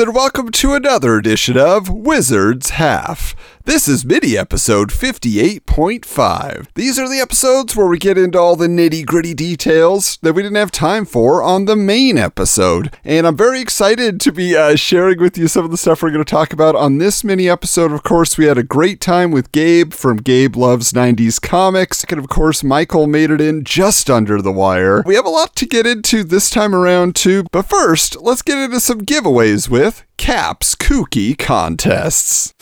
And 0.00 0.14
welcome 0.14 0.50
to 0.50 0.72
another 0.72 1.16
edition 1.18 1.58
of 1.58 1.90
Wizards 1.90 2.70
Half. 2.70 3.36
This 3.64 3.88
is 3.88 4.06
mini 4.06 4.38
episode 4.38 4.88
58.5. 4.88 6.68
These 6.74 6.98
are 6.98 7.08
the 7.08 7.20
episodes 7.20 7.76
where 7.76 7.86
we 7.86 7.98
get 7.98 8.16
into 8.16 8.38
all 8.38 8.56
the 8.56 8.66
nitty 8.66 9.04
gritty 9.04 9.34
details 9.34 10.16
that 10.22 10.32
we 10.32 10.42
didn't 10.42 10.56
have 10.56 10.72
time 10.72 11.04
for 11.04 11.42
on 11.42 11.66
the 11.66 11.76
main 11.76 12.16
episode. 12.16 12.96
And 13.04 13.26
I'm 13.26 13.36
very 13.36 13.60
excited 13.60 14.18
to 14.22 14.32
be 14.32 14.56
uh, 14.56 14.76
sharing 14.76 15.20
with 15.20 15.36
you 15.36 15.46
some 15.46 15.66
of 15.66 15.70
the 15.70 15.76
stuff 15.76 16.02
we're 16.02 16.10
going 16.10 16.24
to 16.24 16.30
talk 16.30 16.54
about 16.54 16.74
on 16.74 16.96
this 16.98 17.22
mini 17.22 17.50
episode. 17.50 17.92
Of 17.92 18.02
course, 18.02 18.38
we 18.38 18.46
had 18.46 18.56
a 18.56 18.62
great 18.62 18.98
time 18.98 19.30
with 19.30 19.52
Gabe 19.52 19.92
from 19.92 20.16
Gabe 20.16 20.56
Loves 20.56 20.92
90s 20.92 21.38
Comics. 21.40 22.02
And 22.04 22.18
of 22.18 22.30
course, 22.30 22.64
Michael 22.64 23.06
made 23.06 23.30
it 23.30 23.42
in 23.42 23.64
just 23.64 24.08
under 24.08 24.40
the 24.40 24.52
wire. 24.52 25.02
We 25.04 25.16
have 25.16 25.26
a 25.26 25.30
lot 25.30 25.54
to 25.56 25.66
get 25.66 25.86
into 25.86 26.24
this 26.24 26.48
time 26.48 26.74
around, 26.74 27.14
too. 27.14 27.44
But 27.52 27.66
first, 27.66 28.22
let's 28.22 28.42
get 28.42 28.56
into 28.56 28.80
some 28.80 29.02
giveaways 29.02 29.68
with 29.68 30.02
Caps 30.16 30.74
Kooky 30.74 31.36
Contests. 31.36 32.54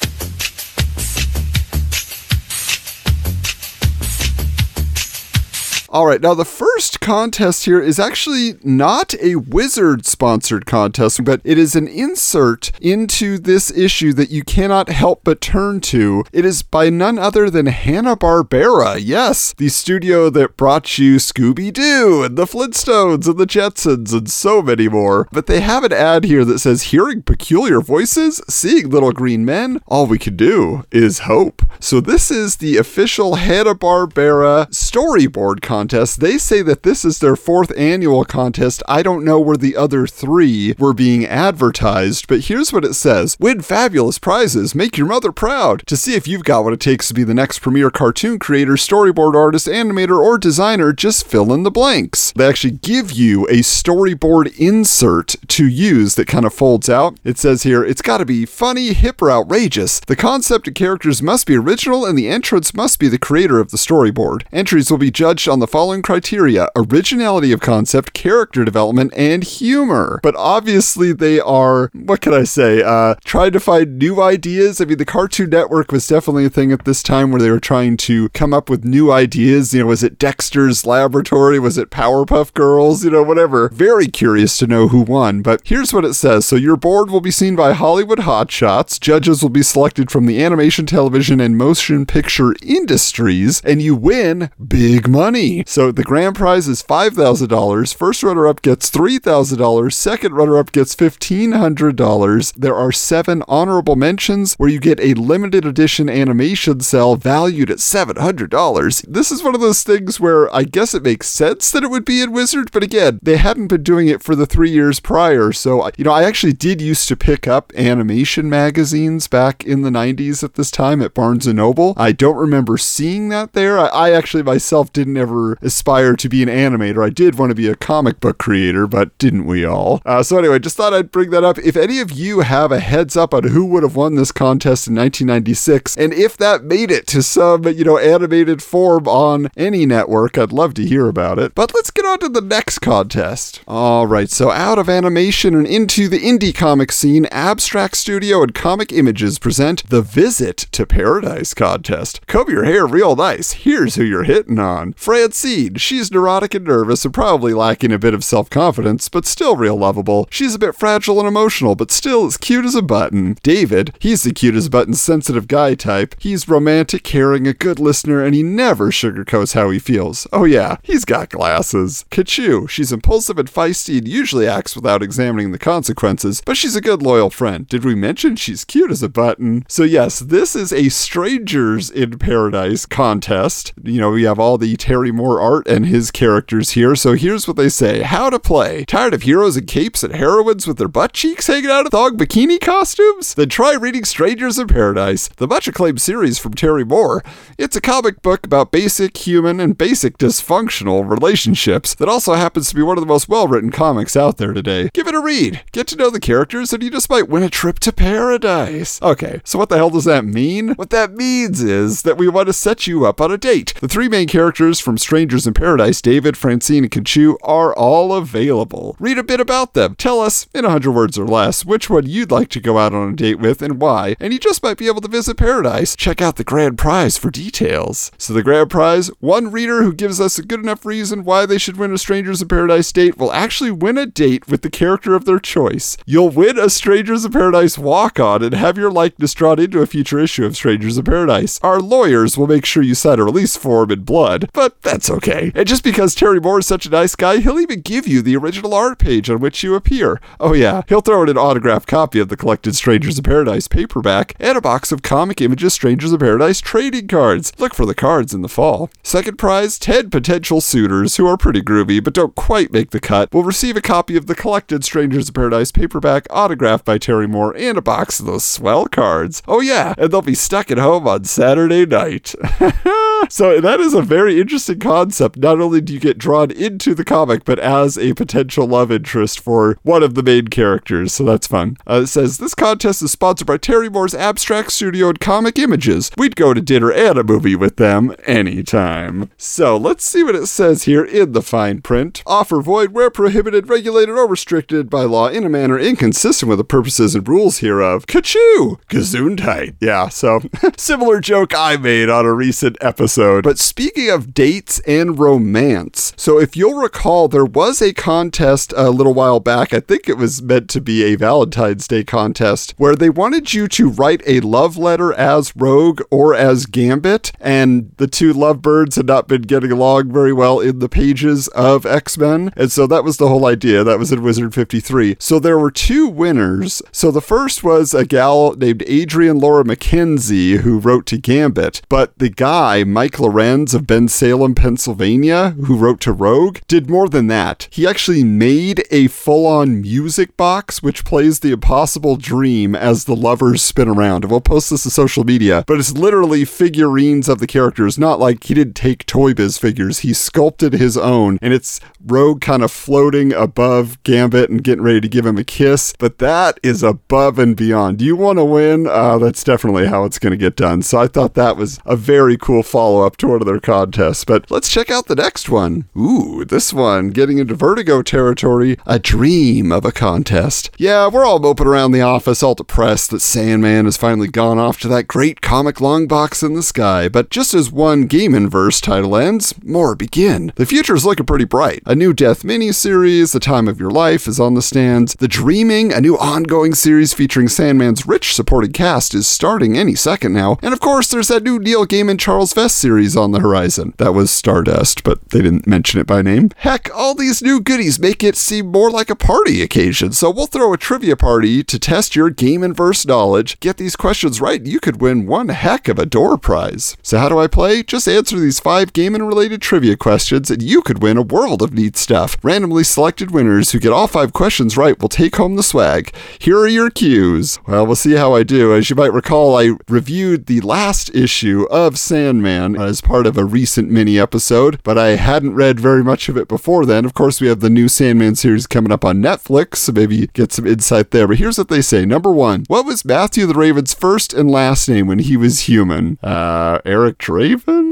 All 5.98 6.06
right, 6.06 6.20
now 6.20 6.34
the 6.34 6.44
first 6.44 7.00
contest 7.00 7.64
here 7.64 7.80
is 7.80 7.98
actually 7.98 8.52
not 8.62 9.14
a 9.20 9.34
wizard 9.34 10.06
sponsored 10.06 10.64
contest, 10.64 11.24
but 11.24 11.40
it 11.42 11.58
is 11.58 11.74
an 11.74 11.88
insert 11.88 12.70
into 12.80 13.36
this 13.36 13.72
issue 13.72 14.12
that 14.12 14.30
you 14.30 14.44
cannot 14.44 14.90
help 14.90 15.22
but 15.24 15.40
turn 15.40 15.80
to. 15.80 16.22
It 16.32 16.44
is 16.44 16.62
by 16.62 16.88
none 16.88 17.18
other 17.18 17.50
than 17.50 17.66
Hanna-Barbera. 17.66 19.00
Yes, 19.02 19.54
the 19.54 19.68
studio 19.68 20.30
that 20.30 20.56
brought 20.56 20.98
you 20.98 21.16
Scooby 21.16 21.72
Doo 21.72 22.22
and 22.22 22.38
the 22.38 22.44
Flintstones 22.44 23.26
and 23.26 23.36
the 23.36 23.44
Jetsons 23.44 24.12
and 24.12 24.30
so 24.30 24.62
many 24.62 24.88
more. 24.88 25.26
But 25.32 25.48
they 25.48 25.62
have 25.62 25.82
an 25.82 25.92
ad 25.92 26.22
here 26.22 26.44
that 26.44 26.60
says, 26.60 26.92
Hearing 26.92 27.22
peculiar 27.22 27.80
voices, 27.80 28.40
seeing 28.48 28.88
little 28.88 29.10
green 29.10 29.44
men, 29.44 29.80
all 29.88 30.06
we 30.06 30.18
can 30.18 30.36
do 30.36 30.84
is 30.92 31.20
hope. 31.20 31.60
So 31.80 32.00
this 32.00 32.30
is 32.30 32.58
the 32.58 32.76
official 32.76 33.34
Hanna-Barbera 33.34 34.68
storyboard 34.68 35.60
contest 35.60 35.87
contest. 35.88 36.20
They 36.20 36.36
say 36.36 36.60
that 36.62 36.82
this 36.82 37.02
is 37.04 37.18
their 37.18 37.34
fourth 37.34 37.72
annual 37.76 38.24
contest. 38.24 38.82
I 38.86 39.02
don't 39.02 39.24
know 39.24 39.40
where 39.40 39.56
the 39.56 39.74
other 39.74 40.06
three 40.06 40.74
were 40.78 40.92
being 40.92 41.24
advertised, 41.24 42.28
but 42.28 42.40
here's 42.40 42.72
what 42.72 42.84
it 42.84 42.92
says 42.92 43.36
Win 43.40 43.62
fabulous 43.62 44.18
prizes, 44.18 44.74
make 44.74 44.98
your 44.98 45.06
mother 45.06 45.32
proud. 45.32 45.82
To 45.86 45.96
see 45.96 46.14
if 46.14 46.28
you've 46.28 46.44
got 46.44 46.64
what 46.64 46.74
it 46.74 46.80
takes 46.80 47.08
to 47.08 47.14
be 47.14 47.24
the 47.24 47.32
next 47.32 47.60
premier 47.60 47.90
cartoon 47.90 48.38
creator, 48.38 48.74
storyboard 48.74 49.34
artist, 49.34 49.66
animator, 49.66 50.18
or 50.18 50.36
designer, 50.36 50.92
just 50.92 51.26
fill 51.26 51.54
in 51.54 51.62
the 51.62 51.70
blanks. 51.70 52.32
They 52.36 52.46
actually 52.46 52.72
give 52.72 53.12
you 53.12 53.46
a 53.46 53.60
storyboard 53.60 54.54
insert 54.58 55.36
to 55.48 55.66
use 55.66 56.16
that 56.16 56.28
kind 56.28 56.44
of 56.44 56.52
folds 56.52 56.90
out. 56.90 57.18
It 57.24 57.38
says 57.38 57.62
here, 57.62 57.82
it's 57.82 58.02
got 58.02 58.18
to 58.18 58.26
be 58.26 58.44
funny, 58.44 58.92
hip, 58.92 59.22
or 59.22 59.30
outrageous. 59.30 60.00
The 60.00 60.16
concept 60.16 60.66
and 60.66 60.76
characters 60.76 61.22
must 61.22 61.46
be 61.46 61.56
original, 61.56 62.04
and 62.04 62.18
the 62.18 62.28
entrance 62.28 62.74
must 62.74 62.98
be 62.98 63.08
the 63.08 63.18
creator 63.18 63.58
of 63.58 63.70
the 63.70 63.78
storyboard. 63.78 64.42
Entries 64.52 64.90
will 64.90 64.98
be 64.98 65.10
judged 65.10 65.48
on 65.48 65.60
the 65.60 65.66
following 65.68 66.02
criteria 66.02 66.68
originality 66.74 67.52
of 67.52 67.60
concept, 67.60 68.12
character 68.12 68.64
development, 68.64 69.12
and 69.16 69.44
humor. 69.44 70.20
But 70.22 70.34
obviously, 70.36 71.12
they 71.12 71.38
are, 71.40 71.90
what 71.92 72.20
can 72.20 72.34
I 72.34 72.44
say, 72.44 72.82
uh, 72.82 73.16
trying 73.24 73.52
to 73.52 73.60
find 73.60 73.98
new 73.98 74.20
ideas. 74.20 74.80
I 74.80 74.84
mean, 74.84 74.98
the 74.98 75.04
Cartoon 75.04 75.50
Network 75.50 75.92
was 75.92 76.06
definitely 76.06 76.46
a 76.46 76.50
thing 76.50 76.72
at 76.72 76.84
this 76.84 77.02
time 77.02 77.30
where 77.30 77.40
they 77.40 77.50
were 77.50 77.60
trying 77.60 77.96
to 77.98 78.28
come 78.30 78.54
up 78.54 78.70
with 78.70 78.84
new 78.84 79.12
ideas. 79.12 79.74
You 79.74 79.80
know, 79.80 79.86
was 79.86 80.02
it 80.02 80.18
Dexter's 80.18 80.86
Laboratory? 80.86 81.58
Was 81.58 81.78
it 81.78 81.90
Powerpuff 81.90 82.54
Girls? 82.54 83.04
You 83.04 83.10
know, 83.10 83.22
whatever. 83.22 83.68
Very 83.68 84.08
curious 84.08 84.56
to 84.58 84.66
know 84.66 84.88
who 84.88 85.02
won. 85.02 85.42
But 85.42 85.62
here's 85.64 85.92
what 85.92 86.04
it 86.04 86.14
says 86.14 86.46
So, 86.46 86.56
your 86.56 86.76
board 86.76 87.10
will 87.10 87.20
be 87.20 87.30
seen 87.30 87.56
by 87.56 87.72
Hollywood 87.72 88.20
hotshots. 88.20 89.00
Judges 89.00 89.42
will 89.42 89.50
be 89.50 89.62
selected 89.62 90.10
from 90.10 90.26
the 90.26 90.42
animation, 90.42 90.86
television, 90.86 91.40
and 91.40 91.56
motion 91.56 92.06
picture 92.06 92.54
industries, 92.62 93.60
and 93.64 93.82
you 93.82 93.94
win 93.94 94.50
big 94.66 95.08
money. 95.08 95.57
So 95.66 95.92
the 95.92 96.02
grand 96.02 96.36
prize 96.36 96.68
is 96.68 96.82
$5,000. 96.82 97.94
First 97.94 98.22
runner 98.22 98.46
up 98.46 98.62
gets 98.62 98.90
$3,000. 98.90 99.92
Second 99.92 100.34
runner 100.34 100.58
up 100.58 100.72
gets 100.72 100.94
$1,500. 100.94 102.52
There 102.54 102.74
are 102.74 102.92
seven 102.92 103.42
honorable 103.48 103.96
mentions 103.96 104.54
where 104.54 104.68
you 104.68 104.80
get 104.80 105.00
a 105.00 105.14
limited 105.14 105.64
edition 105.64 106.08
animation 106.08 106.80
cell 106.80 107.16
valued 107.16 107.70
at 107.70 107.78
$700. 107.78 109.04
This 109.08 109.30
is 109.30 109.42
one 109.42 109.54
of 109.54 109.60
those 109.60 109.82
things 109.82 110.20
where 110.20 110.54
I 110.54 110.64
guess 110.64 110.94
it 110.94 111.02
makes 111.02 111.28
sense 111.28 111.70
that 111.70 111.84
it 111.84 111.90
would 111.90 112.04
be 112.04 112.20
in 112.20 112.32
Wizard, 112.32 112.70
but 112.72 112.82
again, 112.82 113.18
they 113.22 113.36
hadn't 113.36 113.68
been 113.68 113.82
doing 113.82 114.08
it 114.08 114.22
for 114.22 114.34
the 114.34 114.46
three 114.46 114.70
years 114.70 115.00
prior. 115.00 115.52
So, 115.52 115.88
you 115.96 116.04
know, 116.04 116.12
I 116.12 116.24
actually 116.24 116.52
did 116.52 116.80
used 116.80 117.08
to 117.08 117.16
pick 117.16 117.46
up 117.46 117.72
animation 117.76 118.50
magazines 118.50 119.28
back 119.28 119.64
in 119.64 119.82
the 119.82 119.90
90s 119.90 120.42
at 120.42 120.54
this 120.54 120.70
time 120.70 121.02
at 121.02 121.14
Barnes 121.14 121.46
& 121.46 121.48
Noble. 121.48 121.94
I 121.96 122.12
don't 122.12 122.36
remember 122.36 122.78
seeing 122.78 123.28
that 123.30 123.52
there. 123.52 123.78
I, 123.78 123.86
I 123.86 124.10
actually 124.12 124.42
myself 124.42 124.92
didn't 124.92 125.16
ever 125.16 125.47
aspire 125.62 126.16
to 126.16 126.28
be 126.28 126.42
an 126.42 126.48
animator. 126.48 127.04
I 127.04 127.10
did 127.10 127.38
want 127.38 127.50
to 127.50 127.54
be 127.54 127.68
a 127.68 127.76
comic 127.76 128.20
book 128.20 128.38
creator, 128.38 128.86
but 128.86 129.16
didn't 129.18 129.46
we 129.46 129.64
all? 129.64 130.02
Uh, 130.04 130.22
so 130.22 130.38
anyway, 130.38 130.58
just 130.58 130.76
thought 130.76 130.94
I'd 130.94 131.10
bring 131.10 131.30
that 131.30 131.44
up. 131.44 131.58
If 131.58 131.76
any 131.76 132.00
of 132.00 132.10
you 132.10 132.40
have 132.40 132.72
a 132.72 132.80
heads 132.80 133.16
up 133.16 133.32
on 133.32 133.44
who 133.44 133.64
would 133.66 133.82
have 133.82 133.96
won 133.96 134.14
this 134.14 134.32
contest 134.32 134.88
in 134.88 134.94
1996, 134.94 135.96
and 135.96 136.12
if 136.12 136.36
that 136.36 136.64
made 136.64 136.90
it 136.90 137.06
to 137.08 137.22
some, 137.22 137.64
you 137.64 137.84
know, 137.84 137.98
animated 137.98 138.62
form 138.62 139.06
on 139.08 139.50
any 139.56 139.86
network, 139.86 140.36
I'd 140.36 140.52
love 140.52 140.74
to 140.74 140.86
hear 140.86 141.08
about 141.08 141.38
it. 141.38 141.54
But 141.54 141.74
let's 141.74 141.90
get 141.90 142.04
on 142.04 142.18
to 142.20 142.28
the 142.28 142.40
next 142.40 142.80
contest. 142.80 143.60
All 143.66 144.06
right, 144.06 144.30
so 144.30 144.50
out 144.50 144.78
of 144.78 144.88
animation 144.88 145.54
and 145.54 145.66
into 145.66 146.08
the 146.08 146.18
indie 146.18 146.54
comic 146.54 146.92
scene, 146.92 147.26
Abstract 147.26 147.96
Studio 147.96 148.42
and 148.42 148.54
Comic 148.54 148.92
Images 148.92 149.38
present 149.38 149.88
the 149.88 150.02
Visit 150.02 150.56
to 150.72 150.86
Paradise 150.86 151.54
contest. 151.54 152.26
Comb 152.26 152.50
your 152.50 152.64
hair 152.64 152.86
real 152.86 153.16
nice. 153.16 153.52
Here's 153.52 153.94
who 153.94 154.04
you're 154.04 154.24
hitting 154.24 154.58
on. 154.58 154.92
France 154.94 155.37
She's 155.38 156.10
neurotic 156.10 156.54
and 156.54 156.64
nervous 156.64 157.04
and 157.04 157.14
probably 157.14 157.54
lacking 157.54 157.92
a 157.92 157.98
bit 157.98 158.12
of 158.12 158.24
self 158.24 158.50
confidence, 158.50 159.08
but 159.08 159.24
still 159.24 159.54
real 159.56 159.76
lovable. 159.76 160.26
She's 160.30 160.54
a 160.54 160.58
bit 160.58 160.74
fragile 160.74 161.20
and 161.20 161.28
emotional, 161.28 161.76
but 161.76 161.92
still 161.92 162.26
as 162.26 162.36
cute 162.36 162.64
as 162.64 162.74
a 162.74 162.82
button. 162.82 163.36
David, 163.44 163.94
he's 164.00 164.24
the 164.24 164.32
cute 164.32 164.56
as 164.56 164.66
a 164.66 164.70
button 164.70 164.94
sensitive 164.94 165.46
guy 165.46 165.74
type. 165.74 166.16
He's 166.18 166.48
romantic, 166.48 167.04
caring, 167.04 167.46
a 167.46 167.52
good 167.52 167.78
listener, 167.78 168.24
and 168.24 168.34
he 168.34 168.42
never 168.42 168.90
sugarcoats 168.90 169.54
how 169.54 169.70
he 169.70 169.78
feels. 169.78 170.26
Oh, 170.32 170.44
yeah, 170.44 170.78
he's 170.82 171.04
got 171.04 171.30
glasses. 171.30 172.04
Katchoo, 172.10 172.68
she's 172.68 172.92
impulsive 172.92 173.38
and 173.38 173.48
feisty 173.48 173.98
and 173.98 174.08
usually 174.08 174.48
acts 174.48 174.74
without 174.74 175.02
examining 175.02 175.52
the 175.52 175.58
consequences, 175.58 176.42
but 176.44 176.56
she's 176.56 176.74
a 176.74 176.80
good 176.80 177.02
loyal 177.02 177.30
friend. 177.30 177.68
Did 177.68 177.84
we 177.84 177.94
mention 177.94 178.34
she's 178.34 178.64
cute 178.64 178.90
as 178.90 179.02
a 179.02 179.08
button? 179.08 179.64
So, 179.68 179.84
yes, 179.84 180.18
this 180.18 180.56
is 180.56 180.72
a 180.72 180.88
Strangers 180.88 181.90
in 181.90 182.18
Paradise 182.18 182.86
contest. 182.86 183.72
You 183.82 184.00
know, 184.00 184.10
we 184.10 184.24
have 184.24 184.38
all 184.38 184.58
the 184.58 184.76
Terry 184.76 185.12
Moore 185.12 185.27
art 185.36 185.68
and 185.68 185.84
his 185.86 186.10
characters 186.10 186.70
here, 186.70 186.96
so 186.96 187.12
here's 187.12 187.46
what 187.46 187.58
they 187.58 187.68
say 187.68 188.00
How 188.00 188.30
to 188.30 188.38
play. 188.38 188.86
Tired 188.86 189.12
of 189.12 189.22
heroes 189.22 189.58
in 189.58 189.66
capes 189.66 190.02
and 190.02 190.14
heroines 190.14 190.66
with 190.66 190.78
their 190.78 190.88
butt 190.88 191.12
cheeks 191.12 191.46
hanging 191.46 191.70
out 191.70 191.84
of 191.84 191.92
thong 191.92 192.16
bikini 192.16 192.58
costumes? 192.58 193.34
Then 193.34 193.50
try 193.50 193.74
reading 193.74 194.06
Strangers 194.06 194.58
in 194.58 194.66
Paradise, 194.68 195.28
the 195.36 195.46
much 195.46 195.68
acclaimed 195.68 196.00
series 196.00 196.38
from 196.38 196.54
Terry 196.54 196.84
Moore. 196.84 197.22
It's 197.58 197.76
a 197.76 197.82
comic 197.82 198.22
book 198.22 198.46
about 198.46 198.72
basic 198.72 199.14
human 199.18 199.60
and 199.60 199.76
basic 199.76 200.16
dysfunctional 200.16 201.06
relationships 201.06 201.94
that 201.96 202.08
also 202.08 202.32
happens 202.32 202.70
to 202.70 202.74
be 202.74 202.82
one 202.82 202.96
of 202.96 203.02
the 203.02 203.06
most 203.06 203.28
well 203.28 203.48
written 203.48 203.70
comics 203.70 204.16
out 204.16 204.38
there 204.38 204.54
today. 204.54 204.88
Give 204.94 205.06
it 205.06 205.14
a 205.14 205.20
read, 205.20 205.62
get 205.72 205.86
to 205.88 205.96
know 205.96 206.08
the 206.08 206.20
characters, 206.20 206.72
and 206.72 206.82
you 206.82 206.90
just 206.90 207.10
might 207.10 207.28
win 207.28 207.42
a 207.42 207.50
trip 207.50 207.80
to 207.80 207.92
paradise. 207.92 208.98
Okay, 209.02 209.42
so 209.44 209.58
what 209.58 209.68
the 209.68 209.76
hell 209.76 209.90
does 209.90 210.04
that 210.04 210.24
mean? 210.24 210.74
What 210.76 210.88
that 210.90 211.12
means 211.12 211.62
is 211.62 212.02
that 212.02 212.16
we 212.16 212.28
want 212.28 212.46
to 212.46 212.54
set 212.54 212.86
you 212.86 213.04
up 213.04 213.20
on 213.20 213.30
a 213.30 213.36
date. 213.36 213.74
The 213.80 213.88
three 213.88 214.08
main 214.08 214.26
characters 214.26 214.80
from 214.80 214.96
Strangers 214.96 215.17
Strangers 215.18 215.48
in 215.48 215.54
Paradise, 215.54 216.00
David, 216.00 216.36
Francine, 216.36 216.84
and 216.84 216.92
Katchoo 216.92 217.36
are 217.42 217.74
all 217.74 218.14
available. 218.14 218.94
Read 219.00 219.18
a 219.18 219.24
bit 219.24 219.40
about 219.40 219.74
them. 219.74 219.96
Tell 219.96 220.20
us, 220.20 220.46
in 220.54 220.62
100 220.62 220.92
words 220.92 221.18
or 221.18 221.26
less, 221.26 221.64
which 221.64 221.90
one 221.90 222.06
you'd 222.06 222.30
like 222.30 222.50
to 222.50 222.60
go 222.60 222.78
out 222.78 222.94
on 222.94 223.12
a 223.12 223.16
date 223.16 223.40
with 223.40 223.60
and 223.60 223.80
why, 223.80 224.14
and 224.20 224.32
you 224.32 224.38
just 224.38 224.62
might 224.62 224.78
be 224.78 224.86
able 224.86 225.00
to 225.00 225.08
visit 225.08 225.36
Paradise. 225.36 225.96
Check 225.96 226.22
out 226.22 226.36
the 226.36 226.44
grand 226.44 226.78
prize 226.78 227.18
for 227.18 227.32
details. 227.32 228.12
So, 228.16 228.32
the 228.32 228.44
grand 228.44 228.70
prize 228.70 229.08
one 229.18 229.50
reader 229.50 229.82
who 229.82 229.92
gives 229.92 230.20
us 230.20 230.38
a 230.38 230.44
good 230.44 230.60
enough 230.60 230.86
reason 230.86 231.24
why 231.24 231.46
they 231.46 231.58
should 231.58 231.78
win 231.78 231.92
a 231.92 231.98
Strangers 231.98 232.40
in 232.40 232.46
Paradise 232.46 232.92
date 232.92 233.18
will 233.18 233.32
actually 233.32 233.72
win 233.72 233.98
a 233.98 234.06
date 234.06 234.46
with 234.46 234.62
the 234.62 234.70
character 234.70 235.16
of 235.16 235.24
their 235.24 235.40
choice. 235.40 235.96
You'll 236.06 236.30
win 236.30 236.60
a 236.60 236.70
Strangers 236.70 237.24
in 237.24 237.32
Paradise 237.32 237.76
walk 237.76 238.20
on 238.20 238.44
and 238.44 238.54
have 238.54 238.78
your 238.78 238.92
likeness 238.92 239.34
drawn 239.34 239.58
into 239.58 239.82
a 239.82 239.86
future 239.86 240.20
issue 240.20 240.44
of 240.44 240.54
Strangers 240.54 240.96
in 240.96 241.02
Paradise. 241.02 241.58
Our 241.64 241.80
lawyers 241.80 242.38
will 242.38 242.46
make 242.46 242.64
sure 242.64 242.84
you 242.84 242.94
sign 242.94 243.18
a 243.18 243.24
release 243.24 243.56
form 243.56 243.90
in 243.90 244.04
blood, 244.04 244.48
but 244.52 244.80
that's 244.82 245.07
okay. 245.10 245.52
And 245.54 245.66
just 245.66 245.84
because 245.84 246.14
Terry 246.14 246.40
Moore 246.40 246.58
is 246.58 246.66
such 246.66 246.86
a 246.86 246.90
nice 246.90 247.14
guy, 247.14 247.38
he'll 247.38 247.60
even 247.60 247.80
give 247.80 248.06
you 248.06 248.22
the 248.22 248.36
original 248.36 248.74
art 248.74 248.98
page 248.98 249.30
on 249.30 249.40
which 249.40 249.62
you 249.62 249.74
appear. 249.74 250.20
Oh, 250.40 250.54
yeah, 250.54 250.82
he'll 250.88 251.00
throw 251.00 251.22
in 251.22 251.28
an 251.28 251.38
autographed 251.38 251.88
copy 251.88 252.20
of 252.20 252.28
the 252.28 252.36
collected 252.36 252.74
Strangers 252.74 253.18
in 253.18 253.24
Paradise 253.24 253.68
paperback 253.68 254.34
and 254.38 254.56
a 254.56 254.60
box 254.60 254.92
of 254.92 255.02
comic 255.02 255.40
images 255.40 255.74
Strangers 255.74 256.12
in 256.12 256.18
Paradise 256.18 256.60
trading 256.60 257.08
cards. 257.08 257.52
Look 257.58 257.74
for 257.74 257.86
the 257.86 257.94
cards 257.94 258.34
in 258.34 258.42
the 258.42 258.48
fall. 258.48 258.90
Second 259.02 259.38
prize 259.38 259.78
10 259.78 260.10
potential 260.10 260.60
suitors 260.60 261.16
who 261.16 261.26
are 261.26 261.36
pretty 261.36 261.62
groovy 261.62 262.02
but 262.02 262.14
don't 262.14 262.34
quite 262.34 262.72
make 262.72 262.90
the 262.90 263.00
cut 263.00 263.32
will 263.32 263.44
receive 263.44 263.76
a 263.76 263.82
copy 263.82 264.16
of 264.16 264.26
the 264.26 264.34
collected 264.34 264.84
Strangers 264.84 265.28
in 265.28 265.34
Paradise 265.34 265.72
paperback 265.72 266.26
autographed 266.30 266.84
by 266.84 266.98
Terry 266.98 267.26
Moore 267.26 267.56
and 267.56 267.78
a 267.78 267.82
box 267.82 268.20
of 268.20 268.26
those 268.26 268.44
swell 268.44 268.86
cards. 268.86 269.42
Oh, 269.46 269.60
yeah, 269.60 269.94
and 269.98 270.10
they'll 270.10 270.22
be 270.22 270.34
stuck 270.34 270.70
at 270.70 270.78
home 270.78 271.06
on 271.06 271.24
Saturday 271.24 271.86
night. 271.86 272.34
so 273.30 273.60
that 273.60 273.80
is 273.80 273.94
a 273.94 274.02
very 274.02 274.40
interesting 274.40 274.78
concept. 274.78 275.36
Not 275.38 275.60
only 275.60 275.80
do 275.80 275.92
you 275.92 276.00
get 276.00 276.18
drawn 276.18 276.50
into 276.50 276.94
the 276.94 277.04
comic, 277.04 277.44
but 277.44 277.58
as 277.58 277.98
a 277.98 278.14
potential 278.14 278.66
love 278.66 278.92
interest 278.92 279.40
for 279.40 279.78
one 279.82 280.02
of 280.02 280.14
the 280.14 280.22
main 280.22 280.48
characters. 280.48 281.14
So 281.14 281.24
that's 281.24 281.46
fun. 281.46 281.76
Uh, 281.88 282.02
it 282.02 282.06
says 282.08 282.38
this 282.38 282.54
contest 282.54 283.02
is 283.02 283.12
sponsored 283.12 283.46
by 283.46 283.56
Terry 283.56 283.88
Moore's 283.88 284.14
Abstract 284.14 284.72
Studio 284.72 285.08
and 285.08 285.20
Comic 285.20 285.58
Images. 285.58 286.10
We'd 286.16 286.36
go 286.36 286.54
to 286.54 286.60
dinner 286.60 286.92
and 286.92 287.18
a 287.18 287.24
movie 287.24 287.56
with 287.56 287.76
them 287.76 288.14
anytime. 288.26 289.30
So 289.36 289.76
let's 289.76 290.04
see 290.04 290.22
what 290.22 290.34
it 290.34 290.46
says 290.46 290.84
here 290.84 291.04
in 291.04 291.32
the 291.32 291.42
fine 291.42 291.80
print. 291.80 292.22
Offer 292.26 292.60
void 292.60 292.92
where 292.92 293.10
prohibited, 293.10 293.68
regulated, 293.68 294.16
or 294.16 294.26
restricted 294.26 294.88
by 294.90 295.02
law 295.02 295.28
in 295.28 295.44
a 295.44 295.48
manner 295.48 295.78
inconsistent 295.78 296.48
with 296.48 296.58
the 296.58 296.64
purposes 296.64 297.14
and 297.14 297.26
rules 297.26 297.58
hereof. 297.58 298.06
Katchoo! 298.06 298.80
Gesundheit. 298.88 299.76
Yeah, 299.80 300.08
so 300.08 300.40
similar 300.76 301.20
joke 301.20 301.54
I 301.54 301.76
made 301.76 302.08
on 302.08 302.24
a 302.24 302.32
recent 302.32 302.76
episode. 302.80 303.07
But 303.42 303.58
speaking 303.58 304.10
of 304.10 304.34
dates 304.34 304.80
and 304.80 305.18
romance, 305.18 306.12
so 306.16 306.38
if 306.38 306.56
you'll 306.56 306.80
recall, 306.80 307.28
there 307.28 307.44
was 307.44 307.80
a 307.80 307.92
contest 307.92 308.72
a 308.76 308.90
little 308.90 309.14
while 309.14 309.40
back. 309.40 309.72
I 309.72 309.80
think 309.80 310.08
it 310.08 310.16
was 310.16 310.42
meant 310.42 310.68
to 310.70 310.80
be 310.80 311.04
a 311.04 311.16
Valentine's 311.16 311.88
Day 311.88 312.04
contest 312.04 312.74
where 312.76 312.94
they 312.94 313.10
wanted 313.10 313.54
you 313.54 313.68
to 313.68 313.88
write 313.88 314.22
a 314.26 314.40
love 314.40 314.76
letter 314.76 315.12
as 315.14 315.54
Rogue 315.56 316.02
or 316.10 316.34
as 316.34 316.66
Gambit, 316.66 317.32
and 317.40 317.92
the 317.96 318.06
two 318.06 318.32
lovebirds 318.32 318.96
had 318.96 319.06
not 319.06 319.28
been 319.28 319.42
getting 319.42 319.72
along 319.72 320.12
very 320.12 320.32
well 320.32 320.60
in 320.60 320.78
the 320.78 320.88
pages 320.88 321.48
of 321.48 321.86
X 321.86 322.18
Men. 322.18 322.52
And 322.56 322.70
so 322.70 322.86
that 322.86 323.04
was 323.04 323.16
the 323.16 323.28
whole 323.28 323.46
idea. 323.46 323.84
That 323.84 323.98
was 323.98 324.12
in 324.12 324.22
Wizard 324.22 324.54
53. 324.54 325.16
So 325.18 325.38
there 325.38 325.58
were 325.58 325.70
two 325.70 326.08
winners. 326.08 326.82
So 326.92 327.10
the 327.10 327.20
first 327.20 327.64
was 327.64 327.94
a 327.94 328.04
gal 328.04 328.54
named 328.54 328.82
Adrian 328.86 329.38
Laura 329.38 329.64
McKenzie 329.64 330.58
who 330.58 330.78
wrote 330.78 331.06
to 331.06 331.18
Gambit, 331.18 331.82
but 331.88 332.18
the 332.18 332.28
guy, 332.28 332.84
Mike 332.98 333.20
Lorenz 333.20 333.74
of 333.74 333.82
Bensalem, 333.82 334.56
Pennsylvania, 334.56 335.50
who 335.50 335.76
wrote 335.76 336.00
to 336.00 336.10
Rogue, 336.10 336.58
did 336.66 336.90
more 336.90 337.08
than 337.08 337.28
that. 337.28 337.68
He 337.70 337.86
actually 337.86 338.24
made 338.24 338.84
a 338.90 339.06
full 339.06 339.46
on 339.46 339.82
music 339.82 340.36
box 340.36 340.82
which 340.82 341.04
plays 341.04 341.38
the 341.38 341.52
impossible 341.52 342.16
dream 342.16 342.74
as 342.74 343.04
the 343.04 343.14
lovers 343.14 343.62
spin 343.62 343.86
around. 343.86 344.24
And 344.24 344.32
we'll 344.32 344.40
post 344.40 344.70
this 344.70 344.82
to 344.82 344.90
social 344.90 345.22
media, 345.22 345.62
but 345.68 345.78
it's 345.78 345.92
literally 345.92 346.44
figurines 346.44 347.28
of 347.28 347.38
the 347.38 347.46
characters, 347.46 348.00
not 348.00 348.18
like 348.18 348.42
he 348.42 348.54
didn't 348.54 348.74
take 348.74 349.06
Toy 349.06 349.32
Biz 349.32 349.58
figures. 349.58 350.00
He 350.00 350.12
sculpted 350.12 350.72
his 350.72 350.96
own, 350.96 351.38
and 351.40 351.54
it's 351.54 351.78
Rogue 352.04 352.40
kind 352.40 352.64
of 352.64 352.72
floating 352.72 353.32
above 353.32 354.02
Gambit 354.02 354.50
and 354.50 354.64
getting 354.64 354.82
ready 354.82 355.00
to 355.02 355.08
give 355.08 355.24
him 355.24 355.38
a 355.38 355.44
kiss. 355.44 355.94
But 356.00 356.18
that 356.18 356.58
is 356.64 356.82
above 356.82 357.38
and 357.38 357.56
beyond. 357.56 357.98
Do 357.98 358.04
you 358.04 358.16
want 358.16 358.40
to 358.40 358.44
win? 358.44 358.88
Uh, 358.88 359.18
that's 359.18 359.44
definitely 359.44 359.86
how 359.86 360.02
it's 360.02 360.18
going 360.18 360.32
to 360.32 360.36
get 360.36 360.56
done. 360.56 360.82
So 360.82 360.98
I 360.98 361.06
thought 361.06 361.34
that 361.34 361.56
was 361.56 361.78
a 361.86 361.94
very 361.94 362.36
cool 362.36 362.64
follow 362.64 362.87
up 362.96 363.16
to 363.18 363.28
one 363.28 363.40
of 363.40 363.46
their 363.46 363.60
contests. 363.60 364.24
But 364.24 364.50
let's 364.50 364.68
check 364.68 364.90
out 364.90 365.06
the 365.06 365.14
next 365.14 365.48
one. 365.48 365.84
Ooh, 365.96 366.44
this 366.44 366.72
one 366.72 367.10
getting 367.10 367.38
into 367.38 367.54
Vertigo 367.54 368.02
territory. 368.02 368.78
A 368.86 368.98
dream 368.98 369.70
of 369.70 369.84
a 369.84 369.92
contest. 369.92 370.70
Yeah, 370.78 371.08
we're 371.08 371.26
all 371.26 371.38
moping 371.38 371.66
around 371.66 371.92
the 371.92 372.00
office, 372.00 372.42
all 372.42 372.54
depressed 372.54 373.10
that 373.10 373.20
Sandman 373.20 373.84
has 373.84 373.96
finally 373.96 374.28
gone 374.28 374.58
off 374.58 374.80
to 374.80 374.88
that 374.88 375.08
great 375.08 375.40
comic 375.40 375.80
long 375.80 376.06
box 376.06 376.42
in 376.42 376.54
the 376.54 376.62
sky. 376.62 377.08
But 377.08 377.30
just 377.30 377.54
as 377.54 377.70
one 377.70 378.08
Gaimanverse 378.08 378.80
title 378.82 379.16
ends, 379.16 379.54
more 379.62 379.94
begin. 379.94 380.52
The 380.56 380.66
future's 380.66 381.04
looking 381.04 381.26
pretty 381.26 381.44
bright. 381.44 381.82
A 381.84 381.94
new 381.94 382.12
Death 382.12 382.42
miniseries, 382.42 383.32
The 383.32 383.40
Time 383.40 383.68
of 383.68 383.78
Your 383.78 383.90
Life, 383.90 384.26
is 384.26 384.40
on 384.40 384.54
the 384.54 384.62
stands. 384.62 385.14
The 385.14 385.28
Dreaming, 385.28 385.92
a 385.92 386.00
new 386.00 386.16
ongoing 386.16 386.74
series 386.74 387.12
featuring 387.12 387.48
Sandman's 387.48 388.06
rich 388.06 388.34
supporting 388.34 388.72
cast, 388.72 389.14
is 389.14 389.26
starting 389.26 389.76
any 389.76 389.94
second 389.94 390.32
now. 390.32 390.58
And 390.62 390.72
of 390.72 390.80
course, 390.80 391.08
there's 391.08 391.28
that 391.28 391.42
new 391.42 391.58
Neil 391.58 391.86
Gaiman 391.86 392.18
Charles 392.18 392.54
Vess 392.54 392.70
series 392.78 393.16
on 393.16 393.32
the 393.32 393.40
horizon. 393.40 393.94
That 393.98 394.14
was 394.14 394.30
Stardust, 394.30 395.04
but 395.04 395.30
they 395.30 395.42
didn't 395.42 395.66
mention 395.66 396.00
it 396.00 396.06
by 396.06 396.22
name. 396.22 396.50
Heck, 396.58 396.88
all 396.94 397.14
these 397.14 397.42
new 397.42 397.60
goodies 397.60 397.98
make 397.98 398.22
it 398.22 398.36
seem 398.36 398.68
more 398.68 398.90
like 398.90 399.10
a 399.10 399.16
party 399.16 399.62
occasion, 399.62 400.12
so 400.12 400.30
we'll 400.30 400.46
throw 400.46 400.72
a 400.72 400.78
trivia 400.78 401.16
party 401.16 401.62
to 401.64 401.78
test 401.78 402.16
your 402.16 402.30
Gaimanverse 402.30 403.06
knowledge. 403.06 403.58
Get 403.60 403.76
these 403.76 403.96
questions 403.96 404.40
right, 404.40 404.64
you 404.64 404.80
could 404.80 405.00
win 405.00 405.26
one 405.26 405.48
heck 405.48 405.88
of 405.88 405.98
a 405.98 406.06
door 406.06 406.38
prize. 406.38 406.96
So, 407.02 407.18
how 407.18 407.28
do 407.28 407.38
I 407.38 407.46
play? 407.46 407.82
Just 407.82 408.08
answer 408.08 408.38
these 408.38 408.60
five 408.60 408.92
Gaiman 408.92 409.26
related 409.26 409.60
trivia 409.60 409.96
questions, 409.96 410.50
and 410.50 410.62
you 410.62 410.82
could 410.82 411.02
win 411.02 411.16
a 411.16 411.22
world 411.22 411.62
of 411.62 411.72
neat 411.72 411.96
stuff. 411.96 412.36
Randomly 412.42 412.84
selected 412.84 413.30
winners 413.30 413.72
who 413.72 413.80
get 413.80 413.92
all 413.92 414.06
five 414.06 414.32
questions 414.32 414.76
right 414.76 414.98
will 414.98 415.08
take 415.08 415.36
home 415.36 415.56
the 415.56 415.62
swag. 415.62 416.12
Here 416.38 416.58
are 416.58 416.68
your 416.68 416.90
cues. 416.90 417.58
Well, 417.66 417.86
we'll 417.86 417.96
see 417.96 418.14
how 418.14 418.34
I 418.34 418.42
do. 418.42 418.74
As 418.74 418.90
you 418.90 418.96
might 418.96 419.12
recall, 419.12 419.56
I 419.56 419.72
reviewed 419.88 420.46
the 420.46 420.60
last 420.60 421.14
issue 421.14 421.66
of 421.70 421.98
Sandman 421.98 422.67
as 422.76 423.00
part 423.00 423.26
of 423.26 423.36
a 423.36 423.44
recent 423.44 423.90
mini 423.90 424.18
episode, 424.18 424.80
but 424.82 424.98
I 424.98 425.10
hadn't 425.10 425.54
read 425.54 425.78
very 425.78 426.02
much 426.02 426.28
of 426.28 426.36
it 426.36 426.48
before 426.48 426.84
then. 426.84 427.04
Of 427.04 427.14
course, 427.14 427.40
we 427.40 427.48
have 427.48 427.60
the 427.60 427.70
new 427.70 427.88
Sandman 427.88 428.34
series 428.34 428.66
coming 428.66 428.92
up 428.92 429.04
on 429.04 429.22
Netflix, 429.22 429.76
so 429.76 429.92
maybe 429.92 430.26
get 430.28 430.52
some 430.52 430.66
insight 430.66 431.10
there. 431.10 431.28
But 431.28 431.38
here's 431.38 431.58
what 431.58 431.68
they 431.68 431.82
say. 431.82 432.04
Number 432.04 432.32
one, 432.32 432.64
what 432.68 432.86
was 432.86 433.04
Matthew 433.04 433.46
the 433.46 433.54
Raven's 433.54 433.94
first 433.94 434.32
and 434.34 434.50
last 434.50 434.88
name 434.88 435.06
when 435.06 435.20
he 435.20 435.36
was 435.36 435.60
human? 435.60 436.18
Uh, 436.22 436.80
Eric 436.84 437.18
Draven? 437.18 437.88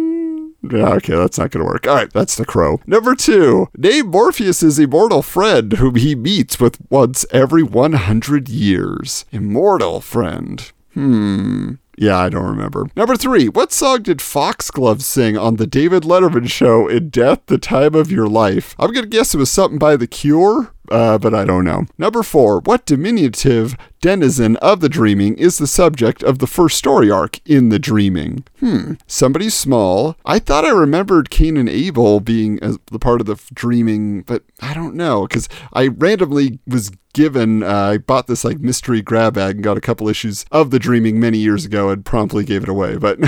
Okay, 0.72 1.14
that's 1.14 1.38
not 1.38 1.50
going 1.50 1.64
to 1.64 1.70
work. 1.70 1.86
All 1.86 1.94
right, 1.94 2.12
that's 2.12 2.36
the 2.36 2.44
crow. 2.44 2.80
Number 2.86 3.14
two, 3.14 3.68
name 3.76 4.10
Morpheus's 4.10 4.78
immortal 4.78 5.22
friend 5.22 5.74
whom 5.74 5.94
he 5.94 6.14
meets 6.14 6.58
with 6.58 6.78
once 6.90 7.24
every 7.30 7.62
100 7.62 8.48
years. 8.48 9.24
Immortal 9.30 10.00
friend. 10.00 10.72
Hmm. 10.94 11.74
Yeah, 11.96 12.18
I 12.18 12.28
don't 12.28 12.44
remember. 12.46 12.86
Number 12.94 13.16
three, 13.16 13.48
what 13.48 13.72
song 13.72 14.02
did 14.02 14.20
Foxglove 14.20 15.02
sing 15.02 15.36
on 15.38 15.56
the 15.56 15.66
David 15.66 16.02
Letterman 16.02 16.48
show 16.48 16.88
in 16.88 17.08
Death, 17.08 17.40
the 17.46 17.58
Time 17.58 17.94
of 17.94 18.10
Your 18.10 18.26
Life? 18.26 18.74
I'm 18.78 18.92
going 18.92 19.04
to 19.04 19.08
guess 19.08 19.34
it 19.34 19.38
was 19.38 19.50
something 19.50 19.78
by 19.78 19.96
The 19.96 20.06
Cure. 20.06 20.72
Uh, 20.90 21.18
but 21.18 21.34
I 21.34 21.44
don't 21.44 21.64
know. 21.64 21.84
Number 21.98 22.22
four, 22.22 22.60
what 22.60 22.86
diminutive 22.86 23.76
denizen 24.00 24.56
of 24.58 24.80
the 24.80 24.88
dreaming 24.88 25.36
is 25.36 25.58
the 25.58 25.66
subject 25.66 26.22
of 26.22 26.38
the 26.38 26.46
first 26.46 26.78
story 26.78 27.10
arc 27.10 27.40
in 27.48 27.70
the 27.70 27.78
dreaming? 27.78 28.44
Hmm, 28.60 28.92
somebody 29.06 29.50
small. 29.50 30.16
I 30.24 30.38
thought 30.38 30.64
I 30.64 30.70
remembered 30.70 31.30
Cain 31.30 31.56
and 31.56 31.68
Abel 31.68 32.20
being 32.20 32.60
a, 32.62 32.76
the 32.92 33.00
part 33.00 33.20
of 33.20 33.26
the 33.26 33.40
dreaming, 33.52 34.22
but 34.22 34.44
I 34.60 34.74
don't 34.74 34.94
know 34.94 35.26
because 35.26 35.48
I 35.72 35.88
randomly 35.88 36.60
was 36.66 36.92
given 37.16 37.62
uh, 37.62 37.92
I 37.92 37.98
bought 37.98 38.26
this 38.26 38.44
like 38.44 38.60
mystery 38.60 39.00
grab 39.00 39.34
bag 39.34 39.54
and 39.54 39.64
got 39.64 39.78
a 39.78 39.80
couple 39.80 40.06
issues 40.06 40.44
of 40.52 40.70
the 40.70 40.78
dreaming 40.78 41.18
many 41.18 41.38
years 41.38 41.64
ago 41.64 41.88
and 41.88 42.04
promptly 42.04 42.44
gave 42.44 42.62
it 42.62 42.68
away. 42.68 42.98
But 42.98 43.18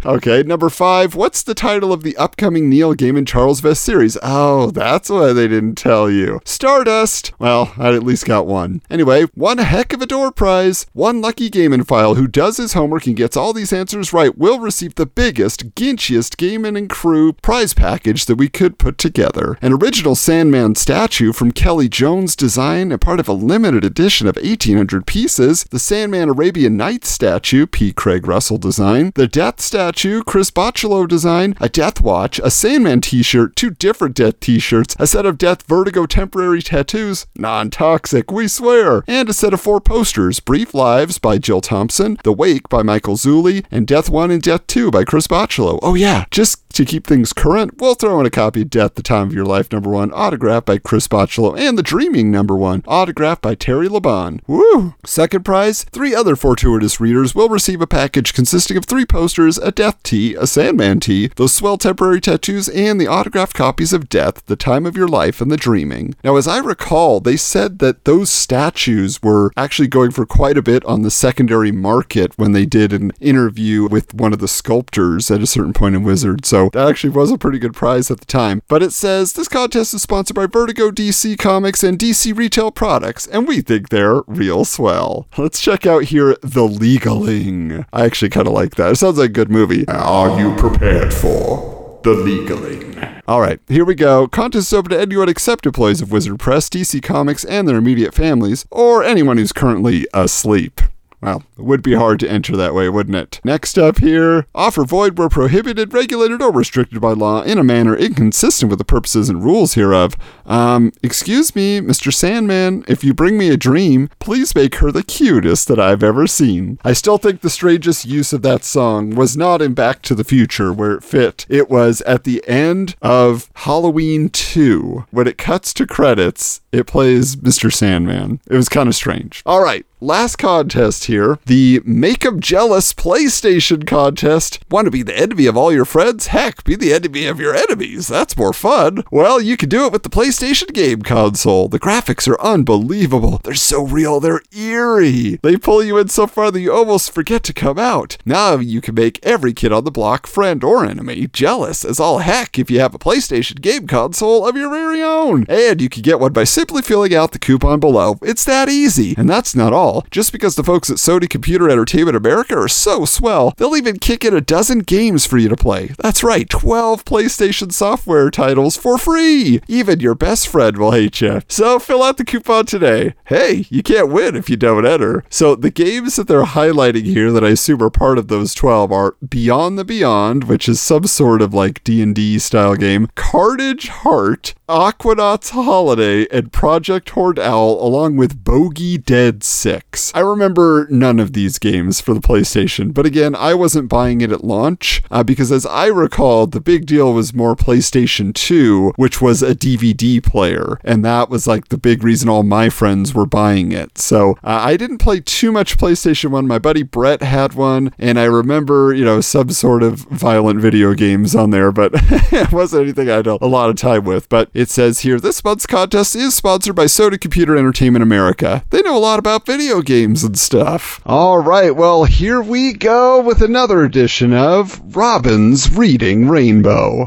okay, 0.06 0.44
number 0.44 0.70
five. 0.70 1.16
What's 1.16 1.42
the 1.42 1.52
title 1.52 1.92
of 1.92 2.04
the 2.04 2.16
upcoming 2.16 2.70
Neil 2.70 2.94
Gaiman 2.94 3.26
Charles 3.26 3.60
Vess 3.60 3.78
series? 3.78 4.16
Oh, 4.22 4.70
that's 4.70 5.10
why 5.10 5.32
they 5.32 5.48
didn't 5.48 5.74
tell 5.74 6.08
you. 6.08 6.40
Stardust. 6.44 7.32
Well, 7.40 7.74
I 7.76 7.92
at 7.92 8.04
least 8.04 8.24
got 8.24 8.46
one. 8.46 8.82
Anyway, 8.88 9.24
one 9.34 9.58
heck 9.58 9.92
of 9.92 10.00
a 10.00 10.06
door 10.06 10.30
prize. 10.30 10.86
One 10.92 11.20
lucky 11.20 11.50
Gaimanphile 11.50 12.16
who 12.16 12.28
does 12.28 12.58
his 12.58 12.74
homework 12.74 13.08
and 13.08 13.16
gets 13.16 13.36
all 13.36 13.52
these 13.52 13.72
answers 13.72 14.12
right 14.12 14.38
will 14.38 14.60
receive 14.60 14.94
the 14.94 15.06
biggest, 15.06 15.74
ginchiest 15.74 16.36
Gaiman 16.36 16.78
and 16.78 16.88
crew 16.88 17.32
prize 17.32 17.74
package 17.74 18.26
that 18.26 18.36
we 18.36 18.48
could 18.48 18.78
put 18.78 18.96
together. 18.96 19.58
An 19.60 19.72
original 19.72 20.14
Sandman 20.14 20.76
statue 20.76 21.32
from 21.32 21.50
Kelly 21.50 21.88
Jones 21.88 22.36
design 22.36 22.92
and 22.92 23.00
part 23.00 23.18
of 23.18 23.23
of 23.24 23.28
a 23.28 23.32
limited 23.32 23.84
edition 23.86 24.26
of 24.26 24.36
1,800 24.36 25.06
pieces, 25.06 25.64
the 25.64 25.78
Sandman 25.78 26.28
Arabian 26.28 26.76
Nights 26.76 27.08
statue, 27.08 27.66
P. 27.66 27.90
Craig 27.90 28.26
Russell 28.26 28.58
design, 28.58 29.12
the 29.14 29.26
Death 29.26 29.62
statue, 29.62 30.22
Chris 30.22 30.50
Bachalo 30.50 31.08
design, 31.08 31.56
a 31.58 31.70
Death 31.70 32.02
watch, 32.02 32.38
a 32.40 32.50
Sandman 32.50 33.00
t 33.00 33.22
shirt, 33.22 33.56
two 33.56 33.70
different 33.70 34.14
Death 34.14 34.40
t 34.40 34.58
shirts, 34.58 34.94
a 34.98 35.06
set 35.06 35.24
of 35.24 35.38
Death 35.38 35.62
Vertigo 35.62 36.04
temporary 36.04 36.60
tattoos, 36.60 37.26
non 37.34 37.70
toxic, 37.70 38.30
we 38.30 38.46
swear, 38.46 39.02
and 39.08 39.30
a 39.30 39.32
set 39.32 39.54
of 39.54 39.60
four 39.60 39.80
posters 39.80 40.38
Brief 40.40 40.74
Lives 40.74 41.18
by 41.18 41.38
Jill 41.38 41.62
Thompson, 41.62 42.18
The 42.24 42.32
Wake 42.32 42.68
by 42.68 42.82
Michael 42.82 43.16
Zulli, 43.16 43.64
and 43.70 43.86
Death 43.86 44.10
1 44.10 44.30
and 44.30 44.42
Death 44.42 44.66
2 44.66 44.90
by 44.90 45.04
Chris 45.04 45.26
Bachalo. 45.26 45.78
Oh, 45.82 45.94
yeah, 45.94 46.26
just 46.30 46.60
to 46.74 46.84
keep 46.84 47.06
things 47.06 47.32
current, 47.32 47.80
we'll 47.80 47.94
throw 47.94 48.20
in 48.20 48.26
a 48.26 48.30
copy 48.30 48.62
of 48.62 48.70
Death, 48.70 48.96
The 48.96 49.02
Time 49.02 49.28
of 49.28 49.34
Your 49.34 49.46
Life, 49.46 49.72
number 49.72 49.88
one, 49.88 50.12
autographed 50.12 50.66
by 50.66 50.76
Chris 50.76 51.08
Bachalo, 51.08 51.58
and 51.58 51.78
The 51.78 51.82
Dreaming, 51.82 52.30
number 52.30 52.54
one, 52.54 52.82
autographed 52.86 53.13
by 53.14 53.54
Terry 53.54 53.88
LaBan. 53.88 54.40
Woo! 54.46 54.94
Second 55.04 55.44
prize, 55.44 55.84
three 55.84 56.14
other 56.14 56.36
fortuitous 56.36 57.00
readers 57.00 57.34
will 57.34 57.48
receive 57.48 57.80
a 57.80 57.86
package 57.86 58.34
consisting 58.34 58.76
of 58.76 58.84
three 58.84 59.06
posters, 59.06 59.58
a 59.58 59.70
Death 59.70 60.02
tee, 60.02 60.34
a 60.34 60.46
Sandman 60.46 61.00
tee, 61.00 61.30
those 61.36 61.54
swell 61.54 61.78
temporary 61.78 62.20
tattoos, 62.20 62.68
and 62.68 63.00
the 63.00 63.08
autographed 63.08 63.54
copies 63.54 63.92
of 63.92 64.08
Death, 64.08 64.44
The 64.46 64.56
Time 64.56 64.86
of 64.86 64.96
Your 64.96 65.08
Life, 65.08 65.40
and 65.40 65.50
The 65.50 65.56
Dreaming. 65.56 66.14
Now, 66.24 66.36
as 66.36 66.48
I 66.48 66.58
recall, 66.58 67.20
they 67.20 67.36
said 67.36 67.78
that 67.78 68.04
those 68.04 68.30
statues 68.30 69.22
were 69.22 69.52
actually 69.56 69.88
going 69.88 70.10
for 70.10 70.26
quite 70.26 70.58
a 70.58 70.62
bit 70.62 70.84
on 70.84 71.02
the 71.02 71.10
secondary 71.10 71.72
market 71.72 72.36
when 72.36 72.52
they 72.52 72.66
did 72.66 72.92
an 72.92 73.12
interview 73.20 73.88
with 73.88 74.14
one 74.14 74.32
of 74.32 74.38
the 74.38 74.48
sculptors 74.48 75.30
at 75.30 75.42
a 75.42 75.46
certain 75.46 75.72
point 75.72 75.94
in 75.94 76.02
Wizard. 76.02 76.44
So 76.44 76.70
that 76.72 76.88
actually 76.88 77.10
was 77.10 77.30
a 77.30 77.38
pretty 77.38 77.58
good 77.58 77.74
prize 77.74 78.10
at 78.10 78.20
the 78.20 78.26
time. 78.26 78.62
But 78.68 78.82
it 78.82 78.92
says 78.92 79.32
this 79.32 79.48
contest 79.48 79.94
is 79.94 80.02
sponsored 80.02 80.34
by 80.34 80.46
Vertigo 80.46 80.90
DC 80.90 81.38
Comics 81.38 81.82
and 81.82 81.98
DC 81.98 82.36
Retail 82.36 82.70
Products, 82.70 83.03
and 83.30 83.46
we 83.46 83.60
think 83.60 83.88
they're 83.88 84.22
real 84.26 84.64
swell. 84.64 85.28
Let's 85.36 85.60
check 85.60 85.86
out 85.86 86.04
here 86.04 86.36
The 86.42 86.66
Legaling. 86.66 87.84
I 87.92 88.04
actually 88.04 88.30
kind 88.30 88.46
of 88.46 88.54
like 88.54 88.76
that. 88.76 88.92
It 88.92 88.96
sounds 88.96 89.18
like 89.18 89.30
a 89.30 89.32
good 89.32 89.50
movie. 89.50 89.86
Are 89.88 90.40
you 90.40 90.54
prepared 90.56 91.12
for 91.12 92.00
the 92.02 92.14
legaling? 92.14 92.94
All 93.26 93.40
right, 93.40 93.60
here 93.68 93.84
we 93.84 93.94
go. 93.94 94.28
Contest 94.28 94.68
is 94.68 94.72
open 94.72 94.90
to 94.90 95.00
anyone 95.00 95.28
except 95.28 95.66
employees 95.66 96.02
of 96.02 96.12
Wizard 96.12 96.38
Press, 96.38 96.68
DC 96.68 97.02
Comics, 97.02 97.44
and 97.44 97.66
their 97.66 97.76
immediate 97.76 98.14
families, 98.14 98.66
or 98.70 99.02
anyone 99.02 99.38
who's 99.38 99.52
currently 99.52 100.06
asleep. 100.12 100.80
Well, 101.24 101.42
it 101.56 101.62
would 101.62 101.82
be 101.82 101.94
hard 101.94 102.20
to 102.20 102.30
enter 102.30 102.54
that 102.54 102.74
way, 102.74 102.90
wouldn't 102.90 103.16
it? 103.16 103.40
Next 103.44 103.78
up 103.78 104.00
here, 104.00 104.46
offer 104.54 104.84
void 104.84 105.16
where 105.16 105.30
prohibited, 105.30 105.94
regulated, 105.94 106.42
or 106.42 106.52
restricted 106.52 107.00
by 107.00 107.12
law 107.12 107.40
in 107.40 107.56
a 107.56 107.64
manner 107.64 107.96
inconsistent 107.96 108.68
with 108.68 108.78
the 108.78 108.84
purposes 108.84 109.30
and 109.30 109.42
rules 109.42 109.72
hereof. 109.72 110.16
Um, 110.44 110.92
excuse 111.02 111.56
me, 111.56 111.80
Mr. 111.80 112.12
Sandman, 112.12 112.84
if 112.88 113.02
you 113.02 113.14
bring 113.14 113.38
me 113.38 113.48
a 113.48 113.56
dream, 113.56 114.10
please 114.18 114.54
make 114.54 114.74
her 114.76 114.92
the 114.92 115.02
cutest 115.02 115.66
that 115.68 115.80
I've 115.80 116.02
ever 116.02 116.26
seen. 116.26 116.78
I 116.84 116.92
still 116.92 117.16
think 117.16 117.40
the 117.40 117.48
strangest 117.48 118.04
use 118.04 118.34
of 118.34 118.42
that 118.42 118.62
song 118.62 119.14
was 119.14 119.34
not 119.34 119.62
in 119.62 119.72
Back 119.72 120.02
to 120.02 120.14
the 120.14 120.24
Future 120.24 120.74
where 120.74 120.92
it 120.92 121.02
fit. 121.02 121.46
It 121.48 121.70
was 121.70 122.02
at 122.02 122.24
the 122.24 122.46
end 122.46 122.96
of 123.00 123.50
Halloween 123.54 124.28
2. 124.28 125.06
When 125.10 125.26
it 125.26 125.38
cuts 125.38 125.72
to 125.74 125.86
credits, 125.86 126.60
it 126.74 126.86
plays 126.86 127.36
Mr. 127.36 127.72
Sandman. 127.72 128.40
It 128.48 128.56
was 128.56 128.68
kind 128.68 128.88
of 128.88 128.94
strange. 128.94 129.42
All 129.46 129.62
right, 129.62 129.86
last 130.00 130.36
contest 130.36 131.04
here 131.04 131.38
the 131.46 131.80
Make 131.84 132.24
'em 132.26 132.40
Jealous 132.40 132.92
PlayStation 132.92 133.86
contest. 133.86 134.58
Want 134.70 134.86
to 134.86 134.90
be 134.90 135.02
the 135.02 135.16
envy 135.18 135.46
of 135.46 135.56
all 135.56 135.72
your 135.72 135.84
friends? 135.84 136.28
Heck, 136.28 136.64
be 136.64 136.74
the 136.74 136.92
enemy 136.92 137.26
of 137.26 137.40
your 137.40 137.54
enemies. 137.54 138.08
That's 138.08 138.36
more 138.36 138.52
fun. 138.52 139.04
Well, 139.10 139.40
you 139.40 139.56
can 139.56 139.68
do 139.68 139.86
it 139.86 139.92
with 139.92 140.02
the 140.02 140.08
PlayStation 140.10 140.72
game 140.72 141.02
console. 141.02 141.68
The 141.68 141.80
graphics 141.80 142.28
are 142.28 142.40
unbelievable. 142.40 143.40
They're 143.44 143.54
so 143.54 143.82
real, 143.82 144.20
they're 144.20 144.42
eerie. 144.56 145.38
They 145.42 145.56
pull 145.56 145.82
you 145.82 145.98
in 145.98 146.08
so 146.08 146.26
far 146.26 146.50
that 146.50 146.60
you 146.60 146.72
almost 146.72 147.12
forget 147.12 147.42
to 147.44 147.52
come 147.52 147.78
out. 147.78 148.16
Now 148.24 148.56
you 148.56 148.80
can 148.80 148.94
make 148.94 149.20
every 149.22 149.52
kid 149.52 149.72
on 149.72 149.84
the 149.84 149.90
block, 149.90 150.26
friend 150.26 150.62
or 150.64 150.84
enemy, 150.84 151.28
jealous 151.32 151.84
as 151.84 152.00
all 152.00 152.18
heck 152.18 152.58
if 152.58 152.70
you 152.70 152.80
have 152.80 152.94
a 152.94 152.98
PlayStation 152.98 153.60
game 153.60 153.86
console 153.86 154.46
of 154.46 154.56
your 154.56 154.70
very 154.70 155.02
own. 155.02 155.46
And 155.48 155.80
you 155.80 155.88
can 155.88 156.02
get 156.02 156.20
one 156.20 156.32
by 156.32 156.44
simply 156.64 156.80
filling 156.80 157.14
out 157.14 157.32
the 157.32 157.38
coupon 157.38 157.78
below. 157.78 158.16
It's 158.22 158.42
that 158.46 158.70
easy. 158.70 159.14
And 159.18 159.28
that's 159.28 159.54
not 159.54 159.74
all. 159.74 160.06
Just 160.10 160.32
because 160.32 160.56
the 160.56 160.64
folks 160.64 160.88
at 160.88 160.96
Sony 160.96 161.28
Computer 161.28 161.68
Entertainment 161.68 162.16
America 162.16 162.56
are 162.56 162.68
so 162.68 163.04
swell, 163.04 163.52
they'll 163.58 163.76
even 163.76 163.98
kick 163.98 164.24
in 164.24 164.34
a 164.34 164.40
dozen 164.40 164.78
games 164.78 165.26
for 165.26 165.36
you 165.36 165.50
to 165.50 165.56
play. 165.56 165.90
That's 165.98 166.24
right, 166.24 166.48
12 166.48 167.04
PlayStation 167.04 167.70
software 167.70 168.30
titles 168.30 168.78
for 168.78 168.96
free. 168.96 169.60
Even 169.68 170.00
your 170.00 170.14
best 170.14 170.48
friend 170.48 170.78
will 170.78 170.92
hate 170.92 171.20
you. 171.20 171.42
So 171.48 171.78
fill 171.78 172.02
out 172.02 172.16
the 172.16 172.24
coupon 172.24 172.64
today. 172.64 173.12
Hey, 173.26 173.66
you 173.68 173.82
can't 173.82 174.10
win 174.10 174.34
if 174.34 174.48
you 174.48 174.56
don't 174.56 174.86
enter. 174.86 175.22
So 175.28 175.54
the 175.54 175.70
games 175.70 176.16
that 176.16 176.28
they're 176.28 176.44
highlighting 176.44 177.04
here 177.04 177.30
that 177.30 177.44
I 177.44 177.50
assume 177.50 177.82
are 177.82 177.90
part 177.90 178.16
of 178.16 178.28
those 178.28 178.54
12 178.54 178.90
are 178.90 179.16
Beyond 179.28 179.78
the 179.78 179.84
Beyond, 179.84 180.44
which 180.44 180.66
is 180.66 180.80
some 180.80 181.06
sort 181.06 181.42
of 181.42 181.52
like 181.52 181.84
D&D 181.84 182.38
style 182.38 182.74
game, 182.74 183.10
Carnage 183.14 183.88
Heart, 183.88 184.54
Aquanauts 184.66 185.50
Holiday, 185.50 186.26
and 186.30 186.53
Project 186.54 187.10
Horned 187.10 187.40
Owl, 187.40 187.84
along 187.84 188.16
with 188.16 188.44
Bogey 188.44 188.96
Dead 188.96 189.42
6. 189.42 190.12
I 190.14 190.20
remember 190.20 190.86
none 190.88 191.18
of 191.18 191.32
these 191.32 191.58
games 191.58 192.00
for 192.00 192.14
the 192.14 192.20
PlayStation, 192.20 192.94
but 192.94 193.04
again, 193.04 193.34
I 193.34 193.54
wasn't 193.54 193.90
buying 193.90 194.20
it 194.20 194.30
at 194.30 194.44
launch 194.44 195.02
uh, 195.10 195.24
because, 195.24 195.50
as 195.50 195.66
I 195.66 195.86
recall, 195.86 196.46
the 196.46 196.60
big 196.60 196.86
deal 196.86 197.12
was 197.12 197.34
more 197.34 197.56
PlayStation 197.56 198.32
2, 198.32 198.94
which 198.96 199.20
was 199.20 199.42
a 199.42 199.54
DVD 199.54 200.22
player, 200.22 200.78
and 200.84 201.04
that 201.04 201.28
was 201.28 201.48
like 201.48 201.68
the 201.68 201.76
big 201.76 202.04
reason 202.04 202.28
all 202.28 202.44
my 202.44 202.70
friends 202.70 203.12
were 203.12 203.26
buying 203.26 203.72
it. 203.72 203.98
So 203.98 204.38
uh, 204.44 204.62
I 204.62 204.76
didn't 204.76 204.98
play 204.98 205.20
too 205.20 205.50
much 205.50 205.76
PlayStation 205.76 206.30
1. 206.30 206.46
My 206.46 206.60
buddy 206.60 206.84
Brett 206.84 207.20
had 207.20 207.54
one, 207.54 207.92
and 207.98 208.18
I 208.18 208.24
remember, 208.24 208.94
you 208.94 209.04
know, 209.04 209.20
some 209.20 209.50
sort 209.50 209.82
of 209.82 209.98
violent 210.02 210.60
video 210.60 210.94
games 210.94 211.34
on 211.34 211.50
there, 211.50 211.72
but 211.72 211.90
it 212.32 212.52
wasn't 212.52 212.84
anything 212.84 213.10
I 213.10 213.16
had 213.16 213.26
a 213.26 213.44
lot 213.44 213.70
of 213.70 213.76
time 213.76 214.04
with. 214.04 214.28
But 214.28 214.50
it 214.54 214.70
says 214.70 215.00
here 215.00 215.18
this 215.18 215.42
month's 215.42 215.66
contest 215.66 216.14
is 216.14 216.43
sponsored 216.44 216.76
by 216.76 216.84
Sony 216.84 217.18
Computer 217.18 217.56
Entertainment 217.56 218.02
America. 218.02 218.62
They 218.68 218.82
know 218.82 218.94
a 218.94 219.00
lot 219.00 219.18
about 219.18 219.46
video 219.46 219.80
games 219.80 220.22
and 220.22 220.38
stuff. 220.38 221.00
All 221.06 221.38
right, 221.38 221.74
well, 221.74 222.04
here 222.04 222.42
we 222.42 222.74
go 222.74 223.22
with 223.22 223.40
another 223.40 223.82
edition 223.82 224.34
of 224.34 224.94
Robin's 224.94 225.74
Reading 225.74 226.28
Rainbow. 226.28 227.06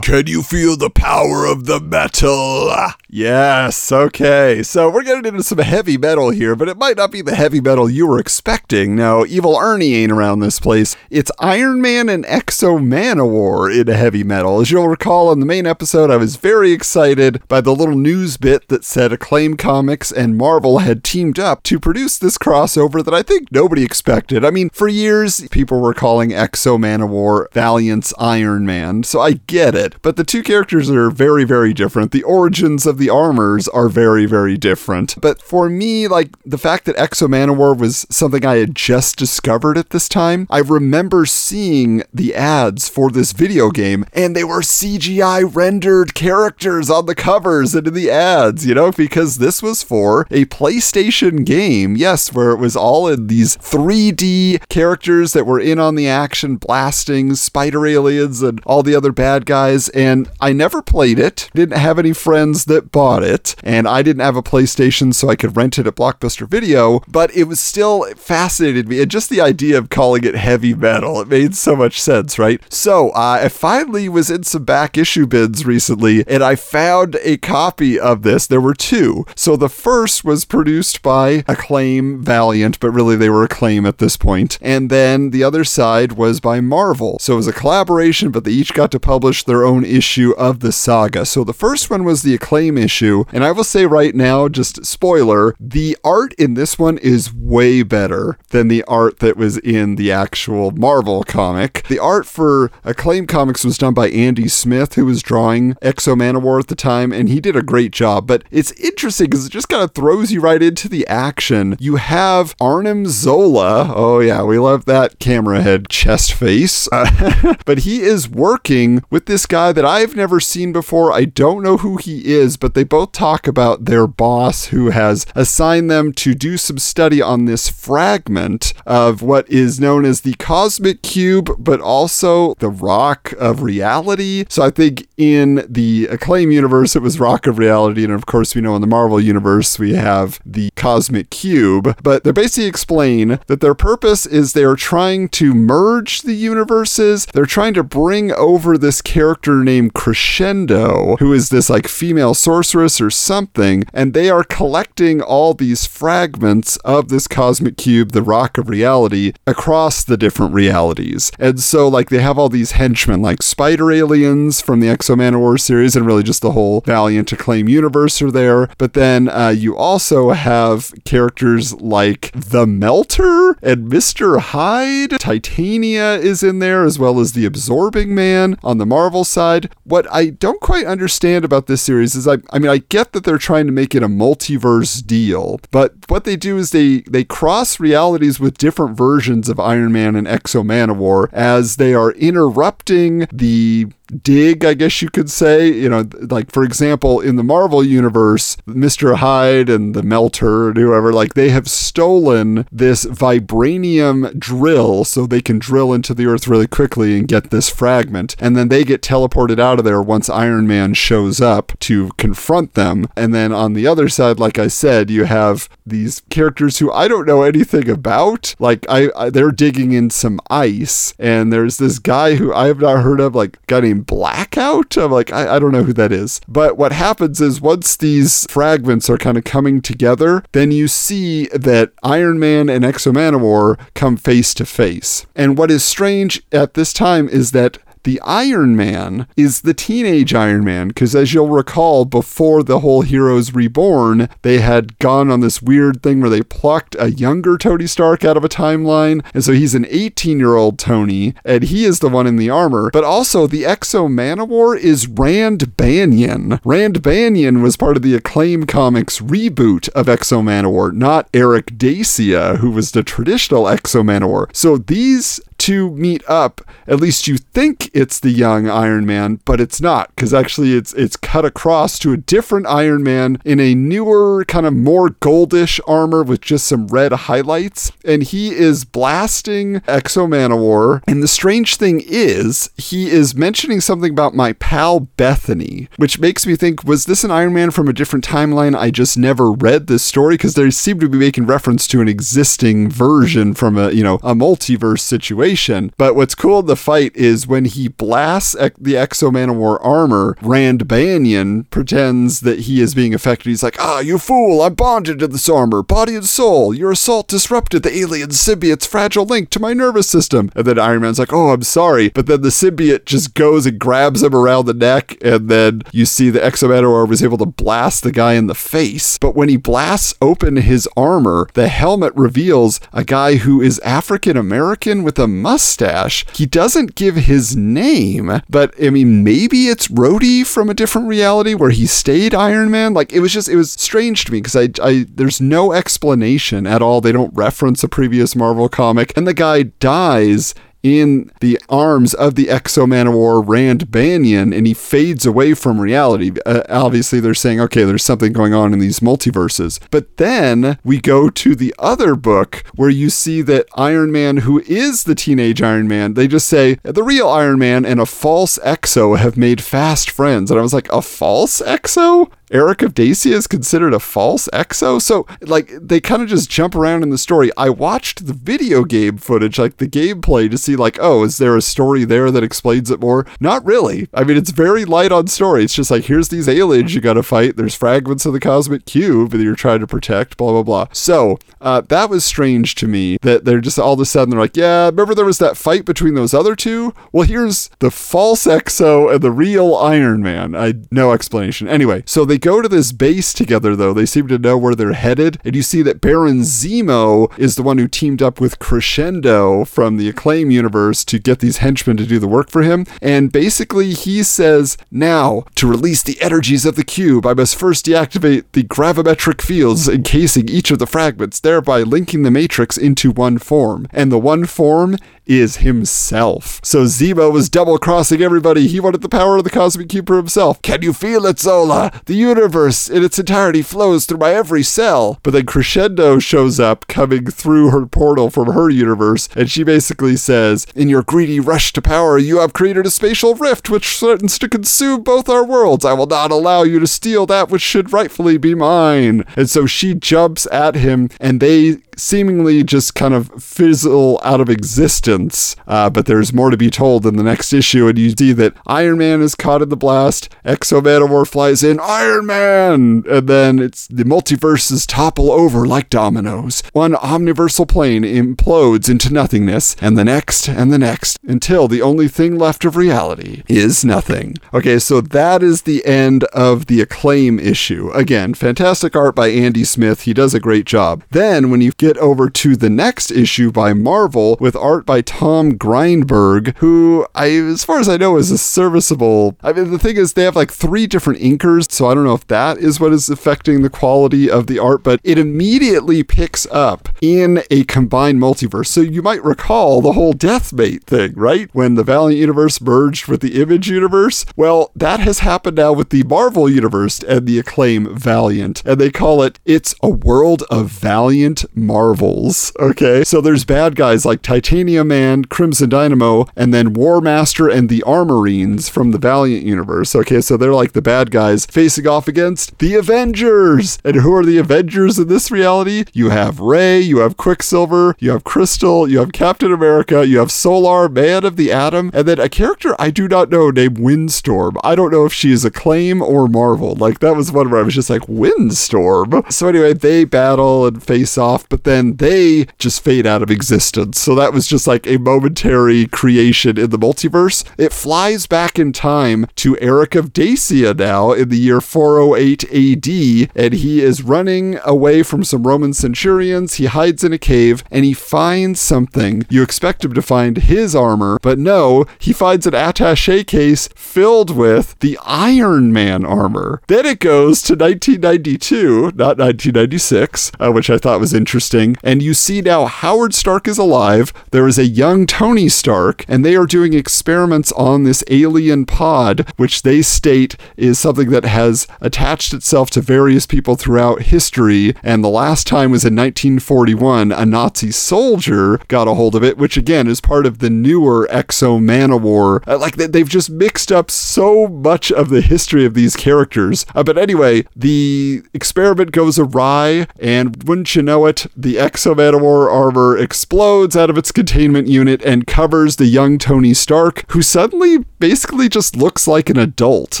Can 0.10 0.26
you 0.26 0.42
feel 0.42 0.76
the 0.76 0.90
power 0.90 1.46
of 1.46 1.66
the 1.66 1.78
metal? 1.78 2.68
Yes, 3.08 3.92
okay. 3.92 4.60
So 4.64 4.90
we're 4.90 5.04
getting 5.04 5.24
into 5.24 5.44
some 5.44 5.58
heavy 5.58 5.96
metal 5.96 6.30
here, 6.30 6.56
but 6.56 6.68
it 6.68 6.76
might 6.76 6.96
not 6.96 7.12
be 7.12 7.22
the 7.22 7.36
heavy 7.36 7.60
metal 7.60 7.88
you 7.88 8.08
were 8.08 8.18
expecting. 8.18 8.96
Now, 8.96 9.24
Evil 9.24 9.56
Ernie 9.56 9.94
ain't 9.94 10.10
around 10.10 10.40
this 10.40 10.58
place. 10.58 10.96
It's 11.10 11.30
Iron 11.38 11.80
Man 11.80 12.08
and 12.08 12.26
X-O 12.26 12.78
Manowar 12.78 13.72
in 13.72 13.86
heavy 13.86 14.24
metal. 14.24 14.60
As 14.60 14.72
you'll 14.72 14.88
recall 14.88 15.30
in 15.30 15.38
the 15.38 15.46
main 15.46 15.64
episode, 15.64 16.10
I 16.10 16.16
was 16.16 16.34
very 16.34 16.72
excited 16.72 17.40
by 17.46 17.60
the 17.60 17.74
little 17.74 17.96
news 17.96 18.36
bit 18.36 18.66
that 18.66 18.84
said 18.84 19.12
Acclaim 19.12 19.56
Comics 19.56 20.10
and 20.10 20.36
Marvel 20.36 20.78
had 20.78 21.04
teamed 21.04 21.38
up 21.38 21.62
to 21.64 21.78
produce 21.78 22.18
this 22.18 22.36
crossover 22.36 23.04
that 23.04 23.14
I 23.14 23.22
think 23.22 23.52
nobody 23.52 23.84
expected. 23.84 24.44
I 24.44 24.50
mean, 24.50 24.70
for 24.70 24.88
years, 24.88 25.46
people 25.50 25.80
were 25.80 25.94
calling 25.94 26.32
X-O 26.32 26.78
Manowar 26.78 27.52
Valiant's 27.52 28.12
Iron 28.18 28.66
Man, 28.66 29.04
so 29.04 29.20
I 29.20 29.34
get 29.34 29.76
it. 29.76 29.99
But 30.02 30.16
the 30.16 30.24
two 30.24 30.42
characters 30.42 30.90
are 30.90 31.10
very, 31.10 31.44
very 31.44 31.74
different. 31.74 32.12
The 32.12 32.22
origins 32.22 32.86
of 32.86 32.98
the 32.98 33.10
armors 33.10 33.68
are 33.68 33.88
very, 33.88 34.26
very 34.26 34.56
different. 34.56 35.20
But 35.20 35.42
for 35.42 35.68
me, 35.68 36.08
like 36.08 36.30
the 36.44 36.58
fact 36.58 36.84
that 36.86 36.98
X-O 36.98 37.28
Manowar 37.28 37.78
was 37.78 38.06
something 38.10 38.44
I 38.44 38.56
had 38.56 38.74
just 38.74 39.16
discovered 39.16 39.76
at 39.76 39.90
this 39.90 40.08
time, 40.08 40.46
I 40.50 40.58
remember 40.58 41.26
seeing 41.26 42.02
the 42.12 42.34
ads 42.34 42.88
for 42.88 43.10
this 43.10 43.32
video 43.32 43.70
game 43.70 44.06
and 44.12 44.34
they 44.34 44.44
were 44.44 44.60
CGI 44.60 45.54
rendered 45.54 46.14
characters 46.14 46.88
on 46.88 47.06
the 47.06 47.14
covers 47.14 47.74
and 47.74 47.88
in 47.88 47.94
the 47.94 48.10
ads, 48.10 48.66
you 48.66 48.74
know, 48.74 48.90
because 48.92 49.36
this 49.36 49.62
was 49.62 49.82
for 49.82 50.22
a 50.30 50.46
PlayStation 50.46 51.44
game. 51.44 51.96
Yes, 51.96 52.32
where 52.32 52.50
it 52.50 52.58
was 52.58 52.76
all 52.76 53.08
in 53.08 53.26
these 53.26 53.56
3D 53.58 54.68
characters 54.68 55.32
that 55.32 55.46
were 55.46 55.60
in 55.60 55.78
on 55.78 55.94
the 55.94 56.08
action, 56.08 56.56
blasting 56.56 57.34
spider 57.34 57.86
aliens 57.86 58.42
and 58.42 58.60
all 58.64 58.82
the 58.82 58.94
other 58.94 59.12
bad 59.12 59.44
guys. 59.46 59.89
And 59.94 60.30
I 60.40 60.52
never 60.52 60.82
played 60.82 61.18
it, 61.18 61.50
didn't 61.54 61.78
have 61.78 61.98
any 61.98 62.12
friends 62.12 62.66
that 62.66 62.92
bought 62.92 63.22
it, 63.22 63.54
and 63.62 63.86
I 63.88 64.02
didn't 64.02 64.22
have 64.22 64.36
a 64.36 64.42
PlayStation, 64.42 65.14
so 65.14 65.28
I 65.28 65.36
could 65.36 65.56
rent 65.56 65.78
it 65.78 65.86
at 65.86 65.96
Blockbuster 65.96 66.48
Video, 66.48 67.00
but 67.08 67.34
it 67.34 67.44
was 67.44 67.60
still 67.60 68.04
fascinated 68.14 68.88
me. 68.88 69.00
And 69.00 69.10
just 69.10 69.30
the 69.30 69.40
idea 69.40 69.78
of 69.78 69.90
calling 69.90 70.24
it 70.24 70.34
heavy 70.34 70.74
metal, 70.74 71.20
it 71.20 71.28
made 71.28 71.54
so 71.54 71.76
much 71.76 72.00
sense, 72.00 72.38
right? 72.38 72.60
So 72.72 73.10
uh, 73.10 73.40
I 73.42 73.48
finally 73.48 74.08
was 74.08 74.30
in 74.30 74.44
some 74.44 74.64
back 74.64 74.96
issue 74.96 75.26
bins 75.26 75.64
recently, 75.64 76.24
and 76.26 76.42
I 76.42 76.54
found 76.56 77.16
a 77.22 77.36
copy 77.36 77.98
of 77.98 78.22
this. 78.22 78.46
There 78.46 78.60
were 78.60 78.74
two. 78.74 79.26
So 79.36 79.56
the 79.56 79.68
first 79.68 80.24
was 80.24 80.44
produced 80.44 81.02
by 81.02 81.44
Acclaim 81.48 82.22
Valiant, 82.22 82.80
but 82.80 82.90
really 82.90 83.16
they 83.16 83.30
were 83.30 83.44
Acclaim 83.44 83.86
at 83.86 83.98
this 83.98 84.16
point. 84.16 84.58
And 84.60 84.90
then 84.90 85.30
the 85.30 85.44
other 85.44 85.64
side 85.64 86.12
was 86.12 86.40
by 86.40 86.60
Marvel. 86.60 87.18
So 87.20 87.34
it 87.34 87.36
was 87.36 87.48
a 87.48 87.52
collaboration, 87.52 88.30
but 88.30 88.44
they 88.44 88.50
each 88.50 88.74
got 88.74 88.90
to 88.92 89.00
publish 89.00 89.44
their 89.44 89.64
own 89.64 89.79
issue 89.84 90.32
of 90.38 90.60
the 90.60 90.72
saga. 90.72 91.24
So 91.26 91.44
the 91.44 91.52
first 91.52 91.90
one 91.90 92.04
was 92.04 92.22
the 92.22 92.34
Acclaim 92.34 92.78
issue, 92.78 93.24
and 93.32 93.44
I 93.44 93.52
will 93.52 93.64
say 93.64 93.86
right 93.86 94.14
now, 94.14 94.48
just 94.48 94.84
spoiler, 94.84 95.54
the 95.58 95.96
art 96.04 96.32
in 96.34 96.54
this 96.54 96.78
one 96.78 96.98
is 96.98 97.32
way 97.32 97.82
better 97.82 98.38
than 98.50 98.68
the 98.68 98.82
art 98.84 99.18
that 99.20 99.36
was 99.36 99.58
in 99.58 99.96
the 99.96 100.12
actual 100.12 100.70
Marvel 100.70 101.22
comic. 101.24 101.84
The 101.88 101.98
art 101.98 102.26
for 102.26 102.70
Acclaim 102.84 103.26
Comics 103.26 103.64
was 103.64 103.78
done 103.78 103.94
by 103.94 104.08
Andy 104.08 104.48
Smith, 104.48 104.94
who 104.94 105.06
was 105.06 105.22
drawing 105.22 105.76
X-O 105.82 106.14
Manowar 106.14 106.60
at 106.60 106.68
the 106.68 106.74
time, 106.74 107.12
and 107.12 107.28
he 107.28 107.40
did 107.40 107.56
a 107.56 107.62
great 107.62 107.92
job. 107.92 108.26
But 108.26 108.44
it's 108.50 108.72
interesting 108.72 109.26
because 109.26 109.46
it 109.46 109.52
just 109.52 109.68
kind 109.68 109.82
of 109.82 109.92
throws 109.92 110.32
you 110.32 110.40
right 110.40 110.62
into 110.62 110.88
the 110.88 111.06
action. 111.06 111.76
You 111.78 111.96
have 111.96 112.54
Arnim 112.60 113.06
Zola. 113.06 113.92
Oh, 113.94 114.20
yeah, 114.20 114.42
we 114.42 114.58
love 114.58 114.84
that 114.86 115.18
camera 115.18 115.62
head 115.62 115.88
chest 115.88 116.32
face. 116.32 116.88
but 117.64 117.78
he 117.80 118.02
is 118.02 118.28
working 118.28 119.04
with 119.10 119.26
this 119.26 119.46
guy 119.46 119.69
that 119.72 119.84
I've 119.84 120.16
never 120.16 120.40
seen 120.40 120.72
before. 120.72 121.12
I 121.12 121.24
don't 121.24 121.62
know 121.62 121.78
who 121.78 121.96
he 121.96 122.32
is, 122.32 122.56
but 122.56 122.74
they 122.74 122.84
both 122.84 123.12
talk 123.12 123.46
about 123.46 123.84
their 123.84 124.06
boss 124.06 124.66
who 124.66 124.90
has 124.90 125.26
assigned 125.34 125.90
them 125.90 126.12
to 126.14 126.34
do 126.34 126.56
some 126.56 126.78
study 126.78 127.20
on 127.22 127.44
this 127.44 127.68
fragment 127.68 128.72
of 128.86 129.22
what 129.22 129.48
is 129.48 129.80
known 129.80 130.04
as 130.04 130.22
the 130.22 130.34
cosmic 130.34 131.02
cube, 131.02 131.50
but 131.58 131.80
also 131.80 132.54
the 132.54 132.68
rock 132.68 133.32
of 133.38 133.62
reality. 133.62 134.44
So 134.48 134.62
I 134.62 134.70
think 134.70 135.08
in 135.16 135.66
the 135.68 136.06
Acclaim 136.10 136.50
universe, 136.50 136.96
it 136.96 137.02
was 137.02 137.20
Rock 137.20 137.46
of 137.46 137.58
Reality. 137.58 138.04
And 138.04 138.12
of 138.12 138.26
course, 138.26 138.54
we 138.54 138.60
know 138.60 138.74
in 138.74 138.80
the 138.80 138.86
Marvel 138.86 139.20
universe, 139.20 139.78
we 139.78 139.94
have 139.94 140.40
the 140.44 140.70
cosmic 140.76 141.30
cube. 141.30 141.96
But 142.02 142.24
they 142.24 142.32
basically 142.32 142.66
explain 142.66 143.38
that 143.46 143.60
their 143.60 143.74
purpose 143.74 144.26
is 144.26 144.52
they 144.52 144.64
are 144.64 144.76
trying 144.76 145.28
to 145.30 145.54
merge 145.54 146.22
the 146.22 146.34
universes. 146.34 147.26
They're 147.26 147.46
trying 147.46 147.74
to 147.74 147.82
bring 147.82 148.32
over 148.32 148.78
this 148.78 149.02
character 149.02 149.59
named 149.60 149.94
Crescendo, 149.94 151.16
who 151.16 151.32
is 151.32 151.48
this 151.50 151.70
like 151.70 151.88
female 151.88 152.34
sorceress 152.34 153.00
or 153.00 153.10
something. 153.10 153.84
And 153.92 154.14
they 154.14 154.30
are 154.30 154.44
collecting 154.44 155.20
all 155.20 155.54
these 155.54 155.86
fragments 155.86 156.76
of 156.78 157.08
this 157.08 157.26
cosmic 157.26 157.76
cube, 157.76 158.12
the 158.12 158.22
rock 158.22 158.58
of 158.58 158.68
reality, 158.68 159.32
across 159.46 160.04
the 160.04 160.16
different 160.16 160.54
realities. 160.54 161.30
And 161.38 161.60
so, 161.60 161.88
like, 161.88 162.10
they 162.10 162.20
have 162.20 162.38
all 162.38 162.48
these 162.48 162.72
henchmen, 162.72 163.22
like 163.22 163.42
spider 163.42 163.90
aliens 163.90 164.60
from 164.60 164.80
the 164.80 164.88
X-O 164.88 165.14
Manowar 165.16 165.58
series, 165.58 165.96
and 165.96 166.06
really 166.06 166.22
just 166.22 166.42
the 166.42 166.52
whole 166.52 166.80
Valiant 166.82 167.32
Acclaim 167.32 167.68
universe 167.68 168.20
are 168.22 168.30
there. 168.30 168.68
But 168.78 168.94
then 168.94 169.28
uh, 169.28 169.54
you 169.56 169.76
also 169.76 170.30
have 170.30 170.92
characters 171.04 171.74
like 171.80 172.30
the 172.34 172.66
Melter 172.66 173.56
and 173.62 173.90
Mr. 173.90 174.40
Hyde. 174.40 175.18
Titania 175.20 176.14
is 176.14 176.42
in 176.42 176.58
there, 176.58 176.84
as 176.84 176.98
well 176.98 177.20
as 177.20 177.32
the 177.32 177.44
Absorbing 177.44 178.14
Man 178.14 178.56
on 178.62 178.78
the 178.78 178.86
Marvel 178.86 179.24
side. 179.24 179.49
What 179.84 180.06
I 180.12 180.30
don't 180.30 180.60
quite 180.60 180.86
understand 180.86 181.44
about 181.44 181.66
this 181.66 181.82
series 181.82 182.14
is 182.14 182.26
I, 182.26 182.38
I 182.50 182.58
mean, 182.58 182.70
I 182.70 182.78
get 182.78 183.12
that 183.12 183.24
they're 183.24 183.38
trying 183.38 183.66
to 183.66 183.72
make 183.72 183.94
it 183.94 184.02
a 184.02 184.08
multiverse 184.08 185.04
deal, 185.04 185.60
but 185.70 185.94
what 186.08 186.24
they 186.24 186.36
do 186.36 186.58
is 186.58 186.70
they 186.70 187.00
they 187.00 187.24
cross 187.24 187.80
realities 187.80 188.38
with 188.40 188.58
different 188.58 188.96
versions 188.96 189.48
of 189.48 189.60
Iron 189.60 189.92
Man 189.92 190.16
and 190.16 190.28
X-O 190.28 190.62
Manowar 190.62 191.28
as 191.32 191.76
they 191.76 191.94
are 191.94 192.12
interrupting 192.12 193.26
the 193.32 193.86
dig, 194.10 194.64
I 194.64 194.74
guess 194.74 195.02
you 195.02 195.08
could 195.10 195.30
say. 195.30 195.68
You 195.68 195.88
know, 195.88 196.08
like 196.20 196.50
for 196.50 196.64
example, 196.64 197.20
in 197.20 197.36
the 197.36 197.42
Marvel 197.42 197.84
universe, 197.84 198.56
Mr. 198.66 199.16
Hyde 199.16 199.68
and 199.68 199.94
the 199.94 200.02
Melter 200.02 200.68
and 200.68 200.76
whoever, 200.76 201.12
like 201.12 201.34
they 201.34 201.50
have 201.50 201.68
stolen 201.68 202.66
this 202.70 203.04
vibranium 203.04 204.38
drill 204.38 205.04
so 205.04 205.26
they 205.26 205.40
can 205.40 205.58
drill 205.58 205.92
into 205.92 206.14
the 206.14 206.26
earth 206.26 206.48
really 206.48 206.66
quickly 206.66 207.18
and 207.18 207.28
get 207.28 207.50
this 207.50 207.68
fragment. 207.68 208.36
And 208.38 208.56
then 208.56 208.68
they 208.68 208.84
get 208.84 209.02
teleported 209.02 209.58
out 209.58 209.78
of 209.78 209.84
there 209.84 210.02
once 210.02 210.28
Iron 210.28 210.66
Man 210.66 210.94
shows 210.94 211.40
up 211.40 211.72
to 211.80 212.10
confront 212.16 212.74
them. 212.74 213.06
And 213.16 213.34
then 213.34 213.52
on 213.52 213.74
the 213.74 213.86
other 213.86 214.08
side, 214.08 214.38
like 214.38 214.58
I 214.58 214.68
said, 214.68 215.10
you 215.10 215.24
have 215.24 215.68
these 215.86 216.22
characters 216.30 216.78
who 216.78 216.90
I 216.92 217.08
don't 217.08 217.26
know 217.26 217.42
anything 217.42 217.88
about. 217.88 218.54
Like 218.58 218.86
I, 218.88 219.10
I 219.16 219.30
they're 219.30 219.50
digging 219.50 219.92
in 219.92 220.10
some 220.10 220.40
ice, 220.48 221.14
and 221.18 221.52
there's 221.52 221.78
this 221.78 221.98
guy 221.98 222.36
who 222.36 222.52
I 222.52 222.66
have 222.66 222.80
not 222.80 223.02
heard 223.02 223.20
of, 223.20 223.34
like 223.34 223.64
guy 223.66 223.80
named 223.80 223.99
Blackout. 224.00 224.96
I'm 224.96 225.10
like, 225.10 225.32
I, 225.32 225.56
I 225.56 225.58
don't 225.58 225.72
know 225.72 225.84
who 225.84 225.92
that 225.94 226.12
is. 226.12 226.40
But 226.48 226.76
what 226.76 226.92
happens 226.92 227.40
is 227.40 227.60
once 227.60 227.96
these 227.96 228.46
fragments 228.50 229.08
are 229.08 229.18
kind 229.18 229.36
of 229.36 229.44
coming 229.44 229.80
together, 229.82 230.42
then 230.52 230.70
you 230.70 230.88
see 230.88 231.46
that 231.48 231.92
Iron 232.02 232.38
Man 232.38 232.68
and 232.68 232.84
X-O 232.84 233.12
Manowar 233.12 233.78
come 233.94 234.16
face 234.16 234.54
to 234.54 234.66
face. 234.66 235.26
And 235.34 235.56
what 235.56 235.70
is 235.70 235.84
strange 235.84 236.42
at 236.52 236.74
this 236.74 236.92
time 236.92 237.28
is 237.28 237.52
that 237.52 237.78
the 238.02 238.20
Iron 238.22 238.76
Man 238.76 239.26
is 239.36 239.62
the 239.62 239.74
teenage 239.74 240.34
Iron 240.34 240.64
Man, 240.64 240.88
because 240.88 241.14
as 241.14 241.34
you'll 241.34 241.48
recall, 241.48 242.04
before 242.04 242.62
the 242.62 242.80
whole 242.80 243.02
Heroes 243.02 243.54
Reborn, 243.54 244.28
they 244.42 244.58
had 244.58 244.98
gone 244.98 245.30
on 245.30 245.40
this 245.40 245.62
weird 245.62 246.02
thing 246.02 246.20
where 246.20 246.30
they 246.30 246.42
plucked 246.42 246.96
a 246.98 247.10
younger 247.10 247.58
Tony 247.58 247.86
Stark 247.86 248.24
out 248.24 248.36
of 248.36 248.44
a 248.44 248.48
timeline. 248.48 249.24
And 249.34 249.44
so 249.44 249.52
he's 249.52 249.74
an 249.74 249.86
18 249.88 250.38
year 250.38 250.56
old 250.56 250.78
Tony, 250.78 251.34
and 251.44 251.64
he 251.64 251.84
is 251.84 251.98
the 251.98 252.08
one 252.08 252.26
in 252.26 252.36
the 252.36 252.50
armor. 252.50 252.90
But 252.92 253.04
also, 253.04 253.46
the 253.46 253.64
X-O 253.64 254.08
Manowar 254.08 254.78
is 254.78 255.06
Rand 255.06 255.76
Banion. 255.76 256.60
Rand 256.64 257.02
Banion 257.02 257.62
was 257.62 257.76
part 257.76 257.96
of 257.96 258.02
the 258.02 258.14
Acclaim 258.14 258.66
Comics 258.66 259.20
reboot 259.20 259.88
of 259.90 260.08
X-O 260.08 260.40
Manowar, 260.40 260.92
not 260.92 261.30
Aric 261.32 261.76
Dacia, 261.76 262.56
who 262.58 262.70
was 262.70 262.92
the 262.92 263.02
traditional 263.02 263.68
X-O 263.68 264.02
Manowar. 264.02 264.54
So 264.54 264.78
these 264.78 265.40
two 265.60 265.90
meet 265.90 266.22
up, 266.26 266.62
at 266.86 266.98
least 267.00 267.28
you 267.28 267.36
think 267.36 267.90
it's 267.92 268.18
the 268.18 268.30
young 268.30 268.68
Iron 268.68 269.04
Man, 269.06 269.38
but 269.44 269.60
it's 269.60 269.80
not 269.80 270.08
because 270.16 270.32
actually 270.32 270.72
it's 270.72 270.92
it's 270.94 271.16
cut 271.16 271.44
across 271.44 271.98
to 272.00 272.12
a 272.12 272.16
different 272.16 272.66
Iron 272.66 273.02
Man 273.02 273.38
in 273.44 273.60
a 273.60 273.74
newer 273.74 274.44
kind 274.48 274.66
of 274.66 274.74
more 274.74 275.10
goldish 275.10 275.78
armor 275.86 276.22
with 276.22 276.40
just 276.40 276.66
some 276.66 276.86
red 276.88 277.12
highlights, 277.12 277.92
and 278.04 278.22
he 278.22 278.52
is 278.52 278.84
blasting 278.84 279.82
X-O 279.86 280.26
Manowar. 280.26 281.02
And 281.06 281.22
the 281.22 281.28
strange 281.28 281.76
thing 281.76 282.02
is, 282.06 282.70
he 282.76 283.10
is 283.10 283.34
mentioning 283.34 283.80
something 283.80 284.10
about 284.10 284.34
my 284.34 284.54
pal 284.54 285.00
Bethany, 285.00 285.88
which 285.96 286.18
makes 286.18 286.46
me 286.46 286.56
think, 286.56 286.84
was 286.84 287.04
this 287.04 287.22
an 287.22 287.30
Iron 287.30 287.52
Man 287.52 287.70
from 287.70 287.86
a 287.86 287.92
different 287.92 288.26
timeline? 288.26 288.74
I 288.74 288.90
just 288.90 289.18
never 289.18 289.52
read 289.52 289.86
this 289.86 290.02
story 290.02 290.34
because 290.34 290.54
they 290.54 290.70
seem 290.70 290.98
to 291.00 291.08
be 291.08 291.18
making 291.18 291.46
reference 291.46 291.86
to 291.88 292.00
an 292.00 292.08
existing 292.08 292.88
version 292.88 293.52
from 293.52 293.76
a 293.76 293.90
you 293.90 294.02
know 294.02 294.14
a 294.22 294.34
multiverse 294.34 295.00
situation. 295.00 295.49
But 295.96 296.14
what's 296.14 296.34
cool 296.34 296.60
in 296.60 296.66
the 296.66 296.76
fight 296.76 297.14
is 297.16 297.46
when 297.46 297.64
he 297.64 297.88
blasts 297.88 298.54
the 298.78 298.96
X-O 298.96 299.30
Manowar 299.30 299.78
armor, 299.84 300.36
Rand 300.42 300.86
Banion 300.88 301.64
pretends 301.64 302.40
that 302.40 302.60
he 302.60 302.80
is 302.80 302.94
being 302.94 303.14
affected. 303.14 303.48
He's 303.48 303.62
like, 303.62 303.76
Ah, 303.78 304.00
you 304.00 304.18
fool, 304.18 304.62
I'm 304.62 304.74
bonded 304.74 305.18
to 305.20 305.28
this 305.28 305.48
armor, 305.48 305.82
body 305.82 306.14
and 306.14 306.26
soul. 306.26 306.74
Your 306.74 306.92
assault 306.92 307.28
disrupted 307.28 307.82
the 307.82 307.96
alien 307.96 308.30
symbiote's 308.30 308.86
fragile 308.86 309.24
link 309.24 309.50
to 309.50 309.60
my 309.60 309.72
nervous 309.72 310.08
system. 310.08 310.50
And 310.54 310.64
then 310.64 310.78
Iron 310.78 311.02
Man's 311.02 311.18
like, 311.18 311.32
Oh, 311.32 311.50
I'm 311.50 311.62
sorry. 311.62 312.10
But 312.10 312.26
then 312.26 312.42
the 312.42 312.48
symbiote 312.48 313.04
just 313.04 313.34
goes 313.34 313.66
and 313.66 313.78
grabs 313.78 314.22
him 314.22 314.34
around 314.34 314.66
the 314.66 314.74
neck. 314.74 315.16
And 315.22 315.48
then 315.48 315.82
you 315.92 316.04
see 316.06 316.30
the 316.30 316.44
X-O 316.44 316.68
Manowar 316.68 317.08
was 317.08 317.22
able 317.22 317.38
to 317.38 317.46
blast 317.46 318.02
the 318.02 318.12
guy 318.12 318.34
in 318.34 318.46
the 318.46 318.54
face. 318.54 319.18
But 319.18 319.34
when 319.34 319.48
he 319.48 319.56
blasts 319.56 320.14
open 320.20 320.56
his 320.56 320.88
armor, 320.96 321.48
the 321.54 321.68
helmet 321.68 322.14
reveals 322.14 322.80
a 322.92 323.04
guy 323.04 323.36
who 323.36 323.60
is 323.60 323.78
African 323.80 324.36
American 324.36 325.02
with 325.02 325.18
a 325.18 325.26
mustache. 325.40 326.24
He 326.34 326.46
doesn't 326.46 326.94
give 326.94 327.16
his 327.16 327.56
name, 327.56 328.42
but 328.48 328.74
I 328.82 328.90
mean, 328.90 329.24
maybe 329.24 329.68
it's 329.68 329.88
Rhodey 329.88 330.46
from 330.46 330.70
a 330.70 330.74
different 330.74 331.08
reality 331.08 331.54
where 331.54 331.70
he 331.70 331.86
stayed 331.86 332.34
Iron 332.34 332.70
Man. 332.70 332.94
Like 332.94 333.12
it 333.12 333.20
was 333.20 333.32
just, 333.32 333.48
it 333.48 333.56
was 333.56 333.72
strange 333.72 334.24
to 334.24 334.32
me 334.32 334.38
because 334.38 334.56
I, 334.56 334.68
I, 334.82 335.06
there's 335.08 335.40
no 335.40 335.72
explanation 335.72 336.66
at 336.66 336.82
all. 336.82 337.00
They 337.00 337.12
don't 337.12 337.34
reference 337.34 337.82
a 337.82 337.88
previous 337.88 338.36
Marvel 338.36 338.68
comic, 338.68 339.12
and 339.16 339.26
the 339.26 339.34
guy 339.34 339.64
dies 339.64 340.54
in 340.82 341.30
the 341.40 341.58
arms 341.68 342.14
of 342.14 342.34
the 342.34 342.48
X-O 342.48 342.86
Manowar 342.86 343.46
Rand 343.46 343.90
Banion 343.90 344.52
and 344.52 344.66
he 344.66 344.74
fades 344.74 345.26
away 345.26 345.54
from 345.54 345.80
reality. 345.80 346.32
Uh, 346.46 346.62
obviously, 346.68 347.20
they're 347.20 347.34
saying, 347.34 347.60
okay, 347.60 347.84
there's 347.84 348.04
something 348.04 348.32
going 348.32 348.54
on 348.54 348.72
in 348.72 348.78
these 348.78 349.00
multiverses. 349.00 349.78
But 349.90 350.16
then 350.16 350.78
we 350.84 351.00
go 351.00 351.28
to 351.30 351.54
the 351.54 351.74
other 351.78 352.14
book 352.14 352.64
where 352.74 352.90
you 352.90 353.10
see 353.10 353.42
that 353.42 353.66
Iron 353.74 354.10
Man, 354.12 354.38
who 354.38 354.60
is 354.60 355.04
the 355.04 355.14
teenage 355.14 355.62
Iron 355.62 355.88
Man, 355.88 356.14
they 356.14 356.26
just 356.26 356.48
say 356.48 356.78
the 356.82 357.02
real 357.02 357.28
Iron 357.28 357.58
Man 357.58 357.84
and 357.84 358.00
a 358.00 358.06
false 358.06 358.58
X-O 358.62 359.14
have 359.14 359.36
made 359.36 359.62
fast 359.62 360.10
friends. 360.10 360.50
And 360.50 360.58
I 360.58 360.62
was 360.62 360.74
like, 360.74 360.90
a 360.92 361.02
false 361.02 361.60
X-O? 361.60 362.30
Aric 362.50 362.82
of 362.84 362.94
Dacia 362.94 363.32
is 363.32 363.46
considered 363.46 363.94
a 363.94 364.00
false 364.00 364.48
X-O. 364.52 364.98
So, 364.98 365.26
like, 365.40 365.70
they 365.80 366.00
kind 366.00 366.20
of 366.20 366.28
just 366.28 366.50
jump 366.50 366.74
around 366.74 367.02
in 367.02 367.10
the 367.10 367.18
story. 367.18 367.50
I 367.56 367.70
watched 367.70 368.26
the 368.26 368.32
video 368.32 368.82
game 368.84 369.18
footage, 369.18 369.58
like 369.58 369.76
the 369.76 369.88
gameplay, 369.88 370.50
to 370.50 370.58
see, 370.58 370.69
like, 370.76 370.98
oh, 371.00 371.24
is 371.24 371.38
there 371.38 371.56
a 371.56 371.62
story 371.62 372.04
there 372.04 372.30
that 372.30 372.42
explains 372.42 372.90
it 372.90 373.00
more? 373.00 373.26
Not 373.40 373.64
really. 373.64 374.08
I 374.14 374.24
mean, 374.24 374.36
it's 374.36 374.50
very 374.50 374.84
light 374.84 375.12
on 375.12 375.26
story. 375.26 375.64
It's 375.64 375.74
just 375.74 375.90
like, 375.90 376.04
here's 376.04 376.28
these 376.28 376.48
aliens 376.48 376.94
you 376.94 377.00
gotta 377.00 377.22
fight. 377.22 377.56
There's 377.56 377.74
fragments 377.74 378.26
of 378.26 378.32
the 378.32 378.40
cosmic 378.40 378.84
cube 378.86 379.30
that 379.30 379.42
you're 379.42 379.54
trying 379.54 379.80
to 379.80 379.86
protect, 379.86 380.36
blah, 380.36 380.52
blah, 380.52 380.62
blah. 380.62 380.86
So, 380.92 381.38
uh, 381.60 381.82
that 381.82 382.10
was 382.10 382.24
strange 382.24 382.74
to 382.76 382.88
me 382.88 383.18
that 383.22 383.44
they're 383.44 383.60
just 383.60 383.78
all 383.78 383.94
of 383.94 384.00
a 384.00 384.04
sudden, 384.04 384.30
they're 384.30 384.40
like, 384.40 384.56
yeah, 384.56 384.86
remember 384.86 385.14
there 385.14 385.24
was 385.24 385.38
that 385.38 385.56
fight 385.56 385.84
between 385.84 386.14
those 386.14 386.34
other 386.34 386.56
two? 386.56 386.94
Well, 387.12 387.26
here's 387.26 387.70
the 387.78 387.90
false 387.90 388.46
X-O 388.46 389.08
and 389.08 389.22
the 389.22 389.30
real 389.30 389.74
Iron 389.74 390.22
Man. 390.22 390.54
I 390.54 390.74
no 390.90 391.12
explanation. 391.12 391.68
Anyway, 391.68 392.02
so 392.06 392.24
they 392.24 392.38
go 392.38 392.60
to 392.62 392.68
this 392.68 392.92
base 392.92 393.32
together, 393.32 393.76
though. 393.76 393.92
They 393.92 394.06
seem 394.06 394.28
to 394.28 394.38
know 394.38 394.56
where 394.56 394.74
they're 394.74 394.92
headed. 394.92 395.38
And 395.44 395.54
you 395.54 395.62
see 395.62 395.82
that 395.82 396.00
Baron 396.00 396.40
Zemo 396.40 397.36
is 397.38 397.56
the 397.56 397.62
one 397.62 397.78
who 397.78 397.88
teamed 397.88 398.22
up 398.22 398.40
with 398.40 398.58
Crescendo 398.58 399.64
from 399.64 399.96
the 399.96 400.08
Acclaim 400.08 400.50
universe 400.60 401.04
to 401.06 401.18
get 401.18 401.38
these 401.40 401.58
henchmen 401.58 401.96
to 401.96 402.06
do 402.06 402.18
the 402.18 402.34
work 402.36 402.50
for 402.50 402.62
him. 402.62 402.86
And 403.00 403.32
basically, 403.32 403.92
he 403.94 404.22
says, 404.22 404.76
Now, 404.90 405.44
to 405.56 405.66
release 405.66 406.02
the 406.02 406.20
energies 406.20 406.66
of 406.66 406.76
the 406.76 406.84
cube, 406.84 407.26
I 407.26 407.34
must 407.34 407.56
first 407.56 407.86
deactivate 407.86 408.44
the 408.52 408.64
gravimetric 408.64 409.40
fields 409.40 409.88
encasing 409.88 410.48
each 410.48 410.70
of 410.70 410.78
the 410.78 410.86
fragments, 410.86 411.40
thereby 411.40 411.82
linking 411.82 412.22
the 412.22 412.30
matrix 412.30 412.76
into 412.76 413.10
one 413.10 413.38
form. 413.38 413.86
And 413.92 414.12
the 414.12 414.18
one 414.18 414.44
form 414.44 414.96
is 415.30 415.58
himself. 415.58 416.60
So 416.64 416.84
Zemo 416.84 417.32
was 417.32 417.48
double 417.48 417.78
crossing 417.78 418.20
everybody. 418.20 418.66
He 418.66 418.80
wanted 418.80 419.00
the 419.00 419.08
power 419.08 419.36
of 419.36 419.44
the 419.44 419.50
cosmic 419.50 419.88
cube 419.88 420.08
for 420.08 420.16
himself. 420.16 420.60
Can 420.60 420.82
you 420.82 420.92
feel 420.92 421.24
it, 421.24 421.38
Zola? 421.38 421.92
The 422.06 422.14
universe 422.14 422.90
in 422.90 423.04
its 423.04 423.18
entirety 423.18 423.62
flows 423.62 424.06
through 424.06 424.18
my 424.18 424.32
every 424.32 424.64
cell. 424.64 425.20
But 425.22 425.32
then 425.32 425.46
Crescendo 425.46 426.18
shows 426.18 426.58
up 426.58 426.88
coming 426.88 427.26
through 427.26 427.70
her 427.70 427.86
portal 427.86 428.28
from 428.28 428.52
her 428.52 428.68
universe, 428.70 429.28
and 429.36 429.48
she 429.48 429.62
basically 429.62 430.16
says, 430.50 430.66
In 430.74 430.88
your 430.88 431.02
greedy 431.02 431.40
rush 431.40 431.72
to 431.72 431.82
power, 431.82 432.18
you 432.18 432.38
have 432.38 432.52
created 432.52 432.86
a 432.86 432.90
spatial 432.90 433.34
rift 433.34 433.70
which 433.70 433.98
threatens 433.98 434.38
to 434.38 434.48
consume 434.48 435.02
both 435.02 435.28
our 435.28 435.44
worlds. 435.44 435.84
I 435.84 435.92
will 435.92 436.06
not 436.06 436.30
allow 436.30 436.62
you 436.62 436.78
to 436.80 436.86
steal 436.86 437.26
that 437.26 437.50
which 437.50 437.62
should 437.62 437.92
rightfully 437.92 438.36
be 438.36 438.54
mine. 438.54 439.24
And 439.36 439.48
so 439.48 439.66
she 439.66 439.94
jumps 439.94 440.46
at 440.52 440.74
him, 440.74 441.10
and 441.20 441.40
they 441.40 441.78
seemingly 442.00 442.64
just 442.64 442.94
kind 442.94 443.14
of 443.14 443.30
fizzle 443.42 444.20
out 444.24 444.40
of 444.40 444.48
existence. 444.48 445.56
Uh, 445.66 445.90
but 445.90 446.06
there's 446.06 446.32
more 446.32 446.50
to 446.50 446.56
be 446.56 446.70
told 446.70 447.06
in 447.06 447.16
the 447.16 447.22
next 447.22 447.52
issue, 447.52 447.86
and 447.88 447.98
you 447.98 448.10
see 448.10 448.32
that 448.32 448.54
Iron 448.66 448.98
Man 448.98 449.20
is 449.20 449.34
caught 449.34 449.62
in 449.62 449.68
the 449.68 449.76
blast. 449.76 450.28
X-O 450.44 450.80
Manowar 450.80 451.26
flies 451.26 451.62
in, 451.62 451.78
Iron 451.80 452.26
Man, 452.26 453.04
and 453.08 453.28
then 453.28 453.58
it's 453.58 453.86
the 453.86 454.04
multiverses 454.04 454.86
topple 454.86 455.30
over 455.30 455.66
like 455.66 455.90
dominoes. 455.90 456.62
One 456.72 456.94
omniversal 456.94 457.66
plane 457.66 458.02
implodes 458.02 458.88
into 458.88 459.12
nothingness, 459.12 459.76
and 459.80 459.96
the 459.96 460.04
next, 460.04 460.48
and 460.48 460.72
the 460.72 460.78
next, 460.78 461.18
until 461.26 461.68
the 461.68 461.82
only 461.82 462.08
thing 462.08 462.38
left 462.38 462.64
of 462.64 462.76
reality 462.76 463.42
is 463.48 463.84
nothing. 463.84 464.36
Okay, 464.54 464.78
so 464.78 465.00
that 465.00 465.42
is 465.42 465.62
the 465.62 465.84
end 465.84 466.24
of 466.24 466.66
the 466.66 466.80
acclaim 466.80 467.38
issue. 467.38 467.90
Again, 467.90 468.34
fantastic 468.34 468.96
art 468.96 469.14
by 469.14 469.28
Andy 469.28 469.64
Smith. 469.64 470.02
He 470.02 470.14
does 470.14 470.34
a 470.34 470.40
great 470.40 470.66
job. 470.66 471.04
Then, 471.10 471.50
when 471.50 471.60
you 471.60 471.72
get 471.72 471.89
over 471.98 472.28
to 472.30 472.56
the 472.56 472.70
next 472.70 473.10
issue 473.10 473.50
by 473.50 473.72
Marvel 473.72 474.36
with 474.40 474.56
art 474.56 474.86
by 474.86 475.00
Tom 475.00 475.52
Grindberg, 475.52 476.56
who 476.58 477.06
I, 477.14 477.30
as 477.30 477.64
far 477.64 477.78
as 477.78 477.88
I 477.88 477.96
know, 477.96 478.16
is 478.16 478.30
a 478.30 478.38
serviceable. 478.38 479.36
I 479.42 479.52
mean, 479.52 479.70
the 479.70 479.78
thing 479.78 479.96
is, 479.96 480.12
they 480.12 480.24
have 480.24 480.36
like 480.36 480.52
three 480.52 480.86
different 480.86 481.20
inkers, 481.20 481.70
so 481.70 481.86
I 481.86 481.94
don't 481.94 482.04
know 482.04 482.14
if 482.14 482.26
that 482.28 482.58
is 482.58 482.80
what 482.80 482.92
is 482.92 483.08
affecting 483.08 483.62
the 483.62 483.70
quality 483.70 484.30
of 484.30 484.46
the 484.46 484.58
art, 484.58 484.82
but 484.82 485.00
it 485.04 485.18
immediately 485.18 486.02
picks 486.02 486.46
up 486.50 486.88
in 487.00 487.42
a 487.50 487.64
combined 487.64 488.20
multiverse. 488.20 488.66
So 488.66 488.80
you 488.80 489.02
might 489.02 489.24
recall 489.24 489.80
the 489.80 489.92
whole 489.92 490.12
Deathmate 490.12 490.84
thing, 490.84 491.12
right? 491.14 491.48
When 491.52 491.74
the 491.74 491.84
Valiant 491.84 492.20
universe 492.20 492.60
merged 492.60 493.08
with 493.08 493.20
the 493.20 493.40
Image 493.40 493.68
universe. 493.68 494.26
Well, 494.36 494.70
that 494.74 495.00
has 495.00 495.20
happened 495.20 495.56
now 495.56 495.72
with 495.72 495.90
the 495.90 496.02
Marvel 496.04 496.48
universe 496.48 497.00
and 497.02 497.26
the 497.26 497.38
Acclaim 497.38 497.96
Valiant, 497.96 498.62
and 498.64 498.80
they 498.80 498.90
call 498.90 499.22
it 499.22 499.38
"It's 499.44 499.74
a 499.82 499.88
World 499.88 500.42
of 500.50 500.68
Valiant 500.68 501.44
Marvels." 501.80 502.52
Okay, 502.60 503.02
so 503.04 503.20
there's 503.20 503.44
bad 503.44 503.74
guys 503.74 504.04
like 504.04 504.20
Titanium 504.20 504.88
Man, 504.88 505.24
Crimson 505.24 505.70
Dynamo, 505.70 506.26
and 506.36 506.52
then 506.52 506.74
War 506.74 507.00
Master 507.00 507.48
and 507.48 507.68
the 507.68 507.82
Armorines 507.86 508.68
from 508.68 508.90
the 508.90 508.98
Valiant 508.98 509.44
universe. 509.46 509.96
Okay, 509.96 510.20
so 510.20 510.36
they're 510.36 510.52
like 510.52 510.72
the 510.72 510.82
bad 510.82 511.10
guys 511.10 511.46
facing 511.46 511.86
off 511.86 512.06
against 512.06 512.58
the 512.58 512.74
Avengers. 512.74 513.78
And 513.82 513.96
who 513.96 514.14
are 514.14 514.26
the 514.26 514.36
Avengers 514.36 514.98
in 514.98 515.08
this 515.08 515.30
reality? 515.30 515.84
You 515.94 516.10
have 516.10 516.38
Rai, 516.40 516.80
you 516.80 516.98
have 516.98 517.16
Quicksilver, 517.16 517.96
you 517.98 518.10
have 518.10 518.24
Crystal, 518.24 518.86
you 518.88 518.98
have 518.98 519.12
Captain 519.12 519.52
America, 519.52 520.06
you 520.06 520.18
have 520.18 520.30
Solar, 520.30 520.88
Man 520.88 521.24
of 521.24 521.36
the 521.36 521.50
Atom, 521.50 521.90
and 521.94 522.06
then 522.06 522.20
a 522.20 522.28
character 522.28 522.76
I 522.78 522.90
do 522.90 523.08
not 523.08 523.30
know 523.30 523.50
named 523.50 523.78
Windstorm. 523.78 524.58
I 524.62 524.74
don't 524.74 524.92
know 524.92 525.06
if 525.06 525.14
she 525.14 525.32
is 525.32 525.44
Acclaim 525.46 526.02
or 526.02 526.28
Marvel. 526.28 526.74
Like 526.74 526.98
that 527.00 527.16
was 527.16 527.32
one 527.32 527.50
where 527.50 527.60
I 527.60 527.64
was 527.64 527.74
just 527.74 527.88
like 527.90 528.06
Windstorm. 528.06 529.24
So 529.30 529.48
anyway, 529.48 529.72
they 529.72 530.04
battle 530.04 530.66
and 530.66 530.82
face 530.82 531.16
off, 531.16 531.48
but 531.48 531.59
then 531.64 531.96
they 531.96 532.46
just 532.58 532.82
fade 532.82 533.06
out 533.06 533.22
of 533.22 533.30
existence. 533.30 534.00
So 534.00 534.14
that 534.14 534.32
was 534.32 534.46
just 534.46 534.66
like 534.66 534.86
a 534.86 534.98
momentary 534.98 535.86
creation 535.86 536.58
in 536.58 536.70
the 536.70 536.78
multiverse. 536.78 537.44
It 537.58 537.72
flies 537.72 538.26
back 538.26 538.58
in 538.58 538.72
time 538.72 539.26
to 539.36 539.54
Aric 539.56 539.98
of 539.98 540.12
Dacia 540.12 540.74
now 540.74 541.12
in 541.12 541.28
the 541.28 541.38
year 541.38 541.60
408 541.60 542.44
AD, 542.44 543.30
and 543.34 543.54
he 543.54 543.82
is 543.82 544.02
running 544.02 544.58
away 544.64 545.02
from 545.02 545.24
some 545.24 545.46
Roman 545.46 545.72
centurions. 545.72 546.54
He 546.54 546.66
hides 546.66 547.04
in 547.04 547.12
a 547.12 547.18
cave 547.18 547.64
and 547.70 547.84
he 547.84 547.92
finds 547.92 548.60
something. 548.60 549.24
You 549.28 549.42
expect 549.42 549.84
him 549.84 549.94
to 549.94 550.02
find 550.02 550.36
his 550.38 550.74
armor, 550.74 551.18
but 551.22 551.38
no, 551.38 551.84
he 551.98 552.12
finds 552.12 552.46
an 552.46 552.54
attache 552.54 553.24
case 553.24 553.68
filled 553.74 554.34
with 554.34 554.78
the 554.80 554.98
Iron 555.04 555.72
Man 555.72 556.04
armor. 556.04 556.62
Then 556.68 556.86
it 556.86 557.00
goes 557.00 557.42
to 557.42 557.54
1992, 557.54 558.92
not 558.94 559.18
1996, 559.18 560.32
uh, 560.40 560.50
which 560.52 560.70
I 560.70 560.78
thought 560.78 561.00
was 561.00 561.14
interesting. 561.14 561.49
And 561.82 562.02
you 562.02 562.14
see 562.14 562.40
now 562.40 562.66
Howard 562.66 563.12
Stark 563.14 563.48
is 563.48 563.58
alive. 563.58 564.12
There 564.30 564.46
is 564.46 564.58
a 564.58 564.64
young 564.66 565.06
Tony 565.06 565.48
Stark, 565.48 566.04
and 566.08 566.24
they 566.24 566.36
are 566.36 566.46
doing 566.46 566.74
experiments 566.74 567.50
on 567.52 567.82
this 567.82 568.04
alien 568.08 568.66
pod, 568.66 569.30
which 569.36 569.62
they 569.62 569.82
state 569.82 570.36
is 570.56 570.78
something 570.78 571.10
that 571.10 571.24
has 571.24 571.66
attached 571.80 572.32
itself 572.32 572.70
to 572.70 572.80
various 572.80 573.26
people 573.26 573.56
throughout 573.56 574.02
history. 574.02 574.74
And 574.82 575.02
the 575.02 575.08
last 575.08 575.46
time 575.46 575.70
was 575.72 575.84
in 575.84 575.96
1941, 575.96 577.12
a 577.12 577.26
Nazi 577.26 577.70
soldier 577.70 578.58
got 578.68 578.88
a 578.88 578.94
hold 578.94 579.14
of 579.14 579.24
it, 579.24 579.36
which 579.36 579.56
again 579.56 579.88
is 579.88 580.00
part 580.00 580.26
of 580.26 580.38
the 580.38 580.50
newer 580.50 581.08
X-O 581.10 581.58
Manowar. 581.58 582.46
Uh, 582.46 582.58
like 582.58 582.76
they- 582.76 582.86
they've 582.86 583.08
just 583.08 583.30
mixed 583.30 583.72
up 583.72 583.90
so 583.90 584.46
much 584.48 584.92
of 584.92 585.08
the 585.10 585.20
history 585.20 585.64
of 585.64 585.74
these 585.74 585.96
characters. 585.96 586.64
Uh, 586.74 586.82
but 586.82 586.96
anyway, 586.98 587.44
the 587.56 588.22
experiment 588.34 588.92
goes 588.92 589.18
awry, 589.18 589.86
and 589.98 590.44
wouldn't 590.44 590.74
you 590.74 590.82
know 590.82 591.06
it, 591.06 591.26
the 591.42 591.58
X-O 591.58 591.94
Manowar 591.94 592.52
armor 592.52 592.96
explodes 592.96 593.76
out 593.76 593.90
of 593.90 593.98
its 593.98 594.12
containment 594.12 594.68
unit 594.68 595.02
and 595.02 595.26
covers 595.26 595.76
the 595.76 595.86
young 595.86 596.18
Tony 596.18 596.54
Stark, 596.54 597.04
who 597.12 597.22
suddenly 597.22 597.78
basically 597.98 598.48
just 598.48 598.76
looks 598.76 599.06
like 599.06 599.30
an 599.30 599.38
adult. 599.38 600.00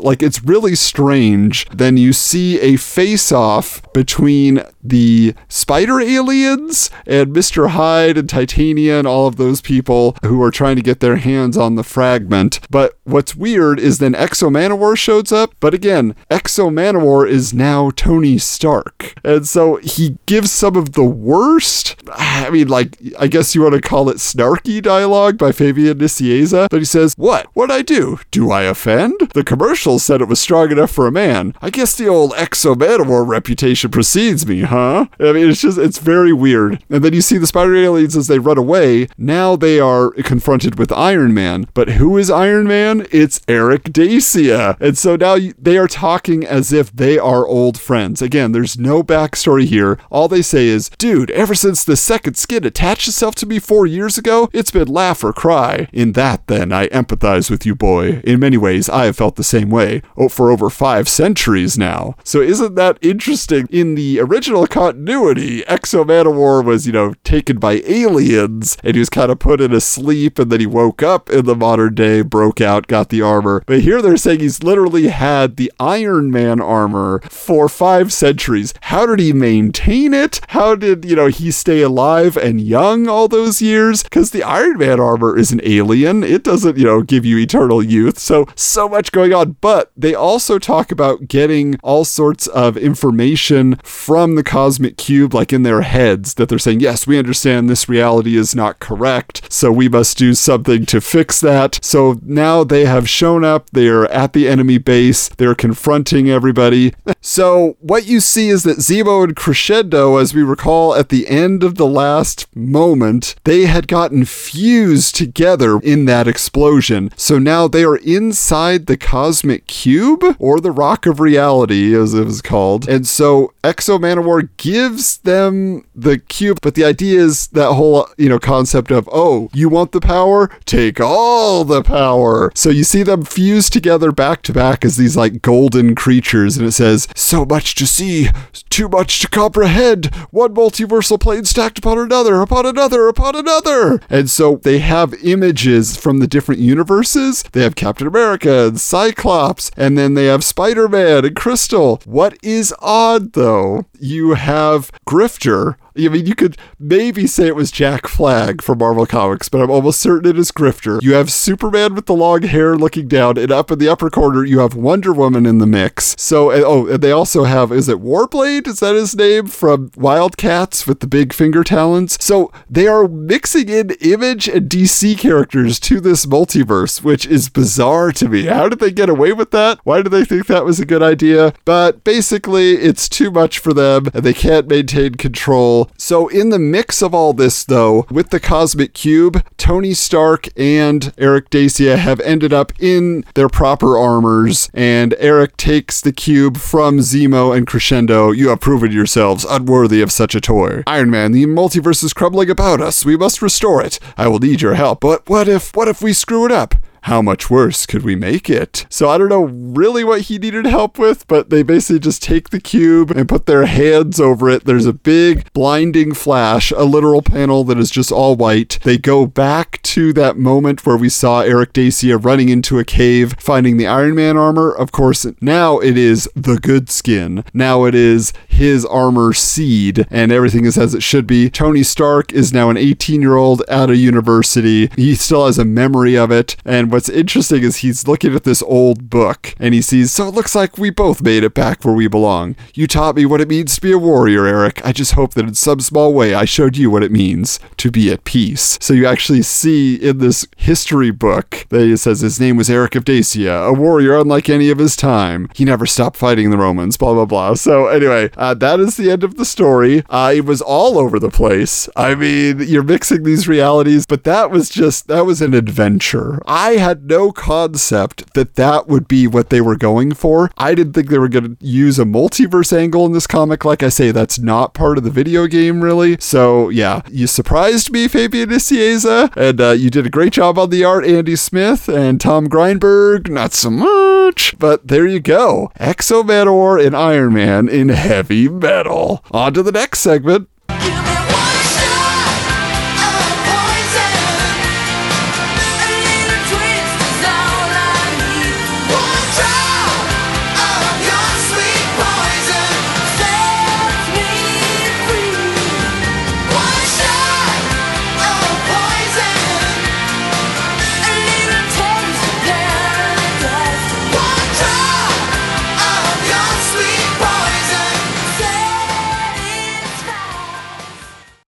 Like 0.00 0.22
it's 0.22 0.44
really 0.44 0.74
strange. 0.74 1.66
Then 1.70 1.96
you 1.96 2.12
see 2.12 2.60
a 2.60 2.76
face 2.76 3.32
off 3.32 3.82
between 3.92 4.62
the 4.88 5.34
spider 5.48 6.00
aliens 6.00 6.90
and 7.06 7.34
Mr. 7.34 7.70
Hyde 7.70 8.18
and 8.18 8.28
Titania 8.28 8.98
and 8.98 9.06
all 9.06 9.26
of 9.26 9.36
those 9.36 9.60
people 9.60 10.16
who 10.24 10.42
are 10.42 10.50
trying 10.50 10.76
to 10.76 10.82
get 10.82 11.00
their 11.00 11.16
hands 11.16 11.56
on 11.56 11.74
the 11.74 11.84
fragment. 11.84 12.60
But 12.70 12.98
what's 13.04 13.36
weird 13.36 13.78
is 13.78 13.98
then 13.98 14.14
X-O 14.14 14.48
Manowar 14.48 14.96
shows 14.96 15.32
up, 15.32 15.54
but 15.60 15.74
again, 15.74 16.14
X-O 16.30 16.70
Manowar 16.70 17.28
is 17.28 17.52
now 17.52 17.90
Tony 17.90 18.38
Stark. 18.38 19.14
And 19.24 19.46
so 19.46 19.76
he 19.76 20.16
gives 20.26 20.52
some 20.52 20.76
of 20.76 20.92
the 20.92 21.04
worst, 21.04 21.96
I 22.12 22.50
mean, 22.50 22.68
like, 22.68 22.98
I 23.18 23.26
guess 23.26 23.54
you 23.54 23.62
want 23.62 23.74
to 23.74 23.80
call 23.80 24.08
it 24.08 24.16
snarky 24.16 24.82
dialogue 24.82 25.38
by 25.38 25.52
Fabian 25.52 25.98
Nicieza, 25.98 26.68
but 26.70 26.78
he 26.78 26.84
says, 26.84 27.14
What? 27.16 27.46
What'd 27.54 27.74
I 27.74 27.82
do? 27.82 28.18
Do 28.30 28.50
I 28.50 28.62
offend? 28.62 29.30
The 29.34 29.44
commercials 29.44 30.04
said 30.04 30.20
it 30.20 30.28
was 30.28 30.40
strong 30.40 30.70
enough 30.70 30.90
for 30.90 31.06
a 31.06 31.12
man. 31.12 31.54
I 31.60 31.70
guess 31.70 31.96
the 31.96 32.08
old 32.08 32.34
X-O 32.36 32.74
Manowar 32.74 33.26
reputation 33.26 33.90
precedes 33.90 34.46
me, 34.46 34.62
huh? 34.62 34.75
Uh-huh. 34.76 35.06
I 35.20 35.32
mean, 35.32 35.48
it's 35.48 35.60
just, 35.60 35.78
it's 35.78 35.98
very 35.98 36.32
weird. 36.32 36.82
And 36.90 37.02
then 37.02 37.14
you 37.14 37.20
see 37.20 37.38
the 37.38 37.46
spider 37.46 37.74
aliens 37.74 38.16
as 38.16 38.26
they 38.26 38.38
run 38.38 38.58
away. 38.58 39.08
Now 39.16 39.56
they 39.56 39.80
are 39.80 40.10
confronted 40.10 40.78
with 40.78 40.92
Iron 40.92 41.32
Man. 41.32 41.66
But 41.72 41.90
who 41.90 42.18
is 42.18 42.30
Iron 42.30 42.66
Man? 42.66 43.06
It's 43.10 43.40
Aric 43.40 43.92
Dacia. 43.92 44.76
And 44.80 44.98
so 44.98 45.16
now 45.16 45.38
they 45.58 45.78
are 45.78 45.88
talking 45.88 46.44
as 46.44 46.72
if 46.72 46.92
they 46.92 47.18
are 47.18 47.46
old 47.46 47.78
friends. 47.78 48.20
Again, 48.20 48.52
there's 48.52 48.78
no 48.78 49.02
backstory 49.02 49.64
here. 49.64 49.98
All 50.10 50.28
they 50.28 50.42
say 50.42 50.66
is, 50.66 50.90
dude, 50.98 51.30
ever 51.30 51.54
since 51.54 51.82
the 51.82 51.96
second 51.96 52.36
skin 52.36 52.64
attached 52.64 53.08
itself 53.08 53.34
to 53.36 53.46
me 53.46 53.58
four 53.58 53.86
years 53.86 54.18
ago, 54.18 54.50
it's 54.52 54.70
been 54.70 54.88
laugh 54.88 55.24
or 55.24 55.32
cry. 55.32 55.88
In 55.92 56.12
that, 56.12 56.46
then, 56.48 56.72
I 56.72 56.88
empathize 56.88 57.50
with 57.50 57.64
you, 57.64 57.74
boy. 57.74 58.20
In 58.24 58.40
many 58.40 58.56
ways, 58.56 58.88
I 58.88 59.06
have 59.06 59.16
felt 59.16 59.36
the 59.36 59.44
same 59.44 59.70
way 59.70 60.02
oh, 60.16 60.28
for 60.28 60.50
over 60.50 60.68
five 60.68 61.08
centuries 61.08 61.78
now. 61.78 62.14
So 62.24 62.40
isn't 62.40 62.74
that 62.74 62.98
interesting? 63.00 63.68
In 63.70 63.94
the 63.94 64.20
original 64.20 64.65
continuity, 64.68 65.66
X-O 65.66 66.04
Manowar 66.04 66.64
was, 66.64 66.86
you 66.86 66.92
know, 66.92 67.14
taken 67.24 67.58
by 67.58 67.82
aliens 67.86 68.76
and 68.82 68.94
he 68.94 69.00
was 69.00 69.10
kind 69.10 69.30
of 69.30 69.38
put 69.38 69.60
in 69.60 69.72
a 69.72 69.80
sleep 69.80 70.38
and 70.38 70.50
then 70.50 70.60
he 70.60 70.66
woke 70.66 71.02
up 71.02 71.30
in 71.30 71.44
the 71.44 71.56
modern 71.56 71.94
day, 71.94 72.22
broke 72.22 72.60
out, 72.60 72.86
got 72.86 73.08
the 73.08 73.22
armor. 73.22 73.62
But 73.66 73.80
here 73.80 74.00
they're 74.02 74.16
saying 74.16 74.40
he's 74.40 74.62
literally 74.62 75.08
had 75.08 75.56
the 75.56 75.72
Iron 75.78 76.30
Man 76.30 76.60
armor 76.60 77.20
for 77.30 77.68
five 77.68 78.12
centuries. 78.12 78.74
How 78.82 79.06
did 79.06 79.20
he 79.20 79.32
maintain 79.32 80.14
it? 80.14 80.40
How 80.48 80.74
did, 80.74 81.04
you 81.04 81.16
know, 81.16 81.26
he 81.26 81.50
stay 81.50 81.82
alive 81.82 82.36
and 82.36 82.60
young 82.60 83.08
all 83.08 83.28
those 83.28 83.62
years? 83.62 84.02
Because 84.02 84.30
the 84.30 84.42
Iron 84.42 84.78
Man 84.78 85.00
armor 85.00 85.36
is 85.38 85.52
an 85.52 85.60
alien. 85.64 86.22
It 86.22 86.42
doesn't, 86.42 86.76
you 86.76 86.84
know, 86.84 87.02
give 87.02 87.24
you 87.24 87.38
eternal 87.38 87.82
youth. 87.82 88.18
So, 88.18 88.46
so 88.54 88.88
much 88.88 89.12
going 89.12 89.32
on. 89.32 89.56
But 89.60 89.92
they 89.96 90.14
also 90.14 90.58
talk 90.58 90.90
about 90.90 91.28
getting 91.28 91.78
all 91.82 92.04
sorts 92.04 92.46
of 92.48 92.76
information 92.76 93.76
from 93.82 94.34
the 94.34 94.42
cosmic 94.56 94.96
cube, 94.96 95.34
like 95.34 95.52
in 95.52 95.64
their 95.64 95.82
heads, 95.82 96.32
that 96.34 96.48
they're 96.48 96.58
saying, 96.58 96.80
yes, 96.80 97.06
we 97.06 97.18
understand 97.18 97.68
this 97.68 97.90
reality 97.90 98.38
is 98.38 98.54
not 98.54 98.78
correct. 98.78 99.52
So 99.52 99.70
we 99.70 99.86
must 99.86 100.16
do 100.16 100.32
something 100.32 100.86
to 100.86 101.02
fix 101.02 101.42
that. 101.42 101.78
So 101.84 102.18
now 102.22 102.64
they 102.64 102.86
have 102.86 103.06
shown 103.06 103.44
up. 103.44 103.68
They're 103.72 104.10
at 104.10 104.32
the 104.32 104.48
enemy 104.48 104.78
base. 104.78 105.28
They're 105.28 105.54
confronting 105.54 106.30
everybody. 106.30 106.94
So 107.28 107.76
what 107.80 108.06
you 108.06 108.20
see 108.20 108.50
is 108.50 108.62
that 108.62 108.78
Zemo 108.78 109.24
and 109.24 109.34
Crescendo, 109.34 110.16
as 110.16 110.32
we 110.32 110.44
recall 110.44 110.94
at 110.94 111.08
the 111.08 111.26
end 111.26 111.64
of 111.64 111.74
the 111.74 111.84
last 111.84 112.46
moment, 112.54 113.34
they 113.42 113.66
had 113.66 113.88
gotten 113.88 114.24
fused 114.24 115.16
together 115.16 115.80
in 115.80 116.04
that 116.04 116.28
explosion. 116.28 117.10
So 117.16 117.40
now 117.40 117.66
they 117.66 117.82
are 117.82 117.96
inside 117.96 118.86
the 118.86 118.96
cosmic 118.96 119.66
cube 119.66 120.22
or 120.38 120.60
the 120.60 120.70
rock 120.70 121.04
of 121.04 121.18
reality, 121.18 121.96
as 121.96 122.14
it 122.14 122.24
was 122.24 122.40
called. 122.40 122.88
And 122.88 123.08
so 123.08 123.52
X-O 123.64 123.98
Manowar 123.98 124.48
gives 124.56 125.18
them 125.18 125.84
the 125.96 126.18
cube, 126.18 126.60
but 126.62 126.76
the 126.76 126.84
idea 126.84 127.20
is 127.20 127.48
that 127.48 127.72
whole, 127.72 128.08
you 128.16 128.28
know, 128.28 128.38
concept 128.38 128.92
of, 128.92 129.08
oh, 129.10 129.50
you 129.52 129.68
want 129.68 129.90
the 129.90 130.00
power? 130.00 130.48
Take 130.64 131.00
all 131.00 131.64
the 131.64 131.82
power. 131.82 132.52
So 132.54 132.70
you 132.70 132.84
see 132.84 133.02
them 133.02 133.24
fused 133.24 133.72
together 133.72 134.12
back 134.12 134.42
to 134.42 134.52
back 134.52 134.84
as 134.84 134.96
these 134.96 135.16
like 135.16 135.42
golden 135.42 135.96
creatures, 135.96 136.56
and 136.56 136.64
it 136.64 136.72
says, 136.72 137.08
so 137.16 137.44
much 137.44 137.74
to 137.76 137.86
see, 137.86 138.28
too 138.70 138.88
much 138.88 139.20
to 139.20 139.28
comprehend. 139.28 140.14
One 140.30 140.54
multiversal 140.54 141.18
plane 141.18 141.44
stacked 141.44 141.78
upon 141.78 141.98
another, 141.98 142.40
upon 142.40 142.66
another, 142.66 143.08
upon 143.08 143.34
another. 143.34 144.00
And 144.08 144.30
so 144.30 144.56
they 144.56 144.78
have 144.78 145.14
images 145.24 145.96
from 145.96 146.18
the 146.20 146.26
different 146.26 146.60
universes. 146.60 147.42
They 147.52 147.62
have 147.62 147.74
Captain 147.74 148.06
America 148.06 148.66
and 148.68 148.80
Cyclops, 148.80 149.70
and 149.76 149.96
then 149.96 150.14
they 150.14 150.26
have 150.26 150.44
Spider 150.44 150.88
Man 150.88 151.24
and 151.24 151.34
Crystal. 151.34 152.00
What 152.04 152.36
is 152.42 152.74
odd 152.80 153.32
though? 153.32 153.86
You 153.98 154.34
have 154.34 154.92
Grifter. 155.08 155.76
I 155.98 156.08
mean, 156.08 156.26
you 156.26 156.34
could 156.34 156.56
maybe 156.78 157.26
say 157.26 157.46
it 157.46 157.56
was 157.56 157.70
Jack 157.70 158.06
Flag 158.06 158.62
from 158.62 158.78
Marvel 158.78 159.06
Comics, 159.06 159.48
but 159.48 159.60
I'm 159.60 159.70
almost 159.70 160.00
certain 160.00 160.28
it 160.30 160.38
is 160.38 160.52
Grifter. 160.52 161.00
You 161.02 161.14
have 161.14 161.30
Superman 161.30 161.94
with 161.94 162.06
the 162.06 162.14
long 162.14 162.42
hair 162.42 162.76
looking 162.76 163.08
down, 163.08 163.38
and 163.38 163.50
up 163.50 163.70
in 163.70 163.78
the 163.78 163.88
upper 163.88 164.10
corner, 164.10 164.44
you 164.44 164.58
have 164.60 164.74
Wonder 164.74 165.12
Woman 165.12 165.46
in 165.46 165.58
the 165.58 165.66
mix. 165.66 166.14
So, 166.18 166.50
and- 166.50 166.64
oh, 166.64 166.86
and 166.86 167.02
they 167.02 167.12
also 167.12 167.44
have, 167.44 167.72
is 167.72 167.88
it 167.88 167.98
Warblade? 167.98 168.66
Is 168.66 168.80
that 168.80 168.94
his 168.94 169.14
name? 169.16 169.46
From 169.46 169.90
Wildcats 169.96 170.86
with 170.86 171.00
the 171.00 171.06
big 171.06 171.32
finger 171.32 171.62
talons. 171.64 172.16
So 172.22 172.50
they 172.68 172.86
are 172.86 173.06
mixing 173.08 173.68
in 173.68 173.90
Image 174.00 174.48
and 174.48 174.68
DC 174.68 175.18
characters 175.18 175.78
to 175.80 176.00
this 176.00 176.26
multiverse, 176.26 177.02
which 177.02 177.26
is 177.26 177.48
bizarre 177.48 178.12
to 178.12 178.28
me. 178.28 178.44
How 178.46 178.68
did 178.68 178.78
they 178.80 178.90
get 178.90 179.08
away 179.08 179.32
with 179.32 179.50
that? 179.52 179.78
Why 179.84 180.02
did 180.02 180.10
they 180.10 180.24
think 180.24 180.46
that 180.46 180.64
was 180.64 180.80
a 180.80 180.86
good 180.86 181.02
idea? 181.02 181.52
But 181.64 182.04
basically, 182.04 182.72
it's 182.72 183.08
too 183.08 183.30
much 183.30 183.58
for 183.58 183.72
them, 183.72 184.06
and 184.14 184.24
they 184.24 184.34
can't 184.34 184.68
maintain 184.68 185.14
control. 185.14 185.85
So, 185.96 186.28
in 186.28 186.50
the 186.50 186.58
mix 186.58 187.02
of 187.02 187.14
all 187.14 187.32
this, 187.32 187.64
though, 187.64 188.06
with 188.10 188.30
the 188.30 188.40
Cosmic 188.40 188.94
Cube, 188.94 189.44
Tony 189.56 189.94
Stark 189.94 190.48
and 190.56 191.02
Aric 191.16 191.48
Dacia 191.50 191.96
have 191.96 192.20
ended 192.20 192.52
up 192.52 192.72
in 192.78 193.24
their 193.34 193.48
proper 193.48 193.98
armors, 193.98 194.70
and 194.74 195.12
Aric 195.12 195.56
takes 195.56 196.00
the 196.00 196.12
cube 196.12 196.56
from 196.56 196.98
Zemo 196.98 197.56
and 197.56 197.66
Crescendo. 197.66 198.30
You 198.30 198.50
have 198.50 198.60
proven 198.60 198.92
yourselves 198.92 199.44
unworthy 199.48 200.02
of 200.02 200.12
such 200.12 200.34
a 200.34 200.40
toy. 200.40 200.82
Iron 200.86 201.10
Man, 201.10 201.32
the 201.32 201.46
multiverse 201.46 202.04
is 202.04 202.12
crumbling 202.12 202.50
about 202.50 202.80
us. 202.80 203.04
We 203.04 203.16
must 203.16 203.42
restore 203.42 203.82
it. 203.82 203.98
I 204.16 204.28
will 204.28 204.38
need 204.38 204.62
your 204.62 204.74
help. 204.74 205.00
But 205.00 205.28
what 205.28 205.48
if, 205.48 205.74
what 205.74 205.88
if 205.88 206.02
we 206.02 206.12
screw 206.12 206.44
it 206.44 206.52
up? 206.52 206.74
How 207.06 207.22
much 207.22 207.48
worse 207.48 207.86
could 207.86 208.02
we 208.02 208.16
make 208.16 208.50
it? 208.50 208.84
So 208.90 209.08
I 209.08 209.16
don't 209.16 209.28
know 209.28 209.44
really 209.44 210.02
what 210.02 210.22
he 210.22 210.38
needed 210.38 210.64
help 210.66 210.98
with, 210.98 211.24
but 211.28 211.50
they 211.50 211.62
basically 211.62 212.00
just 212.00 212.20
take 212.20 212.50
the 212.50 212.58
cube 212.58 213.12
and 213.12 213.28
put 213.28 213.46
their 213.46 213.66
hands 213.66 214.18
over 214.18 214.50
it. 214.50 214.64
There's 214.64 214.86
a 214.86 214.92
big 214.92 215.52
blinding 215.52 216.14
flash, 216.14 216.72
a 216.72 216.82
literal 216.82 217.22
panel 217.22 217.62
that 217.62 217.78
is 217.78 217.92
just 217.92 218.10
all 218.10 218.34
white. 218.34 218.80
They 218.82 218.98
go 218.98 219.24
back 219.24 219.80
to 219.82 220.12
that 220.14 220.36
moment 220.36 220.84
where 220.84 220.96
we 220.96 221.08
saw 221.08 221.44
Aric 221.44 221.72
Dacia 221.72 222.18
running 222.18 222.48
into 222.48 222.80
a 222.80 222.84
cave, 222.84 223.36
finding 223.38 223.76
the 223.76 223.86
Iron 223.86 224.16
Man 224.16 224.36
armor. 224.36 224.72
Of 224.72 224.90
course, 224.90 225.24
now 225.40 225.78
it 225.78 225.96
is 225.96 226.28
the 226.34 226.58
good 226.58 226.90
skin. 226.90 227.44
Now 227.54 227.84
it 227.84 227.94
is 227.94 228.32
his 228.48 228.84
armor 228.84 229.32
seed, 229.32 230.08
and 230.10 230.32
everything 230.32 230.64
is 230.64 230.76
as 230.76 230.92
it 230.92 231.04
should 231.04 231.28
be. 231.28 231.50
Tony 231.50 231.84
Stark 231.84 232.32
is 232.32 232.52
now 232.52 232.68
an 232.68 232.76
18 232.76 233.22
year 233.22 233.36
old 233.36 233.62
at 233.68 233.90
a 233.90 233.96
university. 233.96 234.90
He 234.96 235.14
still 235.14 235.46
has 235.46 235.56
a 235.56 235.64
memory 235.64 236.16
of 236.16 236.32
it. 236.32 236.56
And 236.64 236.95
what's 236.96 237.10
interesting 237.10 237.62
is 237.62 237.76
he's 237.76 238.08
looking 238.08 238.34
at 238.34 238.44
this 238.44 238.62
old 238.62 239.10
book 239.10 239.54
and 239.60 239.74
he 239.74 239.82
sees, 239.82 240.10
so 240.10 240.28
it 240.28 240.34
looks 240.34 240.54
like 240.54 240.78
we 240.78 240.88
both 240.88 241.20
made 241.20 241.44
it 241.44 241.52
back 241.52 241.84
where 241.84 241.92
we 241.92 242.08
belong. 242.08 242.56
You 242.72 242.86
taught 242.86 243.16
me 243.16 243.26
what 243.26 243.42
it 243.42 243.48
means 243.48 243.74
to 243.74 243.82
be 243.82 243.92
a 243.92 243.98
warrior, 243.98 244.44
Aric. 244.44 244.80
I 244.82 244.92
just 244.92 245.12
hope 245.12 245.34
that 245.34 245.46
in 245.46 245.54
some 245.54 245.80
small 245.80 246.14
way 246.14 246.32
I 246.32 246.46
showed 246.46 246.78
you 246.78 246.90
what 246.90 247.02
it 247.02 247.12
means 247.12 247.60
to 247.76 247.90
be 247.90 248.10
at 248.10 248.24
peace. 248.24 248.78
So 248.80 248.94
you 248.94 249.04
actually 249.04 249.42
see 249.42 249.96
in 249.96 250.20
this 250.20 250.46
history 250.56 251.10
book 251.10 251.66
that 251.68 251.82
it 251.82 251.98
says 251.98 252.20
his 252.20 252.40
name 252.40 252.56
was 252.56 252.70
Aric 252.70 252.96
of 252.96 253.04
Dacia, 253.04 253.68
a 253.68 253.74
warrior 253.74 254.16
unlike 254.16 254.48
any 254.48 254.70
of 254.70 254.78
his 254.78 254.96
time. 254.96 255.50
He 255.54 255.66
never 255.66 255.84
stopped 255.84 256.16
fighting 256.16 256.48
the 256.48 256.56
Romans, 256.56 256.96
blah, 256.96 257.12
blah, 257.12 257.26
blah. 257.26 257.56
So 257.56 257.88
anyway, 257.88 258.30
uh, 258.38 258.54
that 258.54 258.80
is 258.80 258.96
the 258.96 259.10
end 259.10 259.22
of 259.22 259.36
the 259.36 259.44
story. 259.44 260.02
Uh, 260.08 260.32
it 260.34 260.46
was 260.46 260.62
all 260.62 260.96
over 260.96 261.18
the 261.18 261.28
place. 261.28 261.90
I 261.94 262.14
mean, 262.14 262.60
you're 262.60 262.82
mixing 262.82 263.24
these 263.24 263.46
realities, 263.46 264.06
but 264.06 264.24
that 264.24 264.50
was 264.50 264.70
just, 264.70 265.08
that 265.08 265.26
was 265.26 265.42
an 265.42 265.52
adventure. 265.52 266.40
I 266.46 266.85
had 266.86 267.10
no 267.10 267.32
concept 267.32 268.32
that 268.34 268.54
that 268.54 268.86
would 268.86 269.08
be 269.08 269.26
what 269.26 269.50
they 269.50 269.60
were 269.60 269.76
going 269.76 270.14
for. 270.14 270.52
I 270.56 270.72
didn't 270.72 270.92
think 270.92 271.08
they 271.08 271.18
were 271.18 271.28
going 271.28 271.56
to 271.56 271.66
use 271.66 271.98
a 271.98 272.04
multiverse 272.04 272.72
angle 272.72 273.04
in 273.06 273.10
this 273.10 273.26
comic. 273.26 273.64
Like 273.64 273.82
I 273.82 273.88
say, 273.88 274.12
that's 274.12 274.38
not 274.38 274.72
part 274.72 274.96
of 274.96 275.02
the 275.02 275.10
video 275.10 275.48
game, 275.48 275.82
really. 275.82 276.16
So 276.20 276.68
yeah, 276.68 277.02
you 277.10 277.26
surprised 277.26 277.90
me, 277.90 278.06
Fabian 278.06 278.50
Nicieza, 278.50 279.36
and 279.36 279.60
uh, 279.60 279.70
you 279.72 279.90
did 279.90 280.06
a 280.06 280.10
great 280.10 280.32
job 280.32 280.60
on 280.60 280.70
the 280.70 280.84
art, 280.84 281.04
Andy 281.04 281.34
Smith 281.34 281.88
and 281.88 282.20
Tom 282.20 282.46
Grindberg. 282.48 283.28
Not 283.28 283.52
so 283.52 283.70
much, 283.70 284.56
but 284.56 284.86
there 284.86 285.08
you 285.08 285.18
go. 285.18 285.72
X-O 285.80 286.22
Manowar 286.22 286.86
and 286.86 286.94
Iron 286.94 287.34
Man 287.34 287.68
in 287.68 287.88
heavy 287.88 288.48
metal. 288.48 289.24
On 289.32 289.52
to 289.54 289.64
the 289.64 289.72
next 289.72 289.98
segment. 289.98 290.48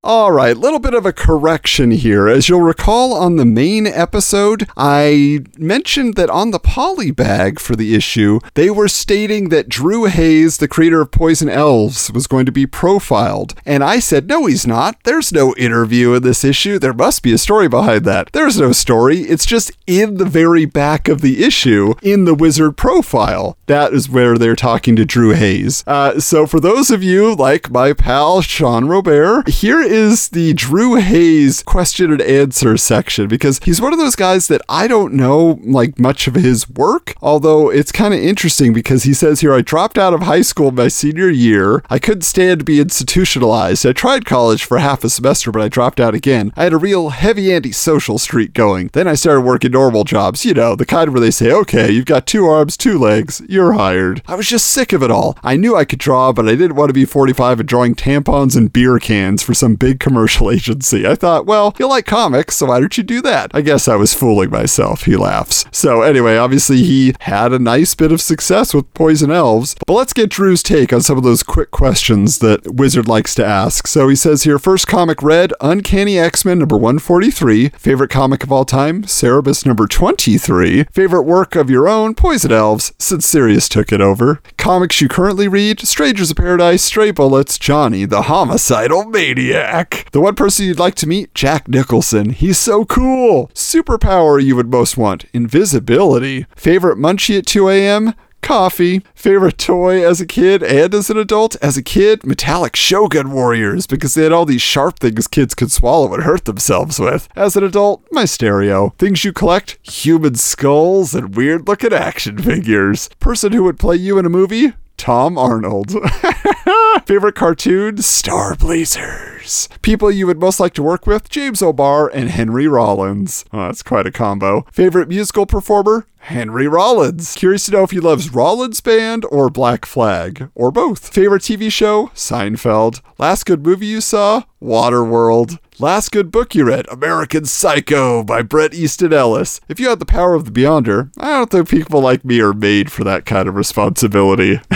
All 0.05 0.31
right, 0.31 0.57
little 0.57 0.79
bit 0.79 0.95
of 0.95 1.05
a 1.05 1.13
correction 1.13 1.91
here. 1.91 2.29
As 2.29 2.49
you'll 2.49 2.61
recall 2.61 3.13
on 3.13 3.35
the 3.35 3.45
main 3.45 3.85
episode, 3.85 4.69
I 4.77 5.41
mentioned 5.59 6.15
that 6.15 6.31
on 6.31 6.53
the 6.53 6.61
poly 6.61 7.11
bag 7.11 7.59
for 7.59 7.75
the 7.75 7.97
issue, 7.97 8.39
they 8.55 8.71
were 8.71 8.87
stating 8.87 9.49
that 9.49 9.69
Drew 9.69 10.05
Hayes, 10.05 10.59
the 10.59 10.69
creator 10.69 11.01
of 11.01 11.11
Poison 11.11 11.49
Elves, 11.49 12.13
was 12.13 12.29
going 12.29 12.47
to 12.47 12.53
be 12.53 12.65
profiled. 12.65 13.57
And 13.67 13.83
I 13.83 13.99
said, 13.99 14.29
no, 14.29 14.47
he's 14.47 14.69
not. 14.69 15.03
There's 15.03 15.33
no 15.33 15.53
interview 15.57 16.15
in 16.15 16.23
this 16.23 16.45
issue. 16.45 16.79
There 16.79 16.93
must 16.93 17.25
be 17.25 17.33
a 17.33 17.39
story 17.39 17.67
behind 17.67 18.05
that. 18.05 18.31
There's 18.33 18.61
no 18.61 18.71
story. 18.71 19.23
It's 19.23 19.47
just 19.47 19.73
in 19.89 20.19
the 20.19 20.27
very 20.27 20.65
back 20.65 21.09
of 21.09 21.23
the 21.23 21.43
issue 21.43 21.95
in 22.03 22.25
the 22.25 22.35
wizard 22.35 22.77
profile. 22.77 23.59
That 23.67 23.93
is 23.93 24.09
where 24.09 24.39
they're 24.39 24.55
talking 24.55 24.95
to 24.95 25.05
Drew 25.05 25.35
Hayes. 25.35 25.83
Uh, 25.89 26.21
so 26.21 26.47
for 26.47 26.61
those 26.61 26.93
of 26.93 27.03
you 27.03 27.35
like 27.35 27.73
my 27.73 27.93
pal 27.93 28.43
Sean 28.43 28.85
Robert, 28.85 29.49
here 29.49 29.88
is 29.89 30.29
the 30.29 30.53
Drew 30.55 30.97
Hayes 30.97 31.63
question 31.63 32.13
and 32.13 32.23
answer 32.23 32.77
section 32.77 33.27
because 33.27 33.59
he's 33.65 33.81
one 33.81 33.93
of 33.93 33.99
those 33.99 34.17
guys 34.17 34.47
that 34.49 34.63
I 34.69 34.87
don't 34.87 35.15
know 35.15 35.59
like 35.63 35.99
much 35.99 36.29
of 36.29 36.35
his 36.35 36.69
work. 36.69 37.15
Although 37.23 37.71
it's 37.71 37.91
kind 37.91 38.15
of 38.15 38.21
interesting 38.21 38.73
because 38.73 39.05
he 39.05 39.15
says 39.15 39.41
here, 39.41 39.55
I 39.55 39.63
dropped 39.63 39.99
out 39.99 40.15
of 40.15 40.23
high 40.23 40.43
school 40.43 40.71
my 40.71 40.89
senior 40.89 41.31
year. 41.31 41.83
I 41.89 41.99
couldn't 41.99 42.23
stand 42.23 42.61
to 42.61 42.65
be 42.65 42.81
institutionalized. 42.81 43.87
I 43.87 43.93
tried 43.93 44.25
college 44.25 44.65
for 44.65 44.79
half 44.79 45.05
a 45.05 45.09
semester, 45.09 45.51
but 45.51 45.63
I 45.63 45.69
dropped 45.69 46.01
out 46.01 46.15
again. 46.15 46.53
I 46.57 46.65
had 46.65 46.73
a 46.73 46.79
real 46.79 47.11
heavy 47.11 47.53
anti-social 47.53 48.19
streak 48.19 48.53
going. 48.53 48.91
Then 48.93 49.09
I 49.09 49.15
started 49.15 49.41
working 49.43 49.73
normal 49.73 50.05
jobs, 50.05 50.45
you 50.45 50.55
know, 50.55 50.77
the 50.77 50.87
kind 50.87 51.11
where 51.11 51.21
they 51.21 51.31
say, 51.31 51.51
okay, 51.51 51.91
you've 51.91 52.05
got 52.05 52.27
two 52.27 52.47
arms, 52.47 52.77
two 52.77 52.99
legs, 52.99 53.41
you're 53.49 53.73
hired. 53.73 54.23
I 54.27 54.35
was 54.35 54.49
just 54.49 54.67
sick 54.67 54.93
of 54.93 55.03
it 55.03 55.11
all. 55.11 55.39
I 55.43 55.57
knew 55.57 55.75
I 55.75 55.85
could 55.85 55.99
draw, 55.99 56.33
but 56.33 56.47
I 56.47 56.55
didn't 56.55 56.77
want 56.77 56.91
to 56.91 56.95
be 56.95 57.05
45 57.05 57.61
and 57.61 57.69
drawing 57.69 57.95
tampons 57.95 58.57
and 58.57 58.73
beer 58.73 58.99
cans 58.99 59.43
for 59.43 59.55
some 59.55 59.77
big 59.79 60.01
commercial 60.01 60.51
agency. 60.59 61.07
I 61.07 61.15
thought, 61.15 61.47
well, 61.47 61.75
you 61.79 61.89
like 61.89 62.07
comics, 62.07 62.57
so 62.57 62.67
why 62.67 62.81
don't 62.81 62.97
you 62.97 63.05
do 63.05 63.23
that? 63.23 63.51
I 63.55 63.61
guess 63.61 63.89
I 63.89 63.97
was 63.97 64.15
fooling 64.15 64.51
myself, 64.51 65.05
he 65.05 65.17
laughs. 65.17 65.65
So 65.73 66.03
anyway, 66.03 66.37
obviously 66.37 66.83
he 66.83 67.15
had 67.21 67.53
a 67.53 67.59
nice 67.59 67.95
bit 67.95 68.13
of 68.13 68.21
success 68.21 68.75
with 68.75 68.93
Poison 68.95 69.31
Elves, 69.31 69.77
but 69.87 69.95
let's 69.95 70.13
get 70.13 70.31
Drew's 70.31 70.63
take 70.63 70.93
on 70.93 71.01
some 71.01 71.17
of 71.17 71.25
those 71.25 71.43
quick 71.43 71.71
questions 71.71 72.39
that 72.39 72.75
Wizard 72.75 73.09
likes 73.09 73.35
to 73.37 73.45
ask. 73.45 73.87
So 73.87 74.09
he 74.09 74.17
says 74.17 74.43
here, 74.43 74.59
first 74.59 74.87
comic 74.87 75.23
read, 75.23 75.53
Uncanny 75.61 76.19
X-Men 76.19 76.59
number 76.59 76.77
143, 76.77 77.71
favorite 77.71 78.11
comic 78.11 78.43
of 78.43 78.53
all 78.53 78.65
time, 78.65 79.03
Cerebus 79.05 79.65
number 79.65 79.87
23, 79.87 80.85
favorite 80.85 81.23
work 81.23 81.55
of 81.57 81.71
your 81.71 81.89
own, 81.89 82.15
Poison 82.15 82.53
Elves, 82.53 82.93
since 82.99 83.27
Sirius 83.27 83.69
took 83.69 83.93
it 83.93 84.01
over. 84.01 84.41
Comics 84.57 85.01
you 85.01 85.09
currently 85.09 85.49
read, 85.49 85.81
Strangers 85.81 86.31
of 86.31 86.37
Paradise, 86.37 86.83
Stray 86.83 87.11
Bullets, 87.11 87.59
Johnny, 87.59 88.05
the 88.05 88.23
homicidal 88.23 89.05
maniac. 89.05 89.68
The 90.13 90.21
one 90.21 90.35
person 90.35 90.67
you'd 90.67 90.79
like 90.79 90.95
to 90.97 91.07
meet, 91.07 91.35
Jack 91.35 91.69
Nicholson. 91.69 92.31
He's 92.31 92.59
so 92.59 92.85
cool. 92.85 93.49
Superpower 93.55 94.43
you 94.43 94.57
would 94.57 94.71
most 94.71 94.97
want, 94.97 95.27
invisibility. 95.33 96.47
Favorite 96.57 96.99
munchie 96.99 97.39
at 97.39 97.47
2 97.47 97.69
a.m., 97.69 98.15
Coffee. 98.41 99.03
Favorite 99.15 99.59
toy 99.59 100.07
as 100.07 100.21
a 100.21 100.27
kid 100.27 100.63
and 100.63 100.95
as 100.95 101.11
an 101.11 101.19
adult? 101.19 101.57
As 101.57 101.77
a 101.77 101.83
kid, 101.83 102.25
metallic 102.25 102.77
Shogun 102.77 103.33
Warriors 103.33 103.87
because 103.87 104.15
they 104.15 104.23
had 104.23 104.33
all 104.33 104.47
these 104.47 104.63
sharp 104.63 105.01
things 105.01 105.27
kids 105.27 105.55
could 105.55 105.71
swallow 105.73 106.15
and 106.15 106.23
hurt 106.23 106.45
themselves 106.45 106.99
with. 106.99 107.29
As 107.37 107.57
an 107.57 107.65
adult, 107.65 108.07
my 108.11 108.25
stereo. 108.25 108.95
Things 108.99 109.25
you 109.25 109.33
collect? 109.33 109.79
Human 109.83 110.37
skulls 110.37 111.15
and 111.15 111.37
weird 111.37 111.69
looking 111.69 111.93
action 111.93 112.39
figures. 112.39 113.09
Person 113.21 113.53
who 113.53 113.65
would 113.65 113.79
play 113.79 113.97
you 113.97 114.19
in 114.19 114.25
a 114.25 114.31
movie? 114.31 114.73
Tom 114.99 115.39
Arnold. 115.39 115.93
Favorite 117.07 117.35
cartoon? 117.35 117.99
Star 117.99 118.55
Blazers. 118.57 119.69
People 119.81 120.11
you 120.11 120.27
would 120.27 120.39
most 120.41 120.61
like 120.61 120.75
to 120.75 120.83
work 120.83 121.07
with? 121.07 121.31
James 121.31 121.63
O'Barr 121.63 122.09
and 122.09 122.29
Henry 122.29 122.69
Rollins. 122.69 123.45
Oh, 123.53 123.67
that's 123.67 123.83
quite 123.83 124.07
a 124.07 124.13
combo. 124.13 124.67
Favorite 124.71 125.09
musical 125.09 125.47
performer? 125.47 126.07
Henry 126.19 126.69
Rollins. 126.69 127.35
Curious 127.35 127.65
to 127.67 127.73
know 127.73 127.85
if 127.85 127.93
he 127.93 128.01
loves 128.01 128.35
Rollins 128.35 128.81
Band 128.83 129.25
or 129.31 129.49
Black 129.49 129.87
Flag, 129.87 130.51
or 130.55 130.71
both. 130.71 131.09
Favorite 131.15 131.43
TV 131.43 131.73
show? 131.73 132.09
Seinfeld. 132.15 133.01
Last 133.17 133.47
good 133.47 133.65
movie 133.65 133.87
you 133.87 134.01
saw? 134.03 134.43
Waterworld. 134.61 135.59
Last 135.81 136.11
good 136.11 136.33
book 136.33 136.57
you 136.57 136.65
read? 136.65 136.89
American 136.89 137.45
Psycho 137.45 138.25
by 138.25 138.43
Bret 138.43 138.75
Easton 138.75 139.13
Ellis. 139.13 139.61
If 139.69 139.79
you 139.79 139.89
had 139.89 140.01
the 140.01 140.05
power 140.05 140.35
of 140.35 140.45
the 140.45 140.51
Beyonder, 140.51 141.13
I 141.17 141.29
don't 141.35 141.51
think 141.53 141.69
people 141.69 142.01
like 142.01 142.25
me 142.25 142.41
are 142.41 142.53
made 142.53 142.91
for 142.91 143.05
that 143.05 143.25
kind 143.25 143.49
of 143.49 143.55
responsibility. 143.55 144.61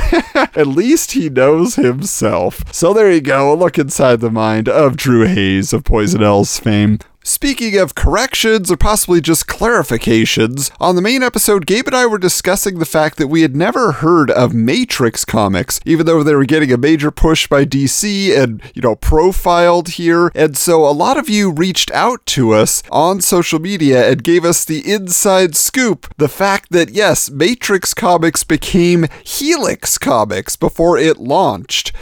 At 0.55 0.69
least 0.69 1.11
he 1.11 1.29
knows 1.29 1.75
himself. 1.75 2.73
So 2.73 2.95
there 2.95 3.11
you 3.11 3.21
go, 3.21 3.53
a 3.53 3.57
look 3.57 3.81
inside 3.81 4.21
the 4.21 4.31
mind 4.31 4.69
of 4.69 4.97
Drew 4.97 5.27
Hayes 5.27 5.73
of 5.73 5.83
Poison 5.83 6.23
Elves 6.23 6.61
fame. 6.61 7.01
Speaking 7.25 7.79
of 7.79 7.95
corrections 7.95 8.69
or 8.73 8.77
possibly 8.77 9.21
just 9.21 9.47
clarifications, 9.47 10.73
on 10.81 10.97
the 10.97 11.03
main 11.03 11.23
episode, 11.23 11.67
Gabe 11.67 11.87
and 11.87 11.95
I 11.95 12.05
were 12.05 12.19
discussing 12.19 12.81
the 12.81 12.85
fact 12.85 13.17
that 13.19 13.29
we 13.29 13.43
had 13.43 13.55
never 13.55 13.93
heard 13.93 14.29
of 14.29 14.53
Matrix 14.53 15.25
comics, 15.25 15.79
even 15.85 16.05
though 16.05 16.25
they 16.25 16.35
were 16.35 16.45
getting 16.45 16.73
a 16.73 16.77
major 16.77 17.13
push 17.13 17.47
by 17.47 17.65
DC 17.65 18.37
and, 18.37 18.61
you 18.75 18.83
know, 18.83 18.97
profiled 18.97 19.91
here. 19.91 20.33
And 20.35 20.57
so 20.57 20.85
a 20.85 20.91
lot 20.91 21.17
of 21.17 21.29
you 21.29 21.53
reached 21.53 21.93
out 21.93 22.27
to 22.27 22.51
us 22.55 22.83
on 22.91 23.21
social 23.21 23.61
media 23.61 24.11
and 24.11 24.25
gave 24.25 24.45
us 24.45 24.65
the 24.65 24.83
inside 24.93 25.55
scoop 25.55 26.13
the 26.17 26.29
fact 26.29 26.73
that, 26.73 26.91
yes, 26.91 27.31
Matrix 27.31 27.95
comics 27.95 28.43
became 28.43 29.07
Helix 29.25 29.97
comics 29.97 30.57
before 30.57 30.99
it 30.99 31.19
launched. 31.19 31.93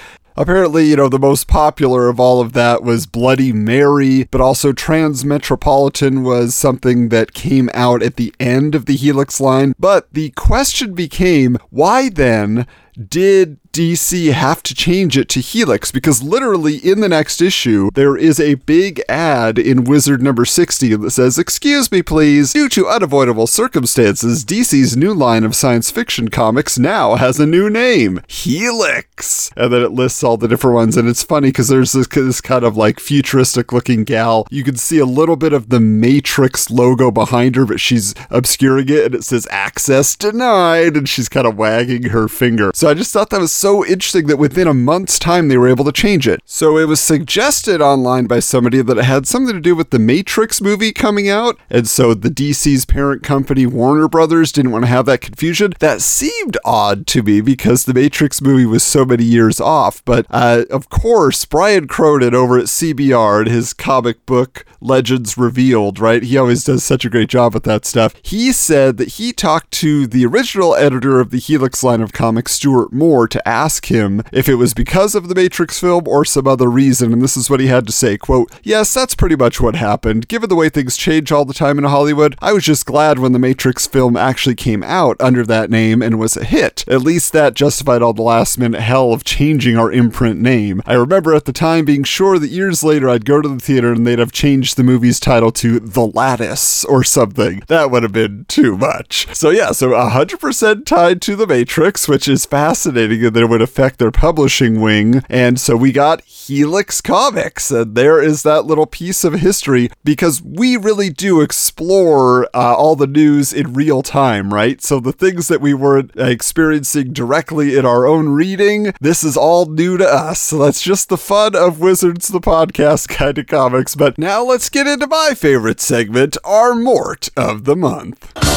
Apparently, 0.40 0.86
you 0.86 0.96
know, 0.96 1.10
the 1.10 1.18
most 1.18 1.48
popular 1.48 2.08
of 2.08 2.18
all 2.18 2.40
of 2.40 2.54
that 2.54 2.82
was 2.82 3.04
Bloody 3.04 3.52
Mary, 3.52 4.26
but 4.30 4.40
also 4.40 4.72
Transmetropolitan 4.72 6.22
was 6.22 6.54
something 6.54 7.10
that 7.10 7.34
came 7.34 7.68
out 7.74 8.02
at 8.02 8.16
the 8.16 8.34
end 8.40 8.74
of 8.74 8.86
the 8.86 8.96
Helix 8.96 9.38
line. 9.38 9.74
But 9.78 10.10
the 10.14 10.30
question 10.30 10.94
became 10.94 11.58
why 11.68 12.08
then 12.08 12.66
did 12.98 13.59
DC 13.72 14.32
have 14.32 14.64
to 14.64 14.74
change 14.74 15.16
it 15.16 15.28
to 15.28 15.40
Helix 15.40 15.92
because 15.92 16.22
literally 16.24 16.78
in 16.78 17.00
the 17.00 17.08
next 17.08 17.40
issue, 17.40 17.90
there 17.94 18.16
is 18.16 18.40
a 18.40 18.54
big 18.54 19.00
ad 19.08 19.60
in 19.60 19.84
Wizard 19.84 20.20
number 20.20 20.44
60 20.44 20.96
that 20.96 21.10
says, 21.12 21.38
Excuse 21.38 21.92
me, 21.92 22.02
please. 22.02 22.52
Due 22.52 22.68
to 22.70 22.88
unavoidable 22.88 23.46
circumstances, 23.46 24.44
DC's 24.44 24.96
new 24.96 25.14
line 25.14 25.44
of 25.44 25.54
science 25.54 25.88
fiction 25.88 26.30
comics 26.30 26.80
now 26.80 27.14
has 27.14 27.38
a 27.38 27.46
new 27.46 27.70
name 27.70 28.20
Helix. 28.26 29.52
And 29.56 29.72
then 29.72 29.82
it 29.82 29.92
lists 29.92 30.24
all 30.24 30.36
the 30.36 30.48
different 30.48 30.74
ones. 30.74 30.96
And 30.96 31.08
it's 31.08 31.22
funny 31.22 31.48
because 31.48 31.68
there's 31.68 31.92
this, 31.92 32.08
this 32.08 32.40
kind 32.40 32.64
of 32.64 32.76
like 32.76 32.98
futuristic 32.98 33.72
looking 33.72 34.02
gal. 34.02 34.48
You 34.50 34.64
can 34.64 34.76
see 34.76 34.98
a 34.98 35.06
little 35.06 35.36
bit 35.36 35.52
of 35.52 35.68
the 35.68 35.80
Matrix 35.80 36.70
logo 36.70 37.12
behind 37.12 37.54
her, 37.54 37.66
but 37.66 37.78
she's 37.78 38.16
obscuring 38.30 38.88
it 38.88 39.06
and 39.06 39.14
it 39.14 39.22
says 39.22 39.46
access 39.48 40.16
denied. 40.16 40.96
And 40.96 41.08
she's 41.08 41.28
kind 41.28 41.46
of 41.46 41.56
wagging 41.56 42.10
her 42.10 42.26
finger. 42.26 42.72
So 42.74 42.88
I 42.88 42.94
just 42.94 43.12
thought 43.12 43.30
that 43.30 43.40
was 43.40 43.59
so 43.60 43.84
interesting 43.84 44.26
that 44.26 44.38
within 44.38 44.66
a 44.66 44.74
month's 44.74 45.18
time 45.18 45.48
they 45.48 45.58
were 45.58 45.68
able 45.68 45.84
to 45.84 45.92
change 45.92 46.26
it. 46.26 46.40
So 46.46 46.78
it 46.78 46.88
was 46.88 46.98
suggested 46.98 47.82
online 47.82 48.26
by 48.26 48.40
somebody 48.40 48.80
that 48.80 48.96
it 48.96 49.04
had 49.04 49.26
something 49.26 49.54
to 49.54 49.60
do 49.60 49.76
with 49.76 49.90
the 49.90 49.98
Matrix 49.98 50.60
movie 50.62 50.92
coming 50.92 51.28
out, 51.28 51.58
and 51.68 51.86
so 51.86 52.14
the 52.14 52.30
DC's 52.30 52.86
parent 52.86 53.22
company 53.22 53.66
Warner 53.66 54.08
Brothers 54.08 54.50
didn't 54.50 54.72
want 54.72 54.84
to 54.84 54.90
have 54.90 55.06
that 55.06 55.20
confusion. 55.20 55.74
That 55.78 56.00
seemed 56.00 56.56
odd 56.64 57.06
to 57.08 57.22
me 57.22 57.42
because 57.42 57.84
the 57.84 57.94
Matrix 57.94 58.40
movie 58.40 58.66
was 58.66 58.82
so 58.82 59.04
many 59.04 59.24
years 59.24 59.60
off, 59.60 60.02
but 60.04 60.26
uh, 60.30 60.64
of 60.70 60.88
course 60.88 61.44
Brian 61.44 61.86
Cronin 61.86 62.34
over 62.34 62.58
at 62.58 62.66
CBR 62.66 63.40
and 63.40 63.50
his 63.50 63.74
comic 63.74 64.24
book 64.24 64.64
Legends 64.80 65.36
Revealed, 65.36 65.98
right? 65.98 66.22
He 66.22 66.38
always 66.38 66.64
does 66.64 66.82
such 66.82 67.04
a 67.04 67.10
great 67.10 67.28
job 67.28 67.54
with 67.54 67.64
that 67.64 67.84
stuff. 67.84 68.14
He 68.22 68.52
said 68.52 68.96
that 68.96 69.08
he 69.08 69.32
talked 69.32 69.70
to 69.72 70.06
the 70.06 70.24
original 70.24 70.74
editor 70.74 71.20
of 71.20 71.30
the 71.30 71.38
Helix 71.38 71.82
line 71.82 72.00
of 72.00 72.12
comics, 72.12 72.52
Stuart 72.52 72.92
Moore, 72.92 73.28
to 73.28 73.48
ask 73.50 73.86
him 73.86 74.22
if 74.32 74.48
it 74.48 74.54
was 74.54 74.74
because 74.74 75.14
of 75.14 75.28
the 75.28 75.34
Matrix 75.34 75.80
film 75.80 76.06
or 76.06 76.24
some 76.24 76.46
other 76.46 76.70
reason, 76.70 77.12
and 77.12 77.20
this 77.20 77.36
is 77.36 77.50
what 77.50 77.60
he 77.60 77.66
had 77.66 77.86
to 77.86 77.92
say, 77.92 78.16
quote, 78.16 78.50
Yes, 78.62 78.94
that's 78.94 79.14
pretty 79.14 79.36
much 79.36 79.60
what 79.60 79.74
happened. 79.74 80.28
Given 80.28 80.48
the 80.48 80.54
way 80.54 80.68
things 80.68 80.96
change 80.96 81.32
all 81.32 81.44
the 81.44 81.52
time 81.54 81.78
in 81.78 81.84
Hollywood, 81.84 82.36
I 82.40 82.52
was 82.52 82.64
just 82.64 82.86
glad 82.86 83.18
when 83.18 83.32
the 83.32 83.38
Matrix 83.38 83.86
film 83.86 84.16
actually 84.16 84.54
came 84.54 84.82
out 84.82 85.16
under 85.20 85.44
that 85.46 85.70
name 85.70 86.00
and 86.00 86.18
was 86.18 86.36
a 86.36 86.44
hit. 86.44 86.84
At 86.86 87.02
least 87.02 87.32
that 87.32 87.54
justified 87.54 88.02
all 88.02 88.12
the 88.12 88.22
last 88.22 88.58
minute 88.58 88.80
hell 88.80 89.12
of 89.12 89.24
changing 89.24 89.76
our 89.76 89.90
imprint 89.90 90.40
name. 90.40 90.80
I 90.86 90.94
remember 90.94 91.34
at 91.34 91.44
the 91.44 91.52
time 91.52 91.84
being 91.84 92.04
sure 92.04 92.38
that 92.38 92.48
years 92.48 92.84
later 92.84 93.08
I'd 93.08 93.24
go 93.24 93.40
to 93.40 93.48
the 93.48 93.58
theater 93.58 93.92
and 93.92 94.06
they'd 94.06 94.18
have 94.18 94.32
changed 94.32 94.76
the 94.76 94.84
movie's 94.84 95.18
title 95.18 95.50
to 95.52 95.80
The 95.80 96.06
Lattice 96.06 96.84
or 96.84 97.02
something. 97.02 97.62
That 97.66 97.90
would 97.90 98.02
have 98.02 98.12
been 98.12 98.44
too 98.48 98.76
much. 98.76 99.34
So 99.34 99.50
yeah, 99.50 99.72
so 99.72 99.90
100% 99.90 100.84
tied 100.86 101.20
to 101.22 101.36
the 101.36 101.46
Matrix, 101.46 102.08
which 102.08 102.28
is 102.28 102.46
fascinating, 102.46 103.24
and 103.24 103.34
that 103.40 103.48
would 103.48 103.62
affect 103.62 103.98
their 103.98 104.10
publishing 104.10 104.82
wing. 104.82 105.22
And 105.30 105.58
so 105.58 105.74
we 105.74 105.92
got 105.92 106.22
Helix 106.24 107.00
Comics. 107.00 107.70
And 107.70 107.94
there 107.94 108.20
is 108.22 108.42
that 108.42 108.66
little 108.66 108.84
piece 108.84 109.24
of 109.24 109.32
history 109.34 109.88
because 110.04 110.42
we 110.42 110.76
really 110.76 111.08
do 111.08 111.40
explore 111.40 112.44
uh, 112.54 112.74
all 112.74 112.96
the 112.96 113.06
news 113.06 113.52
in 113.54 113.72
real 113.72 114.02
time, 114.02 114.52
right? 114.52 114.82
So 114.82 115.00
the 115.00 115.12
things 115.12 115.48
that 115.48 115.62
we 115.62 115.72
weren't 115.72 116.12
experiencing 116.16 117.14
directly 117.14 117.78
in 117.78 117.86
our 117.86 118.06
own 118.06 118.28
reading, 118.28 118.92
this 119.00 119.24
is 119.24 119.38
all 119.38 119.64
new 119.64 119.96
to 119.96 120.06
us. 120.06 120.38
So 120.40 120.58
that's 120.58 120.82
just 120.82 121.08
the 121.08 121.16
fun 121.16 121.56
of 121.56 121.80
Wizards 121.80 122.28
the 122.28 122.40
podcast 122.40 123.08
kind 123.08 123.38
of 123.38 123.46
comics. 123.46 123.94
But 123.94 124.18
now 124.18 124.44
let's 124.44 124.68
get 124.68 124.86
into 124.86 125.06
my 125.06 125.32
favorite 125.34 125.80
segment, 125.80 126.36
our 126.44 126.74
Mort 126.74 127.30
of 127.36 127.64
the 127.64 127.76
Month. 127.76 128.49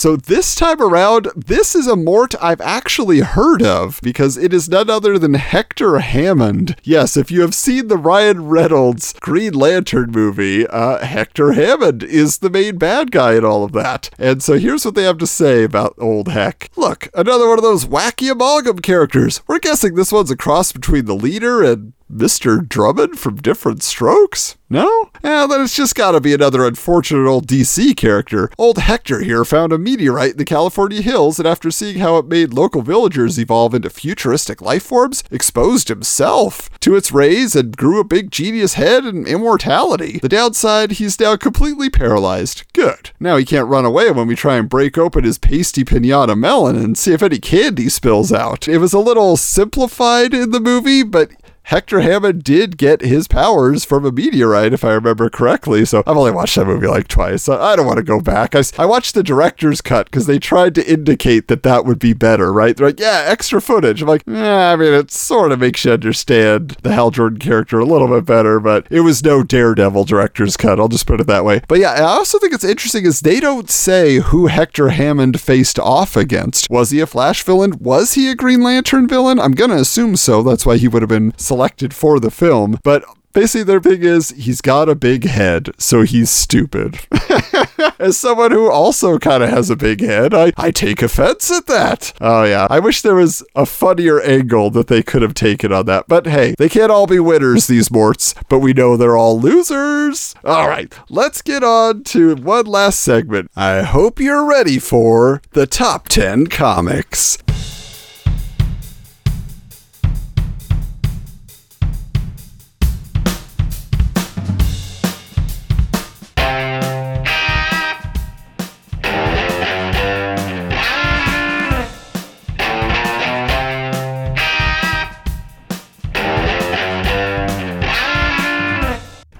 So 0.00 0.16
this 0.16 0.54
time 0.54 0.80
around, 0.80 1.28
this 1.36 1.74
is 1.74 1.86
a 1.86 1.94
Mort 1.94 2.34
I've 2.40 2.62
actually 2.62 3.20
heard 3.20 3.62
of 3.62 4.00
because 4.02 4.38
it 4.38 4.54
is 4.54 4.66
none 4.66 4.88
other 4.88 5.18
than 5.18 5.34
Hector 5.34 5.98
Hammond. 5.98 6.74
Yes, 6.82 7.18
if 7.18 7.30
you 7.30 7.42
have 7.42 7.54
seen 7.54 7.88
the 7.88 7.98
Ryan 7.98 8.46
Reynolds 8.46 9.12
Green 9.20 9.52
Lantern 9.52 10.10
movie, 10.10 10.66
uh, 10.66 11.04
Hector 11.04 11.52
Hammond 11.52 12.02
is 12.02 12.38
the 12.38 12.48
main 12.48 12.78
bad 12.78 13.10
guy 13.10 13.34
in 13.34 13.44
all 13.44 13.62
of 13.62 13.72
that. 13.72 14.08
And 14.18 14.42
so 14.42 14.58
here's 14.58 14.86
what 14.86 14.94
they 14.94 15.02
have 15.02 15.18
to 15.18 15.26
say 15.26 15.64
about 15.64 15.94
old 15.98 16.28
Heck. 16.28 16.70
Look, 16.76 17.10
another 17.12 17.46
one 17.46 17.58
of 17.58 17.62
those 17.62 17.84
wacky 17.84 18.32
amalgam 18.32 18.78
characters. 18.78 19.42
We're 19.46 19.58
guessing 19.58 19.96
this 19.96 20.12
one's 20.12 20.30
a 20.30 20.36
cross 20.36 20.72
between 20.72 21.04
the 21.04 21.14
leader 21.14 21.62
and 21.62 21.92
Mr. 22.10 22.66
Drummond 22.68 23.18
from 23.18 23.36
Diff'rent 23.36 23.82
Strokes? 23.82 24.56
No? 24.68 25.10
Then 25.22 25.62
it's 25.62 25.74
just 25.74 25.96
gotta 25.96 26.20
be 26.20 26.32
another 26.32 26.64
unfortunate 26.64 27.28
old 27.28 27.46
DC 27.48 27.96
character. 27.96 28.50
Old 28.56 28.78
Hector 28.78 29.20
here 29.20 29.44
found 29.44 29.72
a 29.72 29.78
meteorite 29.78 30.32
in 30.32 30.36
the 30.36 30.44
California 30.44 31.02
hills, 31.02 31.38
and 31.38 31.48
after 31.48 31.70
seeing 31.72 31.98
how 31.98 32.18
it 32.18 32.26
made 32.26 32.54
local 32.54 32.82
villagers 32.82 33.38
evolve 33.38 33.74
into 33.74 33.90
futuristic 33.90 34.62
life 34.62 34.84
forms, 34.84 35.24
exposed 35.30 35.88
himself 35.88 36.70
to 36.80 36.94
its 36.94 37.10
rays 37.10 37.56
and 37.56 37.76
grew 37.76 37.98
a 37.98 38.04
big 38.04 38.30
genius 38.30 38.74
head 38.74 39.04
and 39.04 39.26
immortality. 39.26 40.20
The 40.22 40.28
downside, 40.28 40.92
he's 40.92 41.18
now 41.18 41.36
completely 41.36 41.90
paralyzed. 41.90 42.62
Good. 42.72 43.10
Now 43.18 43.36
he 43.36 43.44
can't 43.44 43.68
run 43.68 43.84
away 43.84 44.12
when 44.12 44.28
we 44.28 44.36
try 44.36 44.56
and 44.56 44.68
break 44.68 44.96
open 44.96 45.24
his 45.24 45.38
pasty 45.38 45.84
pinata 45.84 46.38
melon 46.38 46.76
and 46.76 46.96
see 46.96 47.12
if 47.12 47.22
any 47.22 47.38
candy 47.38 47.88
spills 47.88 48.32
out. 48.32 48.68
It 48.68 48.78
was 48.78 48.92
a 48.92 49.00
little 49.00 49.36
simplified 49.36 50.32
in 50.32 50.52
the 50.52 50.60
movie, 50.60 51.02
but 51.02 51.30
Hector 51.70 52.00
Hammond 52.00 52.42
did 52.42 52.78
get 52.78 53.00
his 53.00 53.28
powers 53.28 53.84
from 53.84 54.04
a 54.04 54.10
meteorite, 54.10 54.72
if 54.72 54.82
I 54.82 54.92
remember 54.92 55.30
correctly. 55.30 55.84
So 55.84 56.02
I've 56.04 56.16
only 56.16 56.32
watched 56.32 56.56
that 56.56 56.66
movie 56.66 56.88
like 56.88 57.06
twice. 57.06 57.48
I 57.48 57.76
don't 57.76 57.86
want 57.86 57.98
to 57.98 58.02
go 58.02 58.20
back. 58.20 58.56
I, 58.56 58.64
I 58.76 58.86
watched 58.86 59.14
the 59.14 59.22
director's 59.22 59.80
cut 59.80 60.06
because 60.06 60.26
they 60.26 60.40
tried 60.40 60.74
to 60.74 60.92
indicate 60.92 61.46
that 61.46 61.62
that 61.62 61.84
would 61.84 62.00
be 62.00 62.12
better, 62.12 62.52
right? 62.52 62.76
They're 62.76 62.88
like, 62.88 62.98
yeah, 62.98 63.22
extra 63.24 63.62
footage. 63.62 64.02
I'm 64.02 64.08
like, 64.08 64.26
eh, 64.26 64.72
I 64.72 64.74
mean, 64.74 64.92
it 64.92 65.12
sort 65.12 65.52
of 65.52 65.60
makes 65.60 65.84
you 65.84 65.92
understand 65.92 66.70
the 66.82 66.92
Hal 66.92 67.12
Jordan 67.12 67.38
character 67.38 67.78
a 67.78 67.84
little 67.84 68.08
bit 68.08 68.24
better, 68.24 68.58
but 68.58 68.88
it 68.90 69.02
was 69.02 69.22
no 69.22 69.44
Daredevil 69.44 70.06
director's 70.06 70.56
cut. 70.56 70.80
I'll 70.80 70.88
just 70.88 71.06
put 71.06 71.20
it 71.20 71.28
that 71.28 71.44
way. 71.44 71.62
But 71.68 71.78
yeah, 71.78 71.92
I 71.92 72.00
also 72.00 72.40
think 72.40 72.52
it's 72.52 72.64
interesting 72.64 73.06
is 73.06 73.20
they 73.20 73.38
don't 73.38 73.70
say 73.70 74.16
who 74.16 74.48
Hector 74.48 74.88
Hammond 74.88 75.40
faced 75.40 75.78
off 75.78 76.16
against. 76.16 76.68
Was 76.68 76.90
he 76.90 76.98
a 76.98 77.06
Flash 77.06 77.44
villain? 77.44 77.78
Was 77.78 78.14
he 78.14 78.28
a 78.28 78.34
Green 78.34 78.60
Lantern 78.60 79.06
villain? 79.06 79.38
I'm 79.38 79.52
gonna 79.52 79.76
assume 79.76 80.16
so. 80.16 80.42
That's 80.42 80.66
why 80.66 80.76
he 80.76 80.88
would 80.88 81.02
have 81.02 81.08
been 81.08 81.32
selected 81.36 81.59
for 81.92 82.20
the 82.20 82.30
film. 82.30 82.78
But 82.82 83.04
basically 83.32 83.64
their 83.64 83.80
thing 83.80 84.02
is 84.02 84.30
he's 84.30 84.60
got 84.60 84.88
a 84.88 84.94
big 84.94 85.24
head, 85.24 85.70
so 85.78 86.02
he's 86.02 86.30
stupid. 86.30 87.00
As 87.98 88.16
someone 88.16 88.50
who 88.50 88.70
also 88.70 89.18
kind 89.18 89.42
of 89.42 89.50
has 89.50 89.70
a 89.70 89.76
big 89.76 90.00
head, 90.00 90.34
I, 90.34 90.52
I 90.56 90.70
take 90.70 91.02
offense 91.02 91.50
at 91.50 91.66
that. 91.66 92.12
Oh 92.20 92.44
yeah, 92.44 92.66
I 92.70 92.78
wish 92.78 93.02
there 93.02 93.14
was 93.14 93.42
a 93.54 93.66
funnier 93.66 94.20
angle 94.20 94.70
that 94.70 94.86
they 94.86 95.02
could 95.02 95.22
have 95.22 95.34
taken 95.34 95.72
on 95.72 95.86
that. 95.86 96.06
But 96.08 96.26
hey, 96.26 96.54
they 96.58 96.68
can't 96.68 96.90
all 96.90 97.06
be 97.06 97.20
winners, 97.20 97.66
these 97.66 97.90
Morts, 97.90 98.34
but 98.48 98.60
we 98.60 98.72
know 98.72 98.96
they're 98.96 99.16
all 99.16 99.40
losers. 99.40 100.34
All 100.44 100.68
right, 100.68 100.92
let's 101.08 101.42
get 101.42 101.62
on 101.62 102.04
to 102.04 102.36
one 102.36 102.66
last 102.66 103.00
segment. 103.00 103.50
I 103.56 103.82
hope 103.82 104.20
you're 104.20 104.48
ready 104.48 104.78
for 104.78 105.42
the 105.52 105.66
top 105.66 106.08
10 106.08 106.46
comics. 106.46 107.38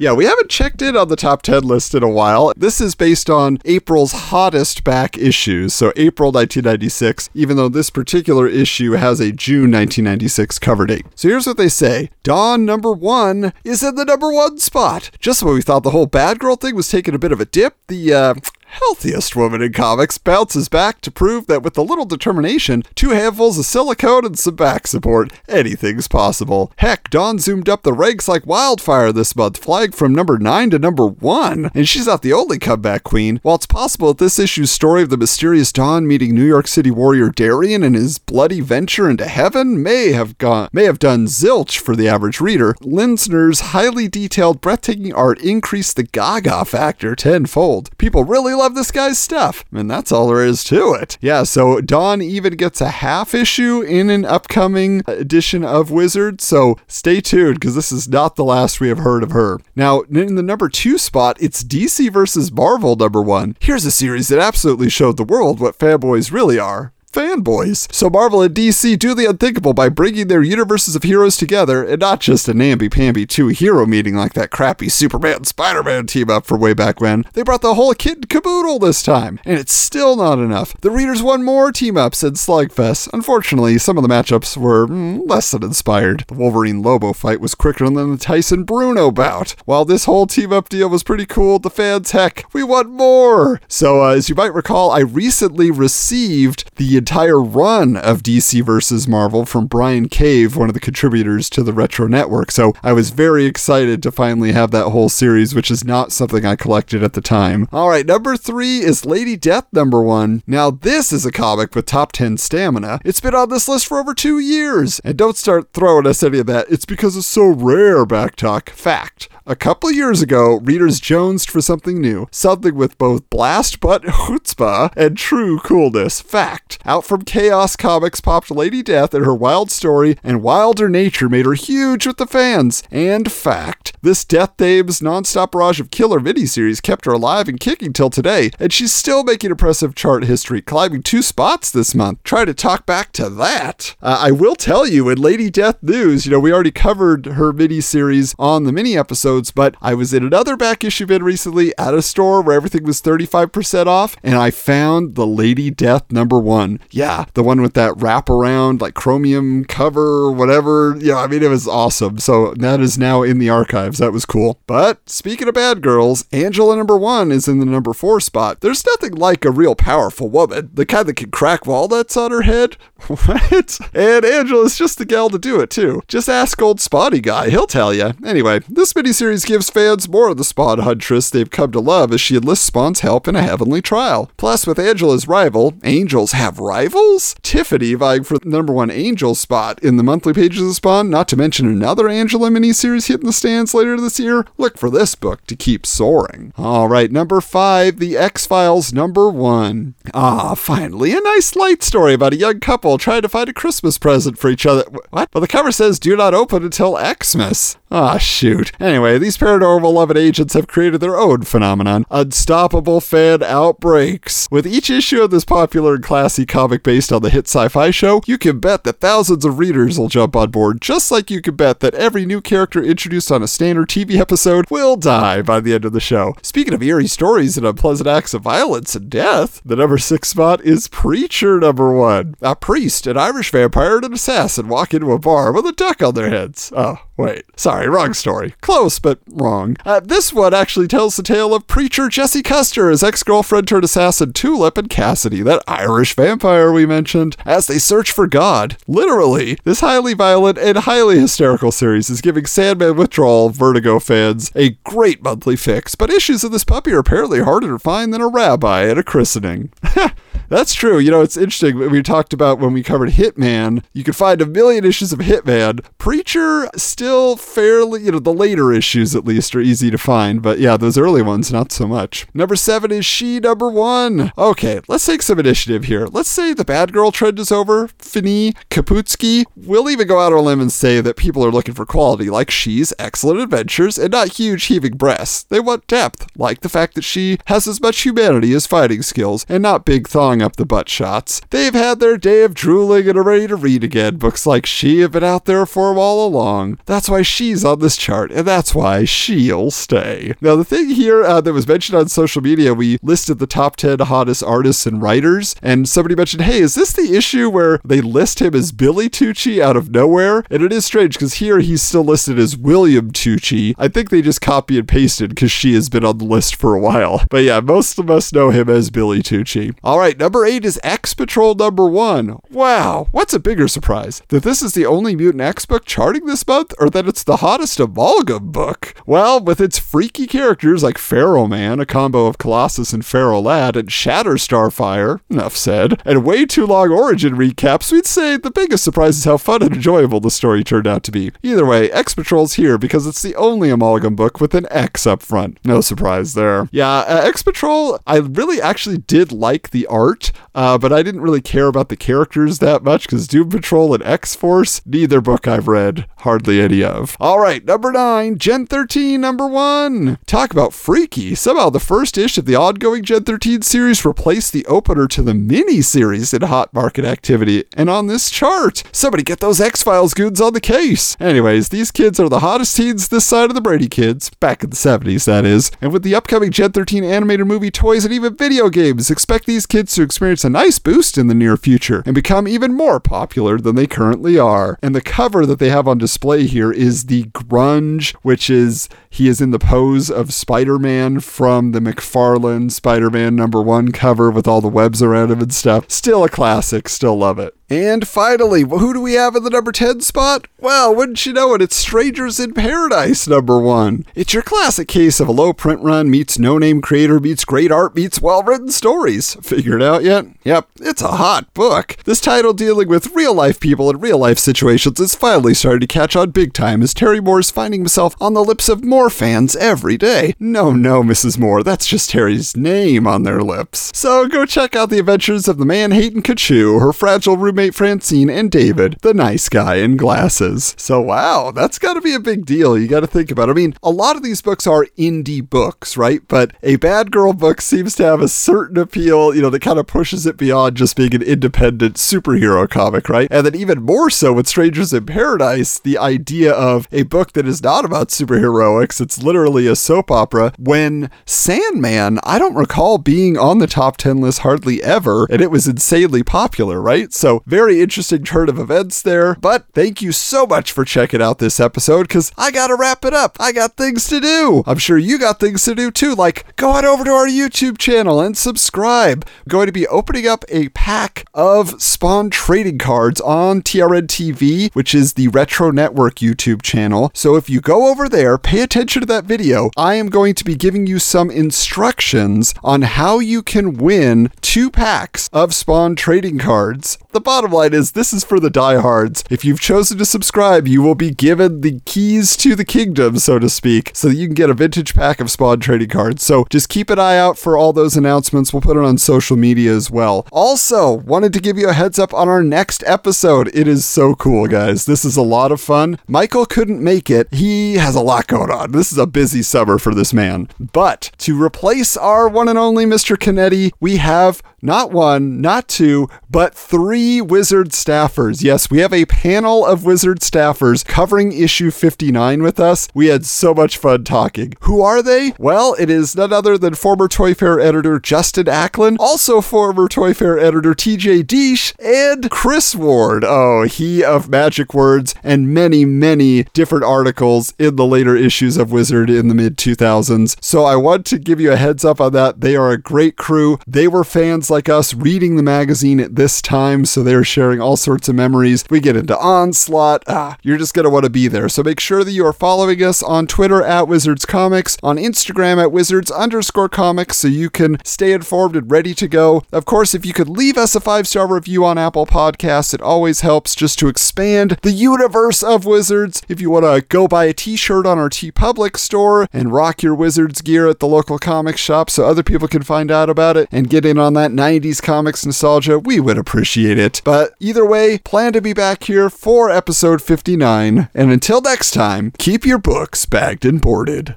Yeah, 0.00 0.14
we 0.14 0.24
haven't 0.24 0.48
checked 0.48 0.80
in 0.80 0.96
on 0.96 1.08
the 1.08 1.14
top 1.14 1.42
10 1.42 1.62
list 1.62 1.94
in 1.94 2.02
a 2.02 2.08
while. 2.08 2.54
This 2.56 2.80
is 2.80 2.94
based 2.94 3.28
on 3.28 3.58
April's 3.66 4.12
hottest 4.12 4.82
back 4.82 5.18
issues, 5.18 5.74
so 5.74 5.92
April 5.94 6.32
1996, 6.32 7.28
even 7.34 7.58
though 7.58 7.68
this 7.68 7.90
particular 7.90 8.48
issue 8.48 8.92
has 8.92 9.20
a 9.20 9.30
June 9.30 9.70
1996 9.72 10.58
cover 10.58 10.86
date. 10.86 11.04
So 11.14 11.28
here's 11.28 11.46
what 11.46 11.58
they 11.58 11.68
say 11.68 12.08
Dawn 12.22 12.64
number 12.64 12.94
one 12.94 13.52
is 13.62 13.82
in 13.82 13.94
the 13.96 14.06
number 14.06 14.32
one 14.32 14.56
spot. 14.56 15.10
Just 15.20 15.42
when 15.42 15.52
we 15.52 15.60
thought 15.60 15.82
the 15.82 15.90
whole 15.90 16.06
bad 16.06 16.38
girl 16.38 16.56
thing 16.56 16.74
was 16.74 16.88
taking 16.88 17.14
a 17.14 17.18
bit 17.18 17.30
of 17.30 17.40
a 17.40 17.44
dip, 17.44 17.76
the, 17.88 18.14
uh, 18.14 18.34
healthiest 18.70 19.36
woman 19.36 19.62
in 19.62 19.72
comics 19.72 20.18
bounces 20.18 20.68
back 20.68 21.00
to 21.02 21.10
prove 21.10 21.46
that 21.46 21.62
with 21.62 21.76
a 21.76 21.82
little 21.82 22.04
determination, 22.04 22.82
two 22.94 23.10
handfuls 23.10 23.58
of 23.58 23.66
silicone 23.66 24.24
and 24.24 24.38
some 24.38 24.56
back 24.56 24.86
support, 24.86 25.32
anything's 25.48 26.08
possible. 26.08 26.72
Heck, 26.76 27.10
Dawn 27.10 27.38
zoomed 27.38 27.68
up 27.68 27.82
the 27.82 27.92
ranks 27.92 28.28
like 28.28 28.46
wildfire 28.46 29.12
this 29.12 29.36
month, 29.36 29.58
flying 29.58 29.92
from 29.92 30.14
number 30.14 30.38
9 30.38 30.70
to 30.70 30.78
number 30.78 31.06
1. 31.06 31.70
And 31.74 31.88
she's 31.88 32.06
not 32.06 32.22
the 32.22 32.32
only 32.32 32.58
comeback 32.58 33.02
queen. 33.04 33.40
While 33.42 33.56
it's 33.56 33.66
possible 33.66 34.08
that 34.08 34.18
this 34.18 34.38
issue's 34.38 34.70
story 34.70 35.02
of 35.02 35.10
the 35.10 35.16
mysterious 35.16 35.72
Dawn 35.72 36.06
meeting 36.06 36.34
New 36.34 36.46
York 36.46 36.66
City 36.66 36.90
warrior 36.90 37.30
Darian 37.30 37.82
and 37.82 37.94
his 37.94 38.18
bloody 38.18 38.60
venture 38.60 39.10
into 39.10 39.26
heaven 39.26 39.82
may 39.82 40.12
have 40.12 40.38
gone 40.38 40.68
may 40.72 40.84
have 40.84 40.98
done 40.98 41.26
zilch 41.26 41.78
for 41.78 41.96
the 41.96 42.08
average 42.08 42.40
reader, 42.40 42.74
Linsner's 42.80 43.60
highly 43.60 44.08
detailed, 44.08 44.60
breathtaking 44.60 45.12
art 45.12 45.40
increased 45.40 45.96
the 45.96 46.02
gaga 46.02 46.64
factor 46.64 47.14
tenfold. 47.16 47.96
People 47.98 48.24
really 48.24 48.54
love 48.60 48.74
this 48.74 48.90
guy's 48.90 49.18
stuff, 49.18 49.64
and 49.72 49.90
that's 49.90 50.12
all 50.12 50.28
there 50.28 50.44
is 50.44 50.62
to 50.64 50.92
it. 50.92 51.16
Yeah, 51.22 51.44
so 51.44 51.80
Dawn 51.80 52.20
even 52.20 52.56
gets 52.56 52.82
a 52.82 52.90
half 52.90 53.34
issue 53.34 53.80
in 53.80 54.10
an 54.10 54.26
upcoming 54.26 55.02
edition 55.06 55.64
of 55.64 55.90
Wizard, 55.90 56.42
so 56.42 56.76
stay 56.86 57.22
tuned 57.22 57.58
because 57.58 57.74
this 57.74 57.90
is 57.90 58.06
not 58.06 58.36
the 58.36 58.44
last 58.44 58.78
we 58.78 58.88
have 58.88 58.98
heard 58.98 59.22
of 59.22 59.30
her. 59.30 59.60
Now, 59.74 60.02
in 60.02 60.34
the 60.34 60.42
number 60.42 60.68
two 60.68 60.98
spot, 60.98 61.38
it's 61.40 61.64
DC 61.64 62.12
versus 62.12 62.52
Marvel 62.52 62.96
number 62.96 63.22
one. 63.22 63.56
Here's 63.60 63.86
a 63.86 63.90
series 63.90 64.28
that 64.28 64.38
absolutely 64.38 64.90
showed 64.90 65.16
the 65.16 65.24
world 65.24 65.58
what 65.58 65.78
fanboys 65.78 66.30
really 66.30 66.58
are 66.58 66.92
fanboys. 67.12 67.92
So 67.92 68.08
Marvel 68.08 68.42
and 68.42 68.54
DC 68.54 68.98
do 68.98 69.14
the 69.14 69.26
unthinkable 69.26 69.74
by 69.74 69.88
bringing 69.88 70.28
their 70.28 70.42
universes 70.42 70.94
of 70.94 71.02
heroes 71.02 71.36
together 71.36 71.84
and 71.84 72.00
not 72.00 72.20
just 72.20 72.48
a 72.48 72.54
namby-pamby 72.54 73.26
two 73.26 73.48
hero 73.48 73.86
meeting 73.86 74.14
like 74.14 74.34
that 74.34 74.50
crappy 74.50 74.88
Superman 74.88 75.44
Spider-Man 75.44 76.06
team 76.06 76.30
up 76.30 76.46
from 76.46 76.60
way 76.60 76.74
back 76.74 77.00
when. 77.00 77.24
They 77.32 77.42
brought 77.42 77.62
the 77.62 77.74
whole 77.74 77.94
kit 77.94 78.16
and 78.16 78.28
caboodle 78.28 78.78
this 78.78 79.02
time, 79.02 79.40
and 79.44 79.58
it's 79.58 79.72
still 79.72 80.16
not 80.16 80.38
enough. 80.38 80.76
The 80.80 80.90
readers 80.90 81.22
want 81.22 81.42
more 81.42 81.72
team 81.72 81.96
ups 81.96 82.22
and 82.22 82.36
slugfests. 82.36 83.08
Unfortunately, 83.12 83.78
some 83.78 83.98
of 83.98 84.02
the 84.02 84.08
matchups 84.08 84.56
were 84.56 84.86
mm, 84.86 85.28
less 85.28 85.50
than 85.50 85.64
inspired. 85.64 86.24
The 86.28 86.34
Wolverine 86.34 86.82
Lobo 86.82 87.12
fight 87.12 87.40
was 87.40 87.54
quicker 87.54 87.84
than 87.84 88.12
the 88.12 88.18
Tyson 88.18 88.64
Bruno 88.64 89.10
bout. 89.10 89.54
While 89.64 89.84
this 89.84 90.04
whole 90.04 90.26
team 90.26 90.52
up 90.52 90.68
deal 90.68 90.88
was 90.88 91.02
pretty 91.02 91.26
cool, 91.26 91.58
the 91.58 91.70
fans, 91.70 92.12
heck, 92.12 92.44
we 92.52 92.62
want 92.62 92.90
more. 92.90 93.60
So, 93.68 94.04
uh, 94.04 94.10
as 94.10 94.28
you 94.28 94.34
might 94.34 94.54
recall, 94.54 94.90
I 94.90 95.00
recently 95.00 95.70
received 95.70 96.70
the 96.76 96.99
entire 97.00 97.40
run 97.40 97.96
of 97.96 98.22
DC 98.22 98.62
versus 98.62 99.08
Marvel 99.08 99.46
from 99.46 99.66
Brian 99.66 100.06
Cave, 100.06 100.54
one 100.54 100.68
of 100.68 100.74
the 100.74 100.80
contributors 100.80 101.48
to 101.48 101.62
the 101.62 101.72
Retro 101.72 102.06
Network. 102.06 102.50
So 102.50 102.74
I 102.82 102.92
was 102.92 103.08
very 103.08 103.46
excited 103.46 104.02
to 104.02 104.12
finally 104.12 104.52
have 104.52 104.70
that 104.72 104.90
whole 104.90 105.08
series, 105.08 105.54
which 105.54 105.70
is 105.70 105.82
not 105.82 106.12
something 106.12 106.44
I 106.44 106.56
collected 106.56 107.02
at 107.02 107.14
the 107.14 107.22
time. 107.22 107.68
All 107.72 107.88
right, 107.88 108.04
number 108.04 108.36
three 108.36 108.80
is 108.80 109.06
Lady 109.06 109.34
Death 109.34 109.64
number 109.72 110.02
one. 110.02 110.42
Now, 110.46 110.70
this 110.70 111.10
is 111.10 111.24
a 111.24 111.32
comic 111.32 111.74
with 111.74 111.86
top 111.86 112.12
10 112.12 112.36
stamina. 112.36 113.00
It's 113.02 113.20
been 113.20 113.34
on 113.34 113.48
this 113.48 113.66
list 113.66 113.86
for 113.86 113.98
over 113.98 114.12
two 114.12 114.38
years. 114.38 115.00
And 115.02 115.16
don't 115.16 115.38
start 115.38 115.72
throwing 115.72 116.06
us 116.06 116.22
any 116.22 116.40
of 116.40 116.46
that. 116.48 116.70
It's 116.70 116.84
because 116.84 117.16
it's 117.16 117.26
so 117.26 117.46
rare, 117.46 118.04
Backtalk. 118.04 118.68
Fact. 118.68 119.30
A 119.46 119.56
couple 119.56 119.90
years 119.90 120.20
ago, 120.20 120.60
readers 120.62 121.00
jonesed 121.00 121.50
for 121.50 121.60
something 121.60 122.00
new, 122.00 122.28
something 122.30 122.74
with 122.74 122.98
both 122.98 123.28
blast 123.30 123.80
butt 123.80 124.02
chutzpah 124.04 124.92
and 124.96 125.16
true 125.16 125.58
coolness. 125.58 126.20
Fact. 126.20 126.78
Out 126.90 127.04
from 127.04 127.22
Chaos 127.22 127.76
Comics 127.76 128.20
popped 128.20 128.50
Lady 128.50 128.82
Death 128.82 129.14
and 129.14 129.24
her 129.24 129.32
wild 129.32 129.70
story, 129.70 130.18
and 130.24 130.42
wilder 130.42 130.88
nature 130.88 131.28
made 131.28 131.46
her 131.46 131.54
huge 131.54 132.04
with 132.04 132.16
the 132.16 132.26
fans. 132.26 132.82
And 132.90 133.30
fact. 133.30 133.92
This 134.02 134.24
Death 134.24 134.56
Dames 134.56 135.00
nonstop 135.00 135.50
barrage 135.50 135.78
of 135.78 135.90
killer 135.90 136.20
miniseries 136.20 136.80
kept 136.80 137.04
her 137.04 137.12
alive 137.12 137.48
and 137.48 137.60
kicking 137.60 137.92
till 137.92 138.08
today, 138.08 138.50
and 138.58 138.72
she's 138.72 138.94
still 138.94 139.24
making 139.24 139.50
impressive 139.50 139.94
chart 139.94 140.24
history, 140.24 140.62
climbing 140.62 141.02
two 141.02 141.20
spots 141.20 141.70
this 141.70 141.94
month. 141.94 142.22
Try 142.24 142.46
to 142.46 142.54
talk 142.54 142.86
back 142.86 143.12
to 143.12 143.28
that. 143.28 143.94
Uh, 144.00 144.16
I 144.18 144.30
will 144.30 144.56
tell 144.56 144.86
you, 144.86 145.10
in 145.10 145.20
Lady 145.20 145.50
Death 145.50 145.82
news, 145.82 146.24
you 146.24 146.32
know, 146.32 146.40
we 146.40 146.50
already 146.50 146.70
covered 146.70 147.26
her 147.26 147.52
miniseries 147.52 148.34
on 148.38 148.64
the 148.64 148.72
mini 148.72 148.96
episodes, 148.96 149.50
but 149.50 149.74
I 149.82 149.92
was 149.92 150.14
in 150.14 150.24
another 150.24 150.56
back 150.56 150.82
issue 150.82 151.04
bin 151.04 151.22
recently 151.22 151.76
at 151.76 151.92
a 151.92 152.00
store 152.00 152.40
where 152.40 152.56
everything 152.56 152.84
was 152.84 153.02
35% 153.02 153.84
off, 153.84 154.16
and 154.22 154.36
I 154.36 154.50
found 154.50 155.14
the 155.14 155.26
Lady 155.26 155.70
Death 155.70 156.10
number 156.10 156.38
one. 156.38 156.80
Yeah, 156.90 157.26
the 157.34 157.42
one 157.42 157.60
with 157.60 157.74
that 157.74 157.96
wraparound, 157.96 158.80
like 158.80 158.94
chromium 158.94 159.66
cover, 159.66 160.32
whatever. 160.32 160.96
Yeah, 160.98 161.16
I 161.16 161.26
mean, 161.26 161.42
it 161.42 161.50
was 161.50 161.68
awesome. 161.68 162.18
So 162.18 162.54
that 162.54 162.80
is 162.80 162.96
now 162.96 163.22
in 163.22 163.38
the 163.38 163.50
archives. 163.90 163.98
That 163.98 164.12
was 164.12 164.24
cool. 164.24 164.60
But 164.66 165.08
speaking 165.08 165.48
of 165.48 165.54
bad 165.54 165.82
girls, 165.82 166.24
Angela 166.32 166.76
number 166.76 166.96
one 166.96 167.32
is 167.32 167.48
in 167.48 167.58
the 167.58 167.66
number 167.66 167.92
four 167.92 168.20
spot. 168.20 168.60
There's 168.60 168.86
nothing 168.86 169.14
like 169.14 169.44
a 169.44 169.50
real 169.50 169.74
powerful 169.74 170.28
woman, 170.28 170.70
the 170.72 170.86
kind 170.86 171.06
that 171.06 171.16
can 171.16 171.30
crack 171.30 171.66
walnuts 171.66 172.16
on 172.16 172.30
her 172.30 172.42
head. 172.42 172.76
What? 173.10 173.80
And 173.94 174.24
Angela's 174.24 174.76
just 174.76 174.98
the 174.98 175.04
gal 175.04 175.30
to 175.30 175.38
do 175.38 175.60
it 175.60 175.70
too. 175.70 176.02
Just 176.06 176.28
ask 176.28 176.60
old 176.60 176.80
Spotty 176.80 177.20
guy, 177.20 177.48
he'll 177.48 177.66
tell 177.66 177.92
you. 177.94 178.12
Anyway, 178.24 178.60
this 178.68 178.92
miniseries 178.92 179.46
gives 179.46 179.70
fans 179.70 180.08
more 180.08 180.28
of 180.28 180.36
the 180.36 180.44
Spawn 180.44 180.80
Huntress 180.80 181.30
they've 181.30 181.50
come 181.50 181.72
to 181.72 181.80
love 181.80 182.12
as 182.12 182.20
she 182.20 182.36
enlists 182.36 182.66
Spawn's 182.66 183.00
help 183.00 183.26
in 183.26 183.36
a 183.36 183.42
heavenly 183.42 183.80
trial. 183.82 184.30
Plus, 184.36 184.66
with 184.66 184.78
Angela's 184.78 185.26
rival, 185.26 185.74
angels 185.82 186.32
have 186.32 186.58
rivals? 186.60 187.34
Tiffany 187.42 187.94
vying 187.94 188.24
for 188.24 188.38
the 188.38 188.48
number 188.48 188.72
one 188.72 188.90
angel 188.90 189.34
spot 189.34 189.82
in 189.82 189.96
the 189.96 190.02
monthly 190.02 190.34
pages 190.34 190.62
of 190.62 190.74
Spawn, 190.74 191.10
not 191.10 191.26
to 191.28 191.36
mention 191.36 191.66
another 191.66 192.08
Angela 192.08 192.50
miniseries 192.50 193.08
hitting 193.08 193.26
the 193.26 193.32
stands 193.32 193.72
later 193.80 194.00
this 194.00 194.20
year. 194.20 194.44
Look 194.58 194.76
for 194.78 194.90
this 194.90 195.14
book 195.14 195.46
to 195.46 195.56
keep 195.56 195.86
soaring. 195.86 196.52
All 196.58 196.86
right, 196.88 197.10
number 197.10 197.40
five, 197.40 197.98
The 197.98 198.16
X 198.16 198.46
Files 198.46 198.92
number 198.92 199.30
one. 199.30 199.94
Ah, 200.14 200.54
finally, 200.54 201.12
a 201.12 201.20
nice 201.20 201.56
light 201.56 201.82
story 201.82 202.12
about 202.14 202.32
a 202.34 202.36
young 202.36 202.60
couple 202.60 202.98
trying 202.98 203.22
to 203.22 203.28
find 203.28 203.48
a 203.48 203.52
Christmas 203.54 203.96
present 203.98 204.38
for 204.38 204.50
each 204.50 204.66
other. 204.66 204.84
Wh- 204.90 205.12
What? 205.12 205.28
Well, 205.32 205.40
the 205.40 205.48
cover 205.48 205.72
says 205.72 205.98
do 205.98 206.14
not 206.16 206.34
open 206.34 206.62
until 206.62 206.98
Xmas. 206.98 207.78
Ah, 207.90 208.18
shoot. 208.18 208.70
Anyway, 208.78 209.18
these 209.18 209.36
paranormal 209.36 209.84
11 209.84 210.16
agents 210.16 210.54
have 210.54 210.68
created 210.68 211.00
their 211.00 211.16
own 211.16 211.42
phenomenon 211.42 212.04
unstoppable 212.10 213.00
fan 213.00 213.42
outbreaks. 213.42 214.46
With 214.50 214.66
each 214.66 214.90
issue 214.90 215.22
of 215.22 215.30
this 215.30 215.44
popular 215.44 215.94
and 215.94 216.04
classy 216.04 216.46
comic 216.46 216.82
based 216.82 217.12
on 217.12 217.22
the 217.22 217.30
hit 217.30 217.46
sci 217.48 217.68
fi 217.68 217.90
show, 217.90 218.20
you 218.26 218.38
can 218.38 218.60
bet 218.60 218.84
that 218.84 219.00
thousands 219.00 219.44
of 219.44 219.58
readers 219.58 219.98
will 219.98 220.08
jump 220.08 220.36
on 220.36 220.50
board, 220.50 220.80
just 220.80 221.10
like 221.10 221.30
you 221.30 221.40
can 221.42 221.56
bet 221.56 221.80
that 221.80 221.94
every 221.94 222.24
new 222.26 222.40
character 222.40 222.82
introduced 222.82 223.32
on 223.32 223.42
a 223.42 223.48
standard 223.70 223.88
TV 223.88 224.18
episode 224.18 224.64
will 224.68 224.96
die 224.96 225.42
by 225.42 225.60
the 225.60 225.72
end 225.72 225.84
of 225.84 225.92
the 225.92 226.00
show. 226.00 226.34
Speaking 226.42 226.74
of 226.74 226.82
eerie 226.82 227.06
stories 227.06 227.56
and 227.56 227.64
unpleasant 227.64 228.08
acts 228.08 228.34
of 228.34 228.42
violence 228.42 228.96
and 228.96 229.08
death, 229.08 229.62
the 229.64 229.76
number 229.76 229.96
six 229.96 230.30
spot 230.30 230.60
is 230.62 230.88
Preacher 230.88 231.60
number 231.60 231.92
one. 231.92 232.34
A 232.42 232.56
priest, 232.56 233.06
an 233.06 233.16
Irish 233.16 233.52
vampire, 233.52 233.98
and 233.98 234.06
an 234.06 234.12
assassin 234.12 234.66
walk 234.66 234.92
into 234.92 235.12
a 235.12 235.20
bar 235.20 235.52
with 235.52 235.66
a 235.66 235.72
duck 235.72 236.02
on 236.02 236.14
their 236.14 236.30
heads. 236.30 236.72
Oh, 236.76 236.96
Wait, 237.20 237.44
sorry, 237.54 237.86
wrong 237.86 238.14
story. 238.14 238.54
Close, 238.62 238.98
but 238.98 239.18
wrong. 239.30 239.76
Uh, 239.84 240.00
this 240.00 240.32
one 240.32 240.54
actually 240.54 240.88
tells 240.88 241.16
the 241.16 241.22
tale 241.22 241.52
of 241.52 241.66
preacher 241.66 242.08
Jesse 242.08 242.42
Custer, 242.42 242.88
his 242.88 243.02
ex 243.02 243.22
girlfriend 243.22 243.68
turned 243.68 243.84
assassin 243.84 244.32
Tulip, 244.32 244.78
and 244.78 244.88
Cassidy, 244.88 245.42
that 245.42 245.62
Irish 245.68 246.14
vampire 246.14 246.72
we 246.72 246.86
mentioned, 246.86 247.36
as 247.44 247.66
they 247.66 247.78
search 247.78 248.10
for 248.10 248.26
God. 248.26 248.78
Literally, 248.88 249.58
this 249.64 249.80
highly 249.80 250.14
violent 250.14 250.56
and 250.56 250.78
highly 250.78 251.20
hysterical 251.20 251.70
series 251.70 252.08
is 252.08 252.22
giving 252.22 252.46
Sandman 252.46 252.96
Withdrawal 252.96 253.50
Vertigo 253.50 253.98
fans 253.98 254.50
a 254.54 254.70
great 254.84 255.22
monthly 255.22 255.56
fix, 255.56 255.94
but 255.94 256.08
issues 256.08 256.42
of 256.42 256.52
this 256.52 256.64
puppy 256.64 256.92
are 256.92 257.00
apparently 257.00 257.42
harder 257.42 257.68
to 257.68 257.78
find 257.78 258.14
than 258.14 258.22
a 258.22 258.28
rabbi 258.28 258.88
at 258.88 258.96
a 258.96 259.02
christening. 259.02 259.70
That's 260.50 260.74
true. 260.74 260.98
You 260.98 261.12
know, 261.12 261.22
it's 261.22 261.36
interesting. 261.36 261.78
We 261.78 262.02
talked 262.02 262.32
about 262.32 262.58
when 262.58 262.72
we 262.72 262.82
covered 262.82 263.10
Hitman, 263.10 263.84
you 263.92 264.02
could 264.02 264.16
find 264.16 264.42
a 264.42 264.46
million 264.46 264.84
issues 264.84 265.12
of 265.12 265.20
Hitman. 265.20 265.84
Preacher, 265.96 266.68
still 266.76 267.36
fairly, 267.36 268.02
you 268.02 268.10
know, 268.10 268.18
the 268.18 268.34
later 268.34 268.72
issues 268.72 269.14
at 269.14 269.24
least 269.24 269.54
are 269.54 269.60
easy 269.60 269.92
to 269.92 269.96
find, 269.98 270.42
but 270.42 270.58
yeah, 270.58 270.76
those 270.76 270.98
early 270.98 271.22
ones, 271.22 271.52
not 271.52 271.70
so 271.70 271.86
much. 271.86 272.26
Number 272.34 272.56
seven 272.56 272.90
is 272.90 273.06
Shi 273.06 273.38
Number 273.38 273.70
One. 273.70 274.32
Okay, 274.36 274.80
let's 274.88 275.06
take 275.06 275.22
some 275.22 275.38
initiative 275.38 275.84
here. 275.84 276.06
Let's 276.06 276.28
say 276.28 276.52
the 276.52 276.64
bad 276.64 276.92
girl 276.92 277.12
trend 277.12 277.38
is 277.38 277.52
over. 277.52 277.88
Fini, 278.00 278.52
Kaputsky. 278.70 279.44
We'll 279.54 279.88
even 279.88 280.08
go 280.08 280.18
out 280.18 280.32
on 280.32 280.40
a 280.40 280.42
limb 280.42 280.60
and 280.60 280.72
say 280.72 281.00
that 281.00 281.16
people 281.16 281.44
are 281.44 281.52
looking 281.52 281.74
for 281.74 281.86
quality, 281.86 282.28
like 282.28 282.50
Shi's 282.50 282.92
excellent 282.98 283.38
adventures 283.38 283.98
and 283.98 284.10
not 284.10 284.32
huge 284.32 284.64
heaving 284.64 284.96
breasts. 284.96 285.44
They 285.44 285.60
want 285.60 285.86
depth, 285.86 286.26
like 286.36 286.62
the 286.62 286.68
fact 286.68 286.96
that 286.96 287.04
she 287.04 287.38
has 287.46 287.68
as 287.68 287.80
much 287.80 288.00
humanity 288.00 288.52
as 288.52 288.66
fighting 288.66 289.02
skills, 289.02 289.46
and 289.48 289.62
not 289.62 289.84
big 289.84 290.08
thong 290.08 290.39
up 290.42 290.56
the 290.56 290.66
butt 290.66 290.88
shots. 290.88 291.40
They've 291.50 291.74
had 291.74 292.00
their 292.00 292.16
day 292.16 292.42
of 292.42 292.54
drooling 292.54 293.08
and 293.08 293.18
are 293.18 293.22
ready 293.22 293.46
to 293.46 293.56
read 293.56 293.84
again. 293.84 294.16
Books 294.16 294.46
like 294.46 294.66
Shi 294.66 295.00
have 295.00 295.12
been 295.12 295.24
out 295.24 295.44
there 295.44 295.66
for 295.66 295.90
'em 295.90 295.98
all 295.98 296.26
along. 296.26 296.78
That's 296.86 297.08
why 297.08 297.22
she's 297.22 297.64
on 297.64 297.80
this 297.80 297.96
chart, 297.96 298.30
and 298.30 298.46
that's 298.46 298.74
why 298.74 299.04
she'll 299.04 299.70
stay. 299.70 300.34
Now, 300.40 300.56
the 300.56 300.64
thing 300.64 300.90
here 300.90 301.24
uh, 301.24 301.40
that 301.40 301.52
was 301.52 301.66
mentioned 301.66 301.98
on 301.98 302.08
social 302.08 302.42
media, 302.42 302.74
we 302.74 302.98
listed 303.02 303.38
the 303.38 303.46
top 303.46 303.76
10 303.76 304.00
hottest 304.00 304.42
artists 304.42 304.86
and 304.86 305.02
writers, 305.02 305.54
and 305.62 305.88
somebody 305.88 306.14
mentioned, 306.14 306.42
hey, 306.42 306.60
is 306.60 306.74
this 306.74 306.92
the 306.92 307.16
issue 307.16 307.48
where 307.50 307.80
they 307.84 308.00
list 308.00 308.40
him 308.40 308.54
as 308.54 308.72
Billy 308.72 309.08
Tucci 309.08 309.60
out 309.60 309.76
of 309.76 309.90
nowhere? 309.90 310.44
And 310.50 310.62
it 310.62 310.72
is 310.72 310.84
strange 310.84 311.14
because 311.14 311.34
here 311.34 311.58
he's 311.60 311.82
still 311.82 312.04
listed 312.04 312.38
as 312.38 312.56
William 312.56 313.10
Tucci. 313.10 313.74
I 313.78 313.88
think 313.88 314.10
they 314.10 314.22
just 314.22 314.40
copy 314.40 314.78
and 314.78 314.86
pasted 314.86 315.30
because 315.30 315.50
Shi 315.50 315.74
has 315.74 315.88
been 315.88 316.04
on 316.04 316.18
the 316.18 316.24
list 316.24 316.54
for 316.56 316.74
a 316.74 316.80
while. 316.80 317.24
But 317.30 317.44
yeah, 317.44 317.60
most 317.60 317.98
of 317.98 318.10
us 318.10 318.32
know 318.32 318.50
him 318.50 318.68
as 318.68 318.90
Billy 318.90 319.20
Tucci. 319.22 319.74
All 319.82 319.98
right, 319.98 320.18
number 320.18 320.29
eight 320.38 320.64
is 320.64 320.80
X 320.82 321.14
Patrol 321.14 321.54
number 321.54 321.86
one. 321.86 322.38
Wow, 322.50 323.08
what's 323.12 323.34
a 323.34 323.40
bigger 323.40 323.68
surprise? 323.68 324.22
That 324.28 324.42
this 324.42 324.62
is 324.62 324.72
the 324.72 324.86
only 324.86 325.16
Mutant 325.16 325.42
X 325.42 325.66
book 325.66 325.84
charting 325.84 326.26
this 326.26 326.46
month, 326.46 326.72
or 326.78 326.88
that 326.90 327.08
it's 327.08 327.24
the 327.24 327.38
hottest 327.38 327.80
amalgam 327.80 328.50
book? 328.52 328.94
Well, 329.06 329.40
with 329.40 329.60
its 329.60 329.78
freaky 329.78 330.26
characters 330.26 330.82
like 330.82 330.98
Ferro 330.98 331.46
Man, 331.46 331.80
a 331.80 331.86
combo 331.86 332.26
of 332.26 332.38
Colossus 332.38 332.92
and 332.92 333.04
Ferro 333.04 333.40
Lad, 333.40 333.76
and 333.76 333.90
Shatter 333.90 334.34
Starfire, 334.34 335.20
enough 335.28 335.56
said, 335.56 336.00
and 336.04 336.24
way 336.24 336.46
too 336.46 336.66
long 336.66 336.90
origin 336.90 337.34
recaps, 337.34 337.90
we'd 337.90 338.06
say 338.06 338.36
the 338.36 338.50
biggest 338.50 338.84
surprise 338.84 339.18
is 339.18 339.24
how 339.24 339.36
fun 339.36 339.62
and 339.62 339.74
enjoyable 339.74 340.20
the 340.20 340.30
story 340.30 340.62
turned 340.62 340.86
out 340.86 341.02
to 341.04 341.10
be. 341.10 341.32
Either 341.42 341.66
way, 341.66 341.90
X 341.90 342.14
Patrol's 342.14 342.54
here 342.54 342.78
because 342.78 343.06
it's 343.06 343.22
the 343.22 343.34
only 343.36 343.70
amalgam 343.70 344.14
book 344.14 344.40
with 344.40 344.54
an 344.54 344.66
X 344.70 345.06
up 345.06 345.22
front. 345.22 345.58
No 345.64 345.80
surprise 345.80 346.34
there. 346.34 346.68
Yeah, 346.70 346.88
uh, 346.88 347.22
X 347.24 347.42
Patrol, 347.42 347.98
I 348.06 348.18
really 348.18 348.60
actually 348.60 348.98
did 348.98 349.32
like 349.32 349.70
the 349.70 349.86
art, 349.86 350.19
uh, 350.54 350.78
but 350.78 350.92
I 350.92 351.02
didn't 351.02 351.20
really 351.20 351.40
care 351.40 351.68
about 351.68 351.88
the 351.88 351.96
characters 351.96 352.58
that 352.58 352.82
much 352.82 353.04
because 353.04 353.26
Doom 353.28 353.50
Patrol 353.50 353.94
and 353.94 354.02
X 354.02 354.34
Force, 354.34 354.82
neither 354.84 355.20
book 355.20 355.46
I've 355.46 355.68
read, 355.68 356.06
hardly 356.18 356.60
any 356.60 356.82
of. 356.82 357.16
All 357.20 357.38
right, 357.38 357.64
number 357.64 357.92
nine, 357.92 358.38
Gen 358.38 358.66
13, 358.66 359.20
number 359.20 359.46
one. 359.46 360.18
Talk 360.26 360.52
about 360.52 360.72
freaky. 360.72 361.34
Somehow 361.34 361.70
the 361.70 361.80
first 361.80 362.18
issue 362.18 362.40
of 362.40 362.46
the 362.46 362.56
ongoing 362.56 363.04
Gen 363.04 363.24
13 363.24 363.62
series 363.62 364.04
replaced 364.04 364.52
the 364.52 364.66
opener 364.66 365.06
to 365.08 365.22
the 365.22 365.34
mini 365.34 365.80
series 365.82 366.34
in 366.34 366.42
hot 366.42 366.72
market 366.74 367.04
activity. 367.04 367.64
And 367.76 367.88
on 367.88 368.06
this 368.06 368.30
chart, 368.30 368.82
somebody 368.92 369.22
get 369.22 369.40
those 369.40 369.60
X 369.60 369.82
Files 369.82 370.14
goons 370.14 370.40
on 370.40 370.52
the 370.52 370.60
case. 370.60 371.16
Anyways, 371.20 371.68
these 371.68 371.90
kids 371.90 372.18
are 372.18 372.28
the 372.28 372.40
hottest 372.40 372.76
teens 372.76 373.08
this 373.08 373.24
side 373.24 373.50
of 373.50 373.54
the 373.54 373.60
Brady 373.60 373.88
kids, 373.88 374.30
back 374.40 374.62
in 374.62 374.70
the 374.70 374.76
70s, 374.76 375.24
that 375.26 375.44
is. 375.44 375.70
And 375.80 375.92
with 375.92 376.02
the 376.02 376.14
upcoming 376.14 376.50
Gen 376.50 376.72
13 376.72 377.04
animated 377.04 377.46
movie, 377.46 377.70
toys, 377.70 378.04
and 378.04 378.12
even 378.12 378.36
video 378.36 378.68
games, 378.68 379.10
expect 379.10 379.46
these 379.46 379.66
kids 379.66 379.94
to 379.94 380.02
experience 380.10 380.44
a 380.44 380.50
nice 380.50 380.80
boost 380.80 381.16
in 381.16 381.28
the 381.28 381.34
near 381.34 381.56
future 381.56 382.02
and 382.04 382.16
become 382.16 382.48
even 382.48 382.74
more 382.74 382.98
popular 382.98 383.58
than 383.58 383.76
they 383.76 383.86
currently 383.86 384.36
are. 384.36 384.76
And 384.82 384.92
the 384.92 385.00
cover 385.00 385.46
that 385.46 385.60
they 385.60 385.70
have 385.70 385.86
on 385.86 385.98
display 385.98 386.46
here 386.46 386.72
is 386.72 387.04
the 387.04 387.24
grunge, 387.26 388.14
which 388.22 388.50
is 388.50 388.88
he 389.08 389.28
is 389.28 389.40
in 389.40 389.52
the 389.52 389.58
pose 389.60 390.10
of 390.10 390.34
Spider-Man 390.34 391.20
from 391.20 391.70
the 391.70 391.80
McFarlane 391.80 392.72
Spider-Man 392.72 393.36
number 393.36 393.62
1 393.62 393.92
cover 393.92 394.32
with 394.32 394.48
all 394.48 394.60
the 394.60 394.66
webs 394.66 395.00
around 395.00 395.30
him 395.30 395.40
and 395.40 395.54
stuff. 395.54 395.88
Still 395.88 396.24
a 396.24 396.28
classic, 396.28 396.88
still 396.88 397.16
love 397.16 397.38
it. 397.38 397.54
And 397.70 398.06
finally, 398.06 398.62
who 398.62 398.92
do 398.92 399.00
we 399.00 399.12
have 399.12 399.36
in 399.36 399.44
the 399.44 399.50
number 399.50 399.70
10 399.70 400.00
spot? 400.00 400.48
Well, 400.58 400.92
wouldn't 400.92 401.24
you 401.24 401.32
know 401.32 401.54
it, 401.54 401.62
it's 401.62 401.76
Strangers 401.76 402.40
in 402.40 402.52
Paradise 402.52 403.28
number 403.28 403.60
1. 403.60 404.06
It's 404.16 404.34
your 404.34 404.42
classic 404.42 404.88
case 404.88 405.20
of 405.20 405.28
a 405.28 405.32
low 405.32 405.52
print 405.52 405.80
run 405.80 406.10
meets 406.10 406.36
no 406.36 406.58
name 406.58 406.80
creator 406.80 407.20
meets 407.20 407.44
great 407.44 407.70
art 407.70 407.94
meets 407.94 408.20
well 408.20 408.42
written 408.42 408.70
stories. 408.70 409.36
Figured 409.36 409.84
out 409.84 410.02
yet? 410.02 410.26
Yep, 410.42 410.68
it's 410.80 411.00
a 411.00 411.12
hot 411.12 411.54
book. 411.54 411.96
This 412.04 412.20
title 412.20 412.52
dealing 412.52 412.88
with 412.88 413.14
real 413.14 413.34
life 413.34 413.60
people 413.60 413.88
and 413.88 414.02
real 414.02 414.18
life 414.18 414.40
situations 414.40 414.98
is 414.98 415.14
finally 415.14 415.54
starting 415.54 415.80
to 415.80 415.86
catch 415.86 416.16
on 416.16 416.30
big 416.30 416.52
time 416.52 416.82
as 416.82 416.92
Terry 416.92 417.20
Moore 417.20 417.38
is 417.38 417.52
finding 417.52 417.80
himself 417.80 418.16
on 418.20 418.34
the 418.34 418.44
lips 418.44 418.68
of 418.68 418.82
more 418.82 419.10
fans 419.10 419.54
every 419.54 419.96
day. 419.96 420.34
No, 420.40 420.72
no, 420.72 421.04
Mrs. 421.04 421.38
Moore, 421.38 421.62
that's 421.62 421.86
just 421.86 422.10
Terry's 422.10 422.56
name 422.56 423.06
on 423.06 423.22
their 423.22 423.42
lips. 423.42 423.92
So 423.94 424.26
go 424.26 424.44
check 424.44 424.74
out 424.74 424.90
the 424.90 424.98
adventures 424.98 425.46
of 425.46 425.58
the 425.58 425.64
man 425.64 425.92
hating 425.92 426.22
Katchoo, 426.22 426.80
her 426.80 426.92
fragile 426.92 427.36
roommate 427.36 427.59
Francine, 427.68 428.30
and 428.30 428.50
David, 428.50 428.96
the 429.02 429.12
nice 429.12 429.50
guy 429.50 429.74
in 429.74 429.98
glasses. 429.98 430.74
So 430.78 431.02
wow, 431.02 431.50
that's 431.50 431.78
gotta 431.78 432.00
be 432.00 432.14
a 432.14 432.20
big 432.20 432.46
deal. 432.46 432.78
You 432.78 432.88
gotta 432.88 433.06
think 433.06 433.30
about 433.30 433.50
it. 433.50 433.52
I 433.52 433.54
mean, 433.54 433.74
a 433.82 433.90
lot 433.90 434.16
of 434.16 434.22
these 434.22 434.40
books 434.40 434.66
are 434.66 434.86
indie 434.96 435.46
books, 435.48 435.98
right? 435.98 436.22
But 436.26 436.52
a 436.62 436.76
bad 436.76 437.10
girl 437.10 437.34
book 437.34 437.60
seems 437.60 437.94
to 437.96 438.04
have 438.04 438.22
a 438.22 438.28
certain 438.28 438.78
appeal, 438.78 439.34
you 439.34 439.42
know, 439.42 439.50
that 439.50 439.60
kind 439.60 439.78
of 439.78 439.86
pushes 439.86 440.24
it 440.24 440.38
beyond 440.38 440.78
just 440.78 440.96
being 440.96 441.14
an 441.14 441.22
independent 441.22 441.96
superhero 441.96 442.68
comic, 442.68 443.10
right? 443.10 443.28
And 443.30 443.44
then 443.44 443.54
even 443.54 443.82
more 443.82 444.08
so 444.08 444.32
with 444.32 444.48
Strangers 444.48 444.94
in 444.94 445.04
Paradise, 445.04 445.78
the 445.78 445.98
idea 445.98 446.52
of 446.52 446.88
a 446.90 447.02
book 447.02 447.32
that 447.32 447.46
is 447.46 447.62
not 447.62 447.84
about 447.84 448.08
superheroics, 448.08 449.00
it's 449.00 449.22
literally 449.22 449.66
a 449.66 449.76
soap 449.76 450.10
opera. 450.10 450.52
When 450.58 451.10
Sandman, 451.26 452.20
I 452.22 452.38
don't 452.38 452.54
recall 452.54 452.98
being 452.98 453.36
on 453.36 453.58
the 453.58 453.66
top 453.66 453.96
10 453.96 454.18
list 454.18 454.40
hardly 454.40 454.82
ever, 454.82 455.26
and 455.30 455.40
it 455.40 455.50
was 455.50 455.66
insanely 455.66 456.22
popular, 456.22 456.80
right? 456.80 457.12
So, 457.12 457.42
very 457.50 457.80
interesting 457.80 458.22
turn 458.22 458.48
of 458.48 458.60
events 458.60 459.02
there. 459.02 459.34
But 459.34 459.66
thank 459.74 460.00
you 460.00 460.12
so 460.12 460.46
much 460.46 460.70
for 460.70 460.84
checking 460.84 461.20
out 461.20 461.38
this 461.38 461.58
episode 461.58 462.04
because 462.04 462.30
I 462.38 462.52
gotta 462.52 462.76
wrap 462.76 463.04
it 463.04 463.12
up. 463.12 463.36
I 463.40 463.50
got 463.50 463.76
things 463.76 464.06
to 464.08 464.20
do. 464.20 464.62
I'm 464.66 464.78
sure 464.78 464.96
you 464.96 465.18
got 465.18 465.40
things 465.40 465.64
to 465.64 465.74
do 465.74 465.90
too, 465.90 466.14
like 466.14 466.56
go 466.56 466.70
on 466.70 466.84
over 466.84 467.02
to 467.02 467.10
our 467.10 467.26
YouTube 467.26 467.76
channel 467.76 468.20
and 468.20 468.36
subscribe. 468.36 469.26
I'm 469.26 469.48
going 469.48 469.66
to 469.66 469.72
be 469.72 469.88
opening 469.88 470.28
up 470.28 470.44
a 470.48 470.68
pack 470.70 471.26
of 471.34 471.82
Spawn 471.82 472.30
trading 472.30 472.78
cards 472.78 473.20
on 473.20 473.62
TRN 473.62 474.06
TV, 474.06 474.72
which 474.74 474.94
is 474.94 475.14
the 475.14 475.28
Retro 475.28 475.72
Network 475.72 476.16
YouTube 476.16 476.62
channel. 476.62 477.10
So 477.14 477.34
if 477.34 477.50
you 477.50 477.60
go 477.60 477.88
over 477.88 478.08
there, 478.08 478.38
pay 478.38 478.62
attention 478.62 479.00
to 479.00 479.06
that 479.06 479.24
video. 479.24 479.70
I 479.76 479.94
am 479.94 480.08
going 480.08 480.34
to 480.36 480.44
be 480.44 480.54
giving 480.54 480.86
you 480.86 481.00
some 481.00 481.30
instructions 481.30 482.54
on 482.62 482.82
how 482.82 483.18
you 483.18 483.42
can 483.42 483.74
win 483.74 484.30
two 484.40 484.70
packs 484.70 485.28
of 485.32 485.52
Spawn 485.54 485.96
trading 485.96 486.38
cards. 486.38 486.98
The 487.10 487.20
bottom 487.40 487.52
line 487.56 487.72
is 487.72 487.92
this 487.92 488.12
is 488.12 488.22
for 488.22 488.38
the 488.38 488.50
diehards. 488.50 489.24
If 489.30 489.46
you've 489.46 489.62
chosen 489.62 489.96
to 489.96 490.04
subscribe, 490.04 490.68
you 490.68 490.82
will 490.82 490.94
be 490.94 491.10
given 491.10 491.62
the 491.62 491.80
keys 491.86 492.36
to 492.36 492.54
the 492.54 492.66
kingdom, 492.66 493.18
so 493.18 493.38
to 493.38 493.48
speak, 493.48 493.92
so 493.94 494.08
that 494.08 494.16
you 494.16 494.26
can 494.26 494.34
get 494.34 494.50
a 494.50 494.54
vintage 494.54 494.94
pack 494.94 495.20
of 495.20 495.30
Spawn 495.30 495.58
trading 495.58 495.88
cards. 495.88 496.22
So 496.22 496.44
just 496.50 496.68
keep 496.68 496.90
an 496.90 496.98
eye 496.98 497.16
out 497.16 497.38
for 497.38 497.56
all 497.56 497.72
those 497.72 497.96
announcements. 497.96 498.52
We'll 498.52 498.60
put 498.60 498.76
it 498.76 498.84
on 498.84 498.98
social 498.98 499.38
media 499.38 499.74
as 499.74 499.90
well. 499.90 500.26
Also, 500.30 500.92
wanted 500.92 501.32
to 501.32 501.40
give 501.40 501.56
you 501.56 501.70
a 501.70 501.72
heads 501.72 501.98
up 501.98 502.12
on 502.12 502.28
our 502.28 502.42
next 502.42 502.84
episode. 502.86 503.48
It 503.54 503.66
is 503.66 503.86
so 503.86 504.14
cool, 504.14 504.46
guys. 504.46 504.84
This 504.84 505.06
is 505.06 505.16
a 505.16 505.22
lot 505.22 505.50
of 505.50 505.62
fun. 505.62 505.98
Michael 506.06 506.44
couldn't 506.44 506.84
make 506.84 507.08
it. 507.08 507.32
He 507.32 507.76
has 507.76 507.94
a 507.94 508.02
lot 508.02 508.26
going 508.26 508.50
on. 508.50 508.72
This 508.72 508.92
is 508.92 508.98
a 508.98 509.06
busy 509.06 509.42
summer 509.42 509.78
for 509.78 509.94
this 509.94 510.12
man. 510.12 510.48
But 510.58 511.10
to 511.18 511.42
replace 511.42 511.96
our 511.96 512.28
one 512.28 512.48
and 512.48 512.58
only 512.58 512.84
Mr. 512.84 513.16
Canetti, 513.16 513.72
we 513.80 513.96
have 513.96 514.42
not 514.62 514.92
one, 514.92 515.40
not 515.40 515.68
two, 515.68 516.08
but 516.28 516.54
three 516.54 517.19
wizard 517.20 517.70
staffers. 517.70 518.42
Yes, 518.42 518.70
we 518.70 518.78
have 518.78 518.92
a 518.92 519.04
panel 519.06 519.64
of 519.64 519.84
wizard 519.84 520.20
staffers 520.20 520.84
covering 520.84 521.32
issue 521.32 521.70
59 521.70 522.42
with 522.42 522.60
us. 522.60 522.88
We 522.94 523.06
had 523.06 523.26
so 523.26 523.54
much 523.54 523.76
fun 523.76 524.04
talking. 524.04 524.54
Who 524.60 524.82
are 524.82 525.02
they? 525.02 525.34
Well, 525.38 525.74
it 525.78 525.90
is 525.90 526.16
none 526.16 526.32
other 526.32 526.56
than 526.58 526.74
former 526.74 527.08
ToyFare 527.08 527.62
editor 527.62 527.98
Justin 527.98 528.46
Aclin, 528.46 528.96
also 528.98 529.40
former 529.40 529.88
ToyFare 529.88 530.40
editor 530.40 530.74
TJ 530.74 531.24
Dietsch, 531.24 531.72
and 531.78 532.30
Chris 532.30 532.74
Ward. 532.74 533.24
Oh, 533.24 533.62
he 533.62 534.02
of 534.04 534.28
Magic 534.28 534.74
Words 534.74 535.14
and 535.22 535.52
many, 535.52 535.84
many 535.84 536.44
different 536.52 536.84
articles 536.84 537.54
in 537.58 537.76
the 537.76 537.86
later 537.86 538.16
issues 538.16 538.56
of 538.56 538.72
Wizard 538.72 539.10
in 539.10 539.28
the 539.28 539.34
mid 539.34 539.56
2000s. 539.56 540.36
So 540.42 540.64
I 540.64 540.76
want 540.76 541.06
to 541.06 541.18
give 541.18 541.40
you 541.40 541.52
a 541.52 541.56
heads 541.56 541.84
up 541.84 542.00
on 542.00 542.12
that. 542.12 542.40
They 542.40 542.56
are 542.56 542.70
a 542.70 542.78
great 542.78 543.16
crew. 543.16 543.58
They 543.66 543.88
were 543.88 544.04
fans 544.04 544.50
like 544.50 544.68
us 544.68 544.94
reading 544.94 545.36
the 545.36 545.42
magazine 545.42 546.00
at 546.00 546.16
this 546.16 546.40
time, 546.42 546.84
so 546.84 547.02
they're 547.10 547.24
sharing 547.24 547.60
all 547.60 547.76
sorts 547.76 548.08
of 548.08 548.14
memories. 548.14 548.64
We 548.70 548.78
get 548.78 548.94
into 548.94 549.18
Onslaught. 549.18 550.04
Ah, 550.06 550.36
you're 550.44 550.56
just 550.56 550.74
going 550.74 550.84
to 550.84 550.90
want 550.90 551.02
to 551.02 551.10
be 551.10 551.26
there. 551.26 551.48
So 551.48 551.64
make 551.64 551.80
sure 551.80 552.04
that 552.04 552.12
you 552.12 552.24
are 552.24 552.32
following 552.32 552.80
us 552.84 553.02
on 553.02 553.26
Twitter 553.26 553.64
at 553.64 553.88
Wizards 553.88 554.24
Comics, 554.24 554.78
on 554.80 554.96
Instagram 554.96 555.60
at 555.60 555.72
Wizards 555.72 556.12
underscore 556.12 556.68
comics, 556.68 557.16
so 557.16 557.26
you 557.26 557.50
can 557.50 557.78
stay 557.84 558.12
informed 558.12 558.54
and 558.54 558.70
ready 558.70 558.94
to 558.94 559.08
go. 559.08 559.42
Of 559.50 559.64
course, 559.64 559.92
if 559.92 560.06
you 560.06 560.12
could 560.12 560.28
leave 560.28 560.56
us 560.56 560.76
a 560.76 560.80
five 560.80 561.08
star 561.08 561.26
review 561.26 561.64
on 561.64 561.78
Apple 561.78 562.06
Podcasts, 562.06 562.72
it 562.72 562.80
always 562.80 563.22
helps 563.22 563.56
just 563.56 563.80
to 563.80 563.88
expand 563.88 564.58
the 564.62 564.70
universe 564.70 565.42
of 565.42 565.64
Wizards. 565.64 566.22
If 566.28 566.40
you 566.40 566.48
want 566.48 566.64
to 566.64 566.86
go 566.88 567.08
buy 567.08 567.24
a 567.24 567.32
t 567.32 567.56
shirt 567.56 567.86
on 567.86 567.98
our 567.98 568.08
TeePublic 568.08 568.76
store 568.76 569.26
and 569.32 569.52
rock 569.52 569.82
your 569.82 569.96
Wizards 569.96 570.42
gear 570.42 570.68
at 570.68 570.78
the 570.78 570.86
local 570.86 571.18
comic 571.18 571.56
shop 571.56 571.90
so 571.90 572.04
other 572.04 572.22
people 572.22 572.46
can 572.46 572.62
find 572.62 572.92
out 572.92 573.10
about 573.10 573.36
it 573.36 573.48
and 573.50 573.68
get 573.68 573.84
in 573.84 573.98
on 573.98 574.14
that 574.14 574.30
90s 574.30 574.80
comics 574.80 575.26
nostalgia, 575.26 575.76
we 575.76 575.98
would 575.98 576.16
appreciate 576.16 576.78
But 577.04 577.34
either 577.40 577.64
way, 577.64 577.98
plan 577.98 578.32
to 578.34 578.40
be 578.40 578.52
back 578.52 578.84
here 578.84 579.10
for 579.10 579.50
episode 579.50 580.02
59. 580.02 580.88
And 580.94 581.10
until 581.10 581.40
next 581.40 581.72
time, 581.72 582.12
keep 582.18 582.44
your 582.44 582.58
books 582.58 583.06
bagged 583.06 583.44
and 583.44 583.60
boarded. 583.60 584.16